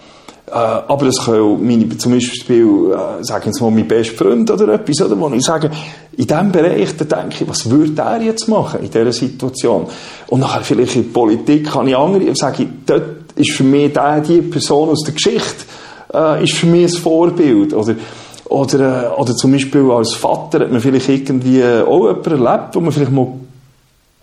aber 0.53 1.07
es 1.07 1.25
können 1.25 1.67
meine, 1.67 1.97
zum 1.97 2.13
Beispiel, 2.13 2.93
äh, 2.93 3.25
sagen 3.25 3.45
jetzt 3.47 3.61
mal, 3.61 3.71
mein 3.71 3.87
bester 3.87 4.17
Freund 4.17 4.51
oder 4.51 4.75
etwas, 4.75 5.01
oder, 5.03 5.19
wo 5.19 5.29
ich 5.31 5.43
sage, 5.43 5.71
in 6.17 6.27
diesem 6.27 6.53
Bereich, 6.53 6.97
da 6.97 7.05
denke 7.05 7.45
ich, 7.45 7.49
was 7.49 7.71
würde 7.71 8.01
er 8.03 8.21
jetzt 8.21 8.49
machen 8.49 8.81
in 8.81 8.91
dieser 8.91 9.13
Situation? 9.13 9.87
Und 10.29 10.41
nachher 10.41 10.63
vielleicht 10.63 10.97
in 10.97 11.05
der 11.05 11.11
Politik 11.13 11.71
kann 11.71 11.89
ich 11.89 11.97
andere, 11.97 12.35
sage 12.35 12.65
ich, 12.65 12.69
dort 12.87 13.33
ist 13.37 13.53
für 13.53 13.65
mich 13.65 13.93
der, 13.93 14.21
die 14.21 14.43
Person 14.43 14.91
aus 14.91 15.03
der 15.05 15.15
Geschichte, 15.15 15.65
äh, 16.13 16.45
ist 16.45 16.55
für 16.55 16.67
mich 16.67 16.93
ein 16.93 17.01
Vorbild, 17.01 17.73
oder, 17.73 17.95
oder, 18.47 19.13
äh, 19.13 19.21
oder 19.21 19.35
zum 19.37 19.53
Beispiel 19.53 19.91
als 19.91 20.15
Vater 20.15 20.61
hat 20.61 20.73
man 20.73 20.81
vielleicht 20.81 21.09
irgendwie 21.09 21.63
auch 21.65 22.09
jemanden 22.09 22.45
erlebt, 22.45 22.75
wo 22.75 22.81
man 22.81 22.93
vielleicht 22.93 23.13
mal 23.13 23.29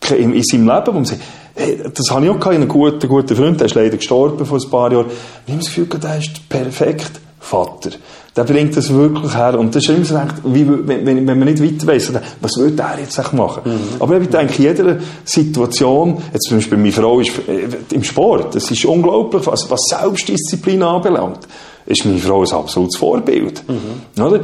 in 0.09 0.43
seinem 0.43 0.67
Leben, 0.67 0.87
wo 0.87 0.91
man 0.91 1.05
sagt, 1.05 1.21
Hey, 1.59 1.79
das 1.91 2.11
habe 2.11 2.25
ich 2.25 2.31
auch 2.31 2.45
einen 2.45 2.67
guten, 2.67 3.07
guten 3.07 3.35
Freund, 3.35 3.59
der 3.59 3.65
ist 3.65 3.73
leider 3.73 3.97
gestorben 3.97 4.45
vor 4.45 4.59
ein 4.59 4.69
paar 4.69 4.91
Jahren. 4.91 5.07
Ich 5.45 5.53
habe 5.53 5.63
das 5.63 5.73
Gefühl, 5.73 5.87
der 5.87 6.17
ist 6.17 6.47
perfekt 6.47 7.19
Vater. 7.39 7.91
Der 8.35 8.43
bringt 8.43 8.77
das 8.77 8.93
wirklich 8.93 9.35
her. 9.35 9.57
Und 9.57 9.73
das 9.73 9.83
ist 9.83 9.89
immer 9.89 10.05
so, 10.05 10.19
wie, 10.53 10.67
wenn, 10.67 11.05
wenn 11.05 11.25
man 11.25 11.45
nicht 11.45 11.63
weiter 11.63 11.87
weiss, 11.87 12.11
was 12.41 12.51
würde 12.57 12.83
er 12.83 12.99
jetzt 12.99 13.33
machen? 13.33 13.63
Mhm. 13.65 14.01
Aber 14.01 14.21
ich 14.21 14.29
denke, 14.29 14.53
in 14.57 14.63
jeder 14.63 14.97
Situation, 15.23 16.21
jetzt 16.31 16.47
zum 16.47 16.57
Beispiel 16.57 16.77
meine 16.77 16.91
Frau 16.91 17.19
ist 17.19 17.31
äh, 17.47 17.67
im 17.95 18.03
Sport, 18.03 18.53
das 18.53 18.69
ist 18.69 18.85
unglaublich, 18.85 19.47
was, 19.47 19.69
was 19.71 19.79
Selbstdisziplin 19.89 20.83
anbelangt, 20.83 21.39
ist 21.87 22.05
meine 22.05 22.19
Frau 22.19 22.43
ein 22.43 22.51
absolutes 22.51 22.97
Vorbild. 22.99 23.63
Mhm. 23.67 24.21
Oder? 24.21 24.41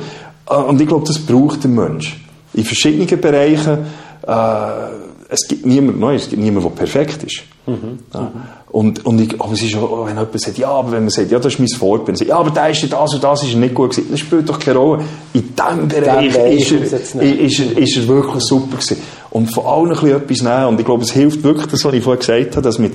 Äh, 0.49 0.55
und 0.55 0.81
ich 0.81 0.87
glaube, 0.87 1.05
das 1.05 1.19
braucht 1.19 1.63
der 1.63 1.69
Mensch. 1.69 2.19
In 2.55 2.63
verschiedenen 2.63 3.21
Bereichen, 3.21 3.79
äh, 4.25 5.12
es 5.33 5.47
gibt 5.47 5.65
niemand 5.65 5.99
Neues, 5.99 6.23
es 6.23 6.29
gibt 6.29 6.41
niemand, 6.41 6.63
der 6.63 6.69
perfekt 6.69 7.23
ist. 7.23 7.41
Mhm. 7.65 7.99
Ja. 8.13 8.31
Und, 8.69 9.03
und 9.05 9.19
ich, 9.19 9.41
aber 9.41 9.53
es 9.53 9.63
ist 9.63 9.75
auch, 9.75 10.05
wenn 10.05 10.15
jemand 10.15 10.39
sagt, 10.39 10.57
ja, 10.59 10.69
aber 10.69 10.91
wenn 10.91 11.03
man 11.03 11.09
sagt, 11.09 11.31
ja, 11.31 11.39
das 11.39 11.53
ist 11.53 11.59
mein 11.59 11.69
Vorbild, 11.69 12.17
sagt, 12.17 12.29
ja, 12.29 12.37
aber 12.37 12.51
da 12.51 12.67
ist 12.67 12.91
das 12.91 13.13
und 13.13 13.23
das 13.23 13.43
ist 13.43 13.55
nicht 13.55 13.73
gut 13.73 13.91
gewesen, 13.91 14.09
das 14.11 14.19
spielt 14.19 14.47
doch 14.47 14.59
keine 14.59 14.77
Rolle. 14.77 15.03
In 15.33 15.55
diesem 15.55 15.87
Bereich 15.87 16.35
ist 16.35 16.71
er, 16.71 16.81
ist, 17.23 17.59
er, 17.59 17.77
ist 17.77 17.97
er 17.97 18.07
wirklich 18.07 18.43
super 18.43 18.77
gewesen. 18.77 18.97
Und 19.31 19.47
von 19.51 19.65
allen 19.65 19.91
ein 19.91 19.97
bisschen 19.97 20.15
etwas 20.15 20.41
nehmen. 20.43 20.65
Und 20.67 20.79
ich 20.79 20.85
glaube, 20.85 21.03
es 21.03 21.11
hilft 21.11 21.43
wirklich, 21.43 21.65
das, 21.67 21.83
was 21.83 21.93
ich 21.93 22.03
vorhin 22.03 22.19
gesagt 22.19 22.51
habe, 22.55 22.61
dass 22.61 22.77
mit 22.77 22.93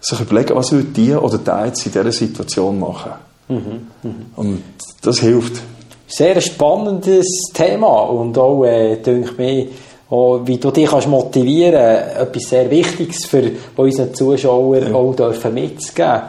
sich 0.00 0.20
überlegen, 0.20 0.54
was 0.54 0.72
würde 0.72 0.88
die 0.88 1.12
oder 1.14 1.38
der 1.38 1.66
jetzt 1.66 1.84
in 1.84 1.92
dieser 1.92 2.12
Situation 2.12 2.80
machen. 2.80 3.12
Mhm. 3.48 3.58
Mhm. 4.02 4.14
Und 4.36 4.62
das 5.02 5.18
hilft. 5.20 5.60
Sehr 6.06 6.40
spannendes 6.40 7.26
Thema 7.52 7.88
und 7.88 8.38
auch, 8.38 8.64
äh, 8.64 8.96
denke 8.96 9.30
ich 9.30 9.38
mir, 9.38 9.66
auch, 10.14 10.40
wie 10.44 10.58
du 10.58 10.70
dich 10.70 10.88
kannst 10.88 11.08
motivieren 11.08 11.74
kannst, 11.74 12.16
etwas 12.20 12.42
sehr 12.50 12.70
Wichtiges 12.70 13.26
für 13.26 13.50
unsere 13.76 14.12
Zuschauer 14.12 14.78
ja. 14.78 14.94
auch 14.94 15.14
dürfen 15.14 15.54
mitzugeben. 15.54 16.22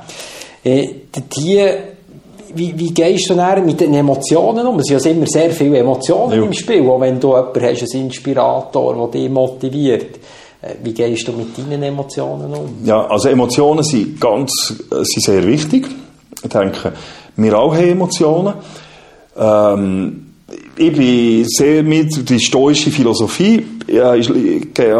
Äh, 0.64 0.88
die, 1.16 1.70
wie, 2.56 2.80
wie 2.80 2.94
gehst 2.94 3.30
du 3.30 3.36
dann 3.36 3.66
mit 3.66 3.80
den 3.80 3.94
Emotionen 3.94 4.66
um? 4.66 4.80
Es 4.80 4.88
sind 4.88 5.06
ja 5.06 5.12
immer 5.12 5.28
sehr 5.28 5.52
viele 5.52 5.78
Emotionen 5.78 6.40
ja. 6.40 6.44
im 6.44 6.54
Spiel, 6.54 6.90
auch 6.90 7.00
wenn 7.00 7.20
du 7.20 7.36
jemanden 7.36 7.62
hast, 7.62 7.94
einen 7.94 8.06
Inspirator, 8.06 8.96
der 8.96 9.22
dich 9.22 9.30
motiviert. 9.30 10.16
Äh, 10.62 10.76
wie 10.84 10.94
gehst 10.94 11.28
du 11.28 11.34
mit 11.34 11.58
deinen 11.58 11.84
Emotionen 11.84 12.54
um? 12.54 12.78
Ja, 12.84 13.06
also 13.06 13.30
Emotionen 13.30 13.84
sind 13.84 14.20
ganz, 14.20 14.52
äh, 14.92 15.04
sind 15.04 15.24
sehr 15.24 15.46
wichtig. 15.46 15.88
Ich 16.42 16.50
denke, 16.50 16.94
wir 17.36 17.54
alle 17.54 17.78
haben 17.78 17.90
Emotionen. 17.90 18.54
Ähm, 19.38 20.25
ich 20.78 20.94
bin 20.94 21.46
sehr 21.48 21.84
mit 21.84 22.30
die 22.30 22.40
stoische 22.40 22.92
Philosophie, 22.92 23.66
ja, 23.88 24.16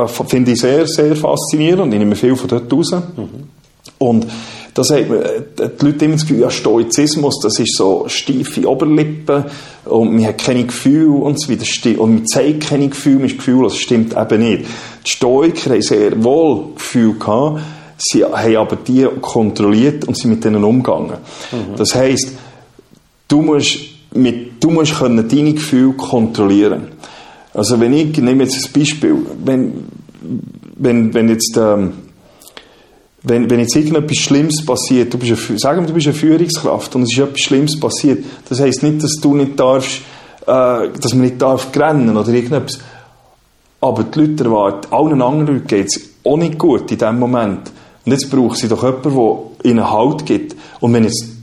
finde 0.08 0.52
ich 0.52 0.60
sehr, 0.60 0.88
sehr 0.88 1.16
faszinierend 1.16 1.94
ich 1.94 2.00
nehme 2.00 2.16
viel 2.16 2.36
von 2.36 2.48
dort 2.48 2.72
raus. 2.72 2.92
Mhm. 2.92 3.56
Und 3.98 4.28
das 4.74 4.90
hat 4.90 5.06
die 5.08 5.86
Leute 5.86 6.06
immer 6.06 6.16
das 6.16 6.24
Gefühl, 6.24 6.42
ja, 6.42 6.50
Stoizismus, 6.50 7.40
das 7.42 7.60
ist 7.60 7.78
so 7.78 8.06
steife 8.08 8.68
Oberlippen 8.68 9.46
und 9.86 10.14
man 10.14 10.26
hat 10.26 10.40
keine 10.40 10.66
Gefühle 10.66 11.12
und 11.12 11.40
so 11.40 11.50
weiter. 11.50 12.02
Und 12.02 12.14
man 12.14 12.28
zeigt 12.28 12.68
keine 12.68 12.90
Gefühle, 12.90 13.20
man 13.20 13.26
ist 13.28 13.38
Gefühl, 13.38 13.64
das 13.64 13.78
stimmt 13.78 14.16
eben 14.18 14.42
nicht. 14.42 14.66
Die 15.06 15.10
Stoiker 15.10 15.72
haben 15.72 15.82
sehr 15.82 16.22
wohl 16.22 16.74
Gefühle 16.76 17.14
gehabt, 17.14 17.62
sie 17.98 18.26
haben 18.26 18.56
aber 18.58 18.76
die 18.76 19.08
kontrolliert 19.22 20.06
und 20.06 20.18
sind 20.18 20.32
mit 20.32 20.44
denen 20.44 20.64
umgegangen. 20.64 21.20
Mhm. 21.52 21.76
Das 21.78 21.96
heisst, 21.96 22.34
du 23.30 23.42
musst 23.42 23.80
mit, 24.14 24.55
du 24.66 24.72
musst 24.72 24.96
können 24.96 25.30
deine 25.30 25.54
Gefühle 25.54 25.94
kontrollieren. 25.94 26.88
Also 27.54 27.80
wenn 27.80 27.94
ich, 27.94 28.18
nehme 28.18 28.44
jetzt 28.44 28.66
ein 28.66 28.74
Beispiel, 28.74 29.16
wenn, 29.44 29.86
wenn, 30.76 31.14
wenn 31.14 31.30
jetzt, 31.30 31.56
ähm, 31.56 31.94
wenn, 33.22 33.48
wenn 33.48 33.60
jetzt 33.60 33.76
irgendetwas 33.76 34.18
Schlimmes 34.18 34.66
passiert, 34.66 35.14
du 35.14 35.20
bist 35.20 35.50
eine, 35.50 35.60
sagen 35.60 35.82
wir, 35.82 35.88
du 35.88 35.94
bist 35.94 36.08
eine 36.08 36.16
Führungskraft 36.16 36.96
und 36.96 37.04
es 37.04 37.14
ist 37.14 37.20
etwas 37.20 37.42
Schlimmes 37.42 37.80
passiert, 37.80 38.26
das 38.50 38.60
heisst 38.60 38.82
nicht, 38.82 39.04
dass 39.04 39.14
du 39.22 39.36
nicht 39.36 39.60
darfst, 39.60 40.00
äh, 40.48 40.90
dass 41.00 41.14
man 41.14 41.22
nicht 41.22 41.40
darf 41.40 41.68
rennen 41.78 42.18
oder 42.18 42.30
irgendetwas. 42.30 42.80
Aber 43.82 44.04
die 44.04 44.20
Leute 44.20 44.46
erwarten, 44.46 44.92
allen 44.92 45.22
anderen 45.22 45.48
Leuten 45.48 45.68
geht 45.68 45.88
es 45.88 46.10
auch 46.24 46.38
nicht 46.38 46.58
gut 46.58 46.92
in 46.92 46.98
dem 46.98 47.20
Moment. 47.20 47.72
Und 48.04 48.12
jetzt 48.12 48.32
braucht 48.32 48.58
sie 48.58 48.68
doch 48.68 48.84
jemanden, 48.84 49.14
der 49.14 49.72
ihnen 49.72 49.92
Halt 49.92 50.26
gibt. 50.26 50.56
Und 50.80 50.94
wenn 50.94 51.04
jetzt 51.04 51.35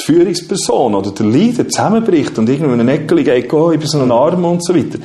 die 0.00 0.12
Führungsperson 0.12 0.94
oder 0.94 1.10
der 1.10 1.26
Leader 1.26 1.68
zusammenbricht 1.68 2.38
und 2.38 2.48
irgendwo 2.48 2.72
in 2.72 2.80
eine 2.80 2.92
Ecke 2.92 3.22
geht, 3.22 3.52
oh, 3.52 3.70
ich 3.70 3.78
bin 3.78 3.88
so 3.88 4.00
ein 4.00 4.10
Arm 4.10 4.44
und 4.44 4.64
so 4.64 4.74
weiter, 4.74 4.98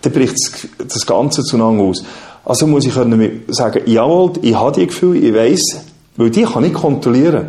dann 0.00 0.12
bricht 0.12 0.36
das 0.78 1.06
Ganze 1.06 1.42
zueinander 1.42 1.84
aus. 1.84 2.04
Also 2.44 2.66
muss 2.66 2.84
ich 2.84 2.94
können 2.94 3.42
sagen, 3.48 3.82
jawohl, 3.86 4.32
ich 4.42 4.54
habe 4.54 4.72
die 4.72 4.86
Gefühle, 4.86 5.18
ich 5.18 5.34
weiß, 5.34 5.84
weil 6.16 6.30
die 6.30 6.42
kann 6.42 6.64
ich 6.64 6.72
kontrollieren. 6.72 7.46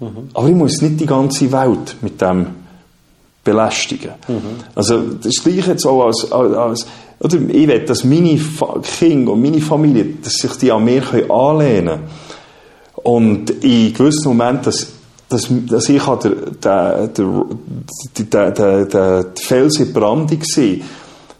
Mhm, 0.00 0.06
mh. 0.06 0.22
Aber 0.34 0.48
ich 0.48 0.54
muss 0.54 0.82
nicht 0.82 1.00
die 1.00 1.06
ganze 1.06 1.50
Welt 1.52 1.96
mit 2.02 2.20
dem 2.20 2.46
belästigen. 3.44 4.12
Mhm. 4.26 4.40
Also 4.74 5.00
das 5.00 5.36
Gleiche 5.42 5.70
jetzt 5.70 5.86
auch 5.86 6.06
als, 6.06 6.30
als 6.32 6.86
oder 7.18 7.36
ich 7.36 7.68
will, 7.68 7.80
dass 7.80 8.04
meine 8.04 8.38
Kinder 8.98 9.32
und 9.32 9.40
meine 9.40 9.60
Familie, 9.60 10.04
dass 10.22 10.34
sich 10.34 10.52
die 10.56 10.70
an 10.70 10.84
mir 10.84 11.02
anlehnen 11.30 11.86
können. 11.86 12.02
Und 12.94 13.50
in 13.64 13.94
gewissen 13.94 14.28
Momenten, 14.28 14.64
dass, 14.64 14.86
dass, 15.28 15.48
dass 15.50 15.88
ich 15.88 16.02
der, 16.02 16.30
der, 16.62 17.08
der, 17.08 18.50
der, 18.50 18.84
der, 18.84 19.26
Fels 19.40 19.80
in 19.80 19.92
Brandung 19.92 20.40
war, 20.40 20.86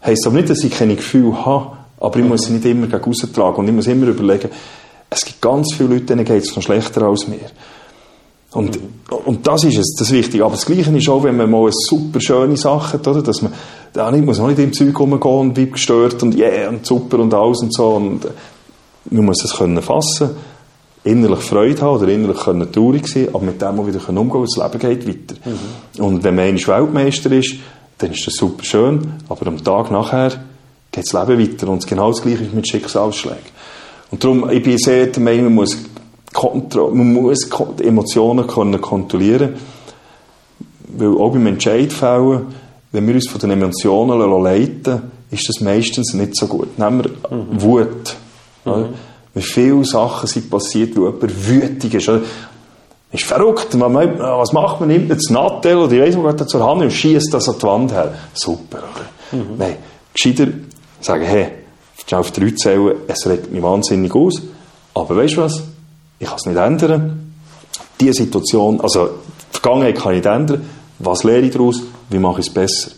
heisst 0.05 0.26
aber 0.26 0.37
nicht, 0.37 0.51
dass 0.51 0.64
ich 0.64 0.72
keine 0.72 0.97
Gefühle 0.97 1.45
habe, 1.45 1.76
aber 2.01 2.18
ich 2.18 2.24
muss 2.24 2.43
sie 2.43 2.53
nicht 2.53 2.64
immer 2.64 2.87
gegen 2.87 3.12
tragen 3.32 3.57
und 3.57 3.68
ich 3.68 3.74
muss 3.74 3.87
immer 3.87 4.09
überlegen, 4.09 4.51
es 5.09 5.24
gibt 5.24 5.41
ganz 5.41 5.74
viele 5.74 5.91
Leute, 5.91 6.07
denen 6.07 6.24
geht 6.24 6.43
es 6.43 6.55
noch 6.57 6.62
schlechter 6.62 7.03
als 7.03 7.28
mir. 7.28 7.51
Und, 8.53 8.78
und 9.26 9.47
das 9.47 9.64
ist 9.64 9.76
es, 9.76 9.95
das 9.99 10.11
Wichtige. 10.11 10.45
Aber 10.45 10.55
das 10.55 10.64
Gleiche 10.64 10.91
ist 10.97 11.09
auch, 11.09 11.22
wenn 11.22 11.37
man 11.37 11.51
mal 11.51 11.62
eine 11.62 11.72
super 11.72 12.20
schöne 12.20 12.57
Sache 12.57 12.95
hat, 12.95 13.07
oder? 13.07 13.22
Dass 13.22 13.43
man, 13.43 13.53
da 13.93 14.11
muss 14.12 14.39
man 14.39 14.49
nicht 14.49 14.61
im 14.61 14.72
Zeug 14.72 14.99
rumgehen 14.99 15.41
und 15.41 15.55
bleibt 15.55 15.74
gestört 15.74 16.22
und 16.22 16.34
yeah, 16.34 16.68
und 16.68 16.87
super 16.87 17.18
und 17.18 17.34
alles 17.34 17.61
und 17.61 17.74
so. 17.74 17.89
Und 17.89 18.26
man 19.11 19.24
muss 19.26 19.45
es 19.45 19.55
können 19.55 19.80
fassen, 19.82 20.30
innerlich 21.07 21.41
Freude 21.41 21.81
haben 21.81 21.97
oder 21.97 22.09
innerlich 22.09 22.39
können 22.39 22.71
traurig 22.71 23.07
sein, 23.09 23.29
aber 23.33 23.45
mit 23.45 23.61
dem 23.63 23.81
auch 23.81 23.87
wieder 23.87 24.09
umgehen 24.09 24.31
können, 24.31 24.47
das 24.55 24.73
Leben 24.73 24.79
geht 24.79 25.09
weiter. 25.09 25.41
Mhm. 25.45 26.05
Und 26.05 26.25
wenn 26.25 26.35
man 26.35 26.45
einmal 26.45 26.67
Weltmeister 26.67 27.33
ist, 27.33 27.55
dann 27.99 28.13
ist 28.13 28.27
das 28.27 28.35
super 28.35 28.65
schön, 28.65 29.15
aber 29.29 29.47
am 29.47 29.63
Tag 29.63 29.91
nachher 29.91 30.33
geht 30.93 31.07
das 31.07 31.13
Leben 31.13 31.41
weiter. 31.41 31.69
Und 31.69 31.87
genau 31.87 32.11
das 32.11 32.23
Gleiche 32.23 32.45
ist 32.45 32.55
mit 32.55 32.69
Schicksalsschlägen. 32.69 33.57
Und 34.11 34.23
darum, 34.23 34.51
ich 34.51 34.63
bin 34.63 34.79
sehr 34.79 35.07
der 35.07 35.23
Meinung, 35.23 35.45
man 35.45 35.55
muss 35.55 35.79
Kontro 36.33 36.91
man 36.91 37.15
muss 37.15 37.49
die 37.79 37.85
Emotionen 37.85 38.47
können 38.47 38.79
kontrollieren 38.81 39.55
weil 40.99 41.09
auch 41.09 41.33
beim 41.33 41.47
Entscheidfällen, 41.47 42.47
wenn 42.93 43.07
wir 43.07 43.15
uns 43.15 43.29
von 43.29 43.41
den 43.41 43.51
Emotionen 43.51 44.43
leiten 44.43 45.03
ist 45.31 45.49
das 45.49 45.61
meistens 45.61 46.15
nicht 46.15 46.37
so 46.37 46.47
gut. 46.47 46.79
Nehmen 46.79 47.05
wir 47.05 47.37
mhm. 47.37 47.63
Wut. 47.63 48.17
Mhm. 48.65 48.95
Wie 49.37 49.43
viele 49.43 49.84
Sachen 49.84 50.26
sind 50.26 50.49
passiert, 50.49 50.97
wo 50.97 51.05
jemand 51.11 51.47
wütig 51.47 51.93
ist. 51.93 52.11
Ist 53.12 53.24
verrückt. 53.24 53.78
was 53.78 54.53
macht 54.55 54.80
man? 54.80 54.89
Nimmt 54.89 55.11
das 55.11 55.28
Nattel 55.28 55.76
oder 55.76 55.93
ich 55.93 56.16
weiß 56.16 56.16
nicht, 56.16 56.49
zur 56.49 56.66
Hand 56.66 56.80
und 56.80 56.91
schießt 56.91 57.34
das 57.34 57.47
an 57.47 57.57
die 57.59 57.62
Wand 57.62 57.93
her. 57.93 58.14
Super, 58.32 58.78
oder? 58.78 59.39
Mhm. 59.39 59.59
Nein, 59.59 59.76
gescheiter 60.14 60.47
sagen, 61.03 61.26
hey, 61.26 61.49
auf 62.12 62.30
drei 62.30 62.51
zählen, 62.53 62.95
es 63.09 63.26
regt 63.26 63.53
mich 63.53 63.62
wahnsinnig 63.62 64.14
aus, 64.14 64.41
aber 64.95 65.16
weißt 65.16 65.37
du 65.37 65.43
was? 65.43 65.62
ich 66.18 66.26
kann 66.26 66.37
es 66.37 66.47
nicht 66.47 66.57
ändern. 66.57 67.34
Die 68.01 68.12
Situation, 68.14 68.80
also 68.80 69.07
die 69.07 69.61
Vergangenheit 69.61 69.99
kann 69.99 70.12
ich 70.12 70.24
nicht 70.24 70.26
ändern. 70.26 70.66
Was 70.99 71.24
lehre 71.24 71.41
ich 71.41 71.53
daraus? 71.53 71.82
Wie 72.09 72.18
mache 72.18 72.41
ich 72.41 72.47
es 72.47 72.55
besser? 72.55 72.93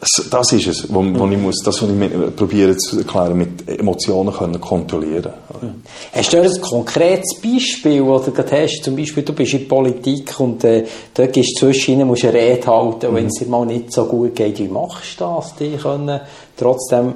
Das, 0.00 0.30
das 0.30 0.52
ist 0.52 0.66
es, 0.66 0.92
wo, 0.92 1.04
wo 1.04 1.26
ich 1.28 1.36
muss, 1.36 1.56
das, 1.62 1.82
was 1.82 1.90
ich 1.90 2.36
probiere 2.36 2.74
zu 2.78 3.00
erklären, 3.00 3.36
mit 3.36 3.68
Emotionen 3.68 4.32
können 4.32 4.58
kontrollieren. 4.58 5.34
Mhm. 5.60 5.82
Hast 6.14 6.32
du 6.32 6.40
ein 6.40 6.60
konkretes 6.62 7.38
Beispiel, 7.42 8.02
das 8.02 8.24
du 8.24 8.32
gerade 8.32 8.62
hast? 8.62 8.82
Zum 8.82 8.96
Beispiel, 8.96 9.22
du 9.22 9.34
bist 9.34 9.52
in 9.52 9.68
Politik 9.68 10.40
und 10.40 10.64
äh, 10.64 10.86
da 11.12 11.26
gehst 11.26 11.60
du 11.60 11.66
zwischen 11.66 12.06
musst 12.06 12.24
eine 12.24 12.32
Rede 12.32 12.66
halten, 12.66 13.10
mhm. 13.10 13.14
wenn 13.14 13.26
es 13.26 13.34
dir 13.34 13.46
mal 13.46 13.66
nicht 13.66 13.92
so 13.92 14.06
gut 14.06 14.34
geht. 14.34 14.58
Wie 14.58 14.68
machst 14.68 15.20
du 15.20 15.24
das? 15.24 15.54
Die 15.56 15.76
können 15.76 16.18
trotzdem, 16.56 17.14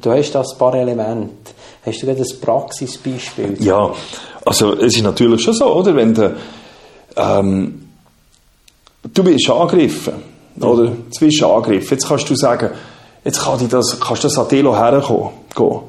du 0.00 0.10
hast 0.10 0.32
das 0.32 0.56
paar 0.56 0.74
Elemente. 0.74 1.52
Hast 1.84 2.00
du 2.00 2.06
gerade 2.06 2.22
ein 2.22 2.40
Praxisbeispiel? 2.40 3.56
Ja, 3.60 3.92
also 4.46 4.72
es 4.72 4.96
ist 4.96 5.02
natürlich 5.02 5.42
schon 5.42 5.54
so, 5.54 5.66
oder? 5.66 5.94
Wenn 5.94 6.14
du, 6.14 6.34
ähm, 7.14 7.88
du 9.12 9.22
bist 9.22 9.50
angegriffen, 9.50 10.31
oder? 10.62 10.92
Angegriffen. 11.42 11.90
Jetzt 11.90 12.08
kannst 12.08 12.30
du 12.30 12.36
sagen, 12.36 12.70
jetzt 13.24 13.40
kann 13.40 13.60
ich 13.60 13.68
das, 13.68 13.98
kannst 14.00 14.24
du 14.24 14.28
das 14.28 14.38
Adelo 14.38 14.76
herkommen, 14.76 15.30
gehen. 15.54 15.80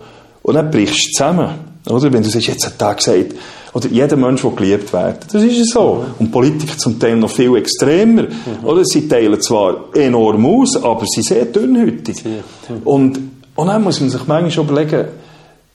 Und 0.42 0.56
dann 0.56 0.70
brichst 0.70 1.08
du 1.08 1.12
zusammen, 1.18 1.50
oder? 1.90 2.12
Wenn 2.12 2.24
du 2.24 2.30
sagst, 2.30 2.48
jetzt 2.48 2.66
hat 2.66 2.82
der 2.82 2.96
gesagt, 2.96 3.36
oder 3.74 3.88
jeder 3.88 4.16
Mensch, 4.16 4.42
der 4.42 4.52
geliebt 4.52 4.94
wird. 4.94 5.34
Das 5.34 5.42
ist 5.42 5.72
so. 5.72 6.06
Und 6.20 6.32
Politiker 6.32 6.78
zum 6.78 7.00
Teil 7.00 7.16
noch 7.16 7.32
viel 7.32 7.56
extremer. 7.56 8.24
Mhm. 8.24 8.66
Oder? 8.68 8.86
Sie 8.86 9.08
teilen 9.08 9.42
zwar 9.42 9.96
enorm 9.96 10.46
aus, 10.46 10.76
aber 10.76 11.06
sie 11.08 11.22
sind 11.22 11.26
sehr 11.26 11.46
dünnhütig. 11.46 12.24
Mhm. 12.24 12.44
Und, 12.84 13.20
und 13.56 13.68
dann 13.68 13.84
muss 13.84 14.00
man 14.00 14.12
sich 14.12 14.28
manchmal 14.28 14.66
überlegen, 14.66 15.08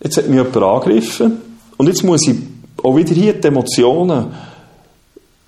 Jetzt 0.01 0.16
hat 0.16 0.28
mich 0.28 0.36
jemand 0.36 0.57
angegriffen 0.57 1.38
und 1.76 1.86
jetzt 1.88 2.05
muss 2.05 2.26
ich 2.28 2.36
auch 2.84 2.94
wieder 2.94 3.12
hier 3.12 3.32
die 3.32 3.49
Emotionen 3.49 4.26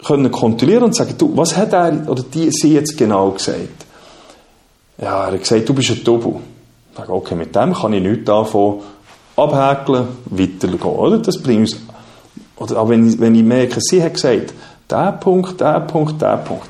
können 0.04 0.30
kontrollieren 0.30 0.84
und 0.84 0.96
sagen, 0.96 1.14
du, 1.18 1.36
was 1.36 1.56
hat 1.56 1.72
er 1.72 2.08
oder 2.08 2.22
die, 2.22 2.50
sie 2.50 2.74
jetzt 2.74 2.96
genau 2.96 3.30
gesagt? 3.30 3.86
Ja, 5.00 5.26
er 5.26 5.32
hat 5.32 5.40
gesagt, 5.40 5.68
du 5.68 5.74
bist 5.74 5.90
ein 5.90 6.04
Double. 6.04 6.36
Ich 6.90 6.98
sage, 6.98 7.12
okay, 7.12 7.34
mit 7.34 7.54
dem 7.54 7.72
kann 7.72 7.92
ich 7.92 8.02
nichts 8.02 8.24
davon 8.24 8.80
abhäkeln, 9.36 10.08
weitergehen, 10.26 10.82
oder? 10.82 11.18
Das 11.18 11.40
bringt 11.40 11.60
uns, 11.60 11.80
oder 12.56 12.80
auch 12.80 12.88
wenn 12.88 13.08
ich, 13.08 13.18
wenn 13.18 13.34
ich 13.34 13.42
merke, 13.42 13.80
sie 13.80 14.02
hat 14.02 14.14
gesagt, 14.14 14.52
der 14.90 15.12
Punkt, 15.12 15.60
der 15.60 15.80
Punkt, 15.80 16.20
der 16.20 16.36
Punkt. 16.38 16.66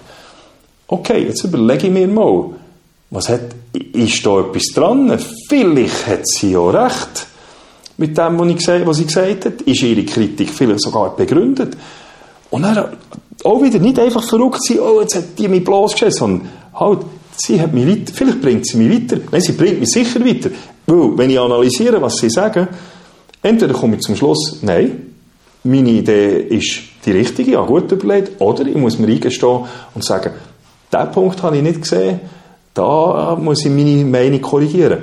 Okay, 0.87 1.25
jetzt 1.25 1.45
überlege 1.45 1.87
ich 1.87 1.93
mir 1.93 2.07
mal, 2.07 2.51
was 3.11 3.29
hat, 3.29 3.41
ist 3.73 4.25
da 4.25 4.41
etwas 4.41 4.67
dran? 4.75 5.19
Vielleicht 5.49 6.07
hat 6.07 6.29
sie 6.29 6.53
ja 6.53 6.71
recht 6.71 7.27
mit 7.97 8.17
dem, 8.17 8.39
was, 8.39 8.49
ich 8.49 8.57
gesagt, 8.57 8.87
was 8.87 8.97
sie 8.97 9.07
gesagt 9.07 9.45
hat, 9.45 9.63
ist 9.63 9.83
ihre 9.83 10.05
Kritik 10.05 10.51
vielleicht 10.51 10.83
sogar 10.83 11.15
begründet. 11.17 11.77
Und 12.51 12.63
dann 12.63 12.85
auch 13.45 13.63
wieder 13.63 13.79
nicht 13.79 13.99
einfach 13.99 14.23
verrückt 14.23 14.63
sein, 14.63 14.81
oh, 14.81 15.01
jetzt 15.01 15.15
hat 15.15 15.39
die 15.39 15.49
mich 15.49 15.65
bloßgestellt, 15.65 16.15
sondern 16.15 16.49
halt, 16.75 17.01
sie 17.37 17.61
hat 17.61 17.73
mich 17.73 17.87
weiter, 17.87 18.13
vielleicht 18.15 18.43
bringt 18.43 18.67
sie 18.67 18.77
mich 18.77 18.91
weiter. 18.91 19.21
Nein, 19.31 19.41
sie 19.41 19.53
bringt 19.53 19.81
mich 19.81 19.91
sicher 19.91 20.25
weiter. 20.25 20.51
Weil, 20.87 21.19
wenn 21.19 21.31
ich 21.31 21.39
analysiere, 21.39 22.03
was 22.03 22.17
sie 22.17 22.31
sagen, 22.31 22.69
entweder 23.43 23.73
komme 23.75 23.97
ich 23.97 24.03
zum 24.03 24.17
Schluss, 24.17 24.59
nein, 24.63 25.07
meine 25.63 25.91
Idee 25.91 26.39
ist 26.41 26.81
die 27.05 27.13
richtige, 27.13 27.53
ja 27.53 27.63
gut 27.63 27.91
überlegt, 27.93 28.41
oder 28.41 28.67
ich 28.67 28.77
muss 28.77 28.99
mir 28.99 29.09
eingestehen 29.09 29.61
und 29.95 30.05
sagen, 30.05 30.33
diesen 30.93 31.11
Punkt 31.13 31.43
habe 31.43 31.57
ich 31.57 31.63
nicht 31.63 31.83
gesehen, 31.83 32.21
da 32.75 33.37
muss 33.41 33.65
ich 33.65 33.71
meine 33.71 34.05
Meinung 34.05 34.41
korrigieren. 34.41 34.99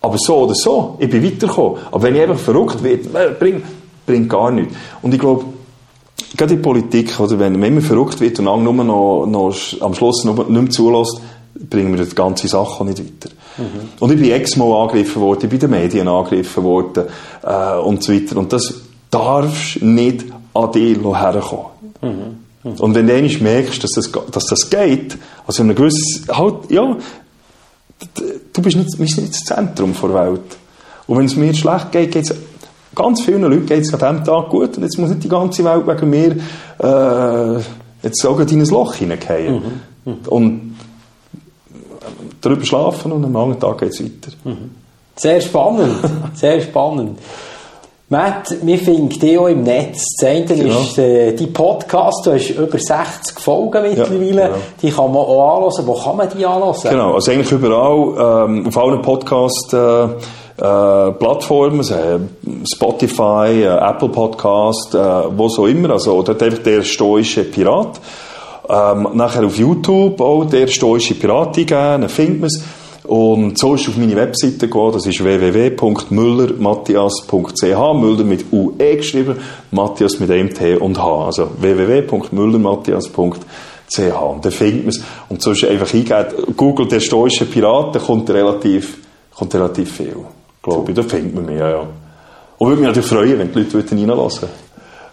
Aber 0.00 0.18
so 0.18 0.36
oder 0.44 0.54
so, 0.54 0.96
ich 1.00 1.10
bin 1.10 1.24
weitergekommen. 1.24 1.80
Aber 1.90 2.02
wenn 2.02 2.14
ich 2.14 2.22
einfach 2.22 2.38
verrückt 2.38 2.82
werde, 2.82 3.36
bringt, 3.38 3.64
bringt 4.06 4.28
gar 4.28 4.50
nichts. 4.50 4.74
Und 5.02 5.12
ich 5.12 5.20
glaube, 5.20 5.44
gerade 6.36 6.54
in 6.54 6.62
der 6.62 6.68
Politik, 6.68 7.18
oder, 7.20 7.38
wenn 7.38 7.58
man 7.58 7.70
immer 7.70 7.80
verrückt 7.80 8.20
wird 8.20 8.38
und 8.38 8.44
nur 8.44 8.72
noch, 8.72 9.26
noch 9.26 9.56
am 9.80 9.94
Schluss 9.94 10.24
noch 10.24 10.36
nicht 10.36 10.48
mehr 10.48 10.70
zulässt, 10.70 11.20
bringen 11.54 11.96
wir 11.96 12.04
die 12.04 12.14
ganze 12.14 12.48
Sache 12.48 12.84
nicht 12.84 12.98
weiter. 12.98 13.34
Mhm. 13.56 13.88
Und 14.00 14.12
ich 14.12 14.20
bin 14.20 14.30
x-mal 14.32 14.82
angegriffen 14.82 15.22
worden, 15.22 15.40
ich 15.44 15.48
bin 15.48 15.58
den 15.58 15.70
Medien 15.70 16.08
angegriffen 16.08 16.64
worden 16.64 17.04
äh, 17.42 17.78
und 17.78 18.02
so 18.02 18.12
weiter. 18.12 18.36
Und 18.36 18.52
das 18.52 18.74
darfst 19.10 19.82
nicht 19.82 20.26
an 20.52 20.72
dich 20.72 20.98
herkommen. 20.98 21.66
Mhm. 22.02 22.10
Mhm. 22.62 22.72
Und 22.78 22.94
wenn 22.94 23.06
du 23.06 23.14
einmal 23.14 23.38
merkst, 23.38 23.82
dass 23.82 23.92
das, 23.92 24.10
dass 24.30 24.46
das 24.46 24.68
geht, 24.68 25.16
also 25.46 25.62
in 25.62 25.70
einem 25.70 25.76
gewissen, 25.76 26.26
halt, 26.28 26.70
ja, 26.70 26.96
du 28.52 28.62
bist 28.62 28.76
nicht, 28.76 28.98
bist 28.98 29.18
nicht 29.18 29.32
das 29.32 29.44
Zentrum 29.44 29.94
der 30.00 30.14
Welt. 30.14 30.56
Und 31.06 31.18
wenn 31.18 31.26
es 31.26 31.36
mir 31.36 31.54
schlecht 31.54 31.92
geht, 31.92 32.12
geht 32.12 32.24
es 32.24 32.34
ganz 32.96 33.20
vielen 33.22 33.42
Leuten 33.42 33.66
geht 33.66 33.82
es 33.82 33.94
an 33.94 34.00
diesem 34.00 34.24
Tag 34.24 34.48
gut 34.48 34.76
und 34.76 34.82
jetzt 34.82 34.98
muss 34.98 35.10
nicht 35.10 35.22
die 35.22 35.28
ganze 35.28 35.62
Welt 35.64 35.86
wegen 35.86 36.10
mir 36.10 36.32
äh, 36.82 37.60
jetzt 38.02 38.20
sogar 38.20 38.50
in 38.50 38.60
ein 38.60 38.66
Loch 38.66 38.94
hineingehen. 38.94 39.54
Mhm. 40.04 40.12
Mhm. 40.12 40.18
Und 40.28 40.76
darüber 42.40 42.64
schlafen 42.64 43.12
und 43.12 43.24
am 43.24 43.36
anderen 43.36 43.60
Tag 43.60 43.78
geht 43.78 43.90
es 43.90 44.00
weiter. 44.02 44.32
Mhm. 44.44 44.70
Sehr 45.14 45.40
spannend, 45.40 45.96
sehr 46.34 46.60
spannend. 46.60 47.18
Matt, 48.08 48.54
wir 48.62 48.78
finden 48.78 49.08
dich 49.08 49.36
auch 49.36 49.48
im 49.48 49.64
Netz. 49.64 50.04
Das 50.20 50.28
eine 50.30 50.44
Genau. 50.44 50.80
ist 50.80 50.96
äh, 50.96 51.32
die 51.34 51.48
Podcast, 51.48 52.24
du 52.24 52.34
hast 52.34 52.50
über 52.50 52.78
60 52.78 53.40
Folgen 53.40 53.82
mittlerweile. 53.82 54.30
genau. 54.30 54.54
Die 54.80 54.90
kann 54.90 55.06
man 55.12 55.16
auch 55.22 55.56
anhören. 55.56 55.86
Wo 55.88 55.94
kann 55.94 56.16
man 56.16 56.28
die 56.28 56.46
anhören? 56.46 56.76
Genau, 56.84 57.14
also 57.14 57.32
eigentlich 57.32 57.50
überall, 57.50 58.44
ähm, 58.48 58.66
auf 58.68 58.78
allen 58.78 59.02
Podcast, 59.02 59.74
äh, 59.74 60.06
äh, 60.56 61.12
Plattformen, 61.12 61.80
äh, 61.80 62.18
Spotify, 62.66 63.62
äh, 63.62 63.66
Apple 63.66 64.08
Podcast, 64.08 64.94
äh, 64.94 64.98
wo 64.98 65.48
so 65.48 65.66
immer, 65.66 65.90
also 65.90 66.22
dort 66.22 66.42
einfach 66.42 66.62
der 66.62 66.82
stoische 66.82 67.44
Pirat. 67.44 68.00
Ähm, 68.68 69.08
nachher 69.14 69.44
auf 69.44 69.56
YouTube 69.56 70.20
auch 70.20 70.44
der 70.44 70.66
stoische 70.66 71.14
Pirat 71.14 71.58
eingeben, 71.58 72.00
dann 72.00 72.08
findet 72.08 72.40
man 72.40 72.48
es. 72.48 72.64
Und 73.06 73.58
so 73.58 73.74
ist 73.74 73.88
auf 73.88 73.96
meine 73.96 74.16
Webseite 74.16 74.66
gegangen, 74.66 74.92
das 74.92 75.06
ist 75.06 75.22
www.müllermatthias.ch, 75.22 77.94
Müller 77.94 78.24
mit 78.24 78.52
UE 78.52 78.96
geschrieben, 78.96 79.36
Matthias 79.70 80.18
mit 80.18 80.28
einem 80.30 80.52
T 80.52 80.74
und 80.74 81.00
H, 81.00 81.26
also 81.26 81.48
www.müllermatthias.ch. 81.60 83.38
Und 83.98 84.44
dann 84.44 84.52
findet 84.52 84.84
man 84.84 84.88
es. 84.88 85.00
Und 85.28 85.40
so 85.40 85.52
ist 85.52 85.64
einfach 85.64 85.94
eingegeben, 85.94 86.56
Google 86.56 86.88
der 86.88 86.98
stoische 86.98 87.44
Pirat, 87.44 87.94
da 87.94 88.00
kommt 88.00 88.28
relativ, 88.30 88.98
kommt 89.32 89.54
relativ 89.54 89.92
viel, 89.92 90.16
glaube 90.66 90.90
ich, 90.90 90.96
da 90.96 91.02
findet 91.02 91.34
man 91.34 91.46
mich, 91.46 91.58
ja, 91.58 91.70
ja. 91.70 91.86
Und 92.58 92.68
würde 92.68 92.80
mich 92.80 92.88
natürlich 92.88 93.08
freuen, 93.08 93.38
wenn 93.38 93.52
die 93.52 93.60
Leute 93.60 93.90
reinlassen 93.90 94.42
würden. 94.42 94.66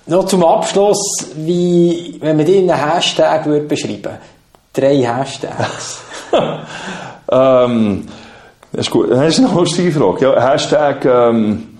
Noch 0.06 0.26
zum 0.26 0.44
Abschluss, 0.44 1.28
wie, 1.36 2.18
wenn 2.20 2.38
man 2.38 2.46
die 2.46 2.58
in 2.58 2.70
einem 2.70 2.94
Hashtag 2.94 3.46
würde 3.46 3.66
beschreiben 3.66 4.18
Drei 4.74 4.98
Hashtags. 4.98 6.02
Ähm, 7.32 8.08
das 8.72 8.82
ist 8.88 8.92
gut. 8.92 9.10
Das 9.10 9.28
ist 9.28 9.40
eine 9.40 9.54
lustige 9.54 9.92
Frage. 9.92 10.26
Ja, 10.26 10.52
Hashtag, 10.52 11.06
ähm, 11.06 11.78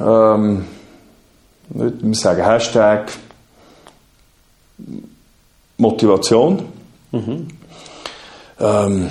ähm, 0.00 0.64
würde 1.68 2.04
man 2.04 2.14
sagen, 2.14 2.44
Hashtag 2.44 3.12
Motivation. 5.76 6.62
Ähm, 8.58 9.10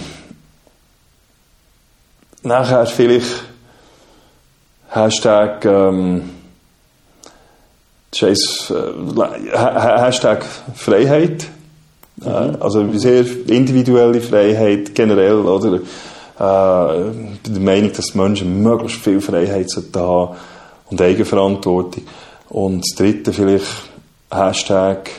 nachher 2.44 2.86
vielleicht 2.86 3.44
Hashtag, 4.96 5.66
äh, 8.70 9.16
Ha- 9.18 9.74
Ha- 9.84 10.06
Hashtag 10.06 10.46
Freiheit. 10.76 11.48
Äh, 12.24 12.30
Also 12.30 12.90
sehr 12.94 13.26
individuelle 13.48 14.22
Freiheit 14.22 14.96
generell, 14.96 15.40
oder? 15.42 15.76
Äh, 15.76 17.12
bin 17.44 17.54
der 17.54 17.62
Meinung, 17.62 17.92
dass 17.94 18.16
Menschen 18.16 18.62
möglichst 18.64 19.02
viel 19.02 19.20
Freiheit 19.22 19.68
haben 19.96 20.36
und 20.90 21.02
Eigenverantwortung. 21.02 22.04
Und 22.50 22.82
das 22.86 22.96
dritte 22.98 23.34
vielleicht 23.34 23.66
Hashtag, 24.32 25.10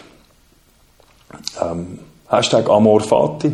ähm, 1.63 1.99
Hashtag 2.29 2.69
Amor 2.71 3.01
Fati. 3.01 3.53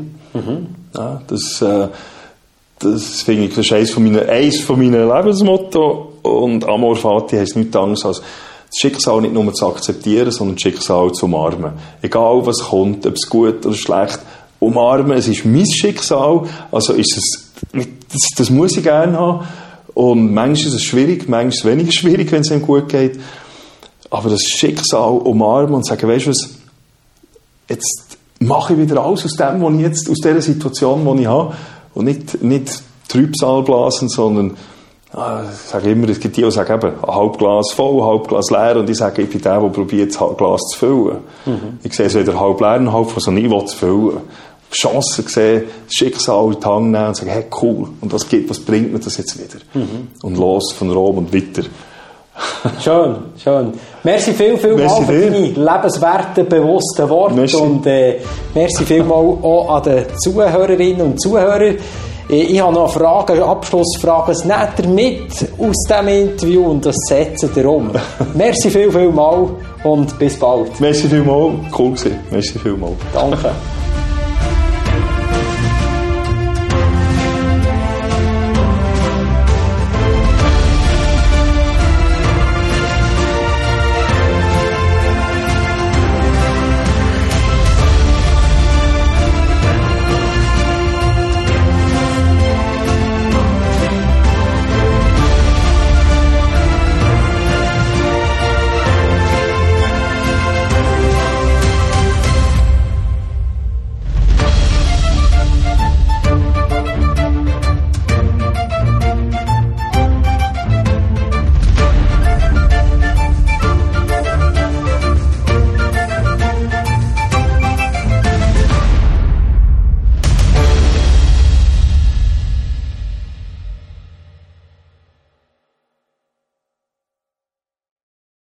Ja, 0.95 1.21
das, 1.27 1.61
äh, 1.63 1.89
das 2.85 3.23
finde 3.23 3.45
ich, 3.45 3.55
das 3.55 3.67
ist 3.67 3.73
eines 3.73 3.91
von 3.91 4.05
meinen, 4.05 4.29
eines 4.29 4.61
von 4.61 4.79
meinen 4.79 5.09
Lebensmotto. 5.09 6.13
Und 6.23 6.65
Amor 6.65 6.97
Fati 6.97 7.37
heisst 7.37 7.57
nichts 7.57 7.77
anderes 7.77 8.05
als 8.05 8.23
das 8.73 8.81
Schicksal 8.81 9.21
nicht 9.21 9.35
nur 9.35 9.53
zu 9.53 9.67
akzeptieren, 9.67 10.31
sondern 10.31 10.57
das 10.57 10.63
Schicksal 10.63 11.13
zu 11.13 11.27
umarmen. 11.27 11.73
Egal 12.01 12.47
was 12.47 12.61
kommt, 12.61 13.07
ob 13.07 13.15
es 13.15 13.29
gut 13.29 13.67
oder 13.67 13.75
schlecht, 13.75 14.21
umarmen. 14.61 15.19
Es 15.19 15.29
ist 15.29 15.45
mein 15.45 15.67
Schicksal, 15.67 16.43
also 16.71 16.95
ist 16.95 17.17
es, 17.17 17.51
das, 17.73 18.29
das 18.37 18.51
muss 18.51 18.77
ich 18.77 18.83
gerne 18.83 19.19
haben. 19.19 19.47
Und 19.95 20.33
manchmal 20.33 20.69
ist 20.69 20.75
es 20.75 20.85
schwierig, 20.85 21.29
manchmal 21.29 21.49
ist 21.49 21.59
es 21.59 21.65
weniger 21.65 21.93
schwierig, 21.99 22.33
wenn 22.33 22.41
es 22.41 22.51
einem 22.51 22.63
gut 22.63 22.89
geht. 22.89 23.21
Aber 24.11 24.31
das 24.31 24.43
Schicksal 24.43 25.19
umarmen 25.19 25.75
und 25.75 25.87
sagen, 25.87 26.09
weißt 26.09 26.27
du 26.27 26.31
was, 26.31 26.51
jetzt 27.69 28.19
mache 28.39 28.75
ich 28.75 28.79
wieder 28.79 29.05
alles 29.05 29.25
aus 29.25 29.33
dem, 29.33 29.63
was 29.63 29.75
ich 29.75 29.81
jetzt, 29.81 30.11
aus 30.11 30.19
dieser 30.19 30.43
Situation, 30.43 31.17
die 31.17 31.23
ich 31.23 31.29
habe. 31.29 31.55
Und 31.95 32.07
nicht, 32.07 32.43
nicht 32.43 32.83
Trübsal 33.09 33.63
blasen, 33.63 34.09
sondern, 34.09 34.57
ah, 35.13 35.43
ich 35.51 35.71
sage 35.71 35.91
immer, 35.91 36.09
es 36.09 36.21
gibt 36.21 36.37
die, 36.37 36.43
die 36.43 36.51
sagen 36.51 36.75
eben, 36.75 36.95
ein 37.03 37.15
halb 37.15 37.39
Glas 37.39 37.73
voll, 37.73 38.01
ein 38.01 38.07
halb 38.07 38.29
Glas 38.29 38.51
leer, 38.51 38.77
und 38.77 38.89
ich 38.89 38.97
sage, 38.97 39.23
ich 39.23 39.31
bin 39.31 39.41
der, 39.41 39.61
der 39.61 39.69
probiert, 39.69 40.15
das 40.15 40.37
Glas 40.37 40.61
zu 40.73 40.79
füllen. 40.79 41.19
Ich 41.83 41.93
sehe 41.95 42.07
es 42.07 42.15
weder 42.15 42.39
halb 42.39 42.61
leer, 42.61 42.79
noch 42.79 42.93
halb 42.93 43.11
voll, 43.11 43.23
sondern 43.23 43.45
ich 43.45 43.51
will 43.51 43.63
es 43.65 43.75
füllen. 43.75 44.21
Chancen 44.71 45.27
sehen, 45.29 45.65
das 45.85 45.95
Schicksal 45.95 46.47
in 46.55 46.61
die 46.61 46.67
Hand 46.67 46.91
nehmen 46.93 47.09
und 47.09 47.17
sagen, 47.17 47.31
hey, 47.31 47.45
cool, 47.61 47.89
und 48.01 48.13
was 48.13 48.27
gibt, 48.27 48.49
was 48.49 48.59
bringt 48.59 48.91
mir 48.91 49.01
das 49.01 49.19
jetzt 49.19 49.39
wieder? 49.39 49.63
Und 50.23 50.39
los 50.39 50.73
von 50.73 50.91
Rom 50.91 51.19
und 51.19 51.35
weiter. 51.35 51.69
Schön, 52.81 53.17
schön. 53.43 53.73
Merci 54.03 54.33
viel, 54.33 54.57
viel 54.57 54.75
Merci 54.75 55.01
mal 55.01 55.07
für 55.07 55.13
viel. 55.13 55.31
deine 55.55 55.75
lebenswerten, 55.77 56.49
bewussten 56.49 57.09
Worte. 57.09 57.35
Merci. 57.35 57.57
Und 57.57 57.87
äh, 57.87 58.19
merci 58.55 58.85
viel 58.85 59.05
mal 59.05 59.17
auch 59.17 59.69
an 59.77 59.83
die 59.85 60.17
Zuhörerinnen 60.19 61.03
und 61.03 61.21
Zuhörer. 61.21 61.61
Äh, 61.61 61.75
Ich 62.29 62.61
habe 62.61 62.73
noch 62.73 62.85
eine 62.85 63.05
Frage, 63.05 63.33
eine 63.35 63.45
Abschlussfrage. 63.45 64.29
Was 64.31 64.45
nehmt 64.45 64.79
ihr 64.79 64.89
mit 64.89 65.31
aus 65.59 65.77
diesem 65.89 66.09
Interview 66.09 66.65
und 66.71 66.87
das 66.87 66.97
setzt 67.09 67.45
ihr 67.55 67.69
um? 67.69 67.91
merci 68.35 68.71
viel, 68.71 68.91
viel 68.91 69.11
mal 69.11 69.49
und 69.85 70.19
bis 70.19 70.39
bald. 70.39 70.81
Merci 70.81 71.09
vielmals, 71.09 71.55
cool 71.79 71.91
gewesen. 71.91 72.19
Merci 72.31 72.59
vielmals. 72.59 72.95
Danke. 73.13 73.51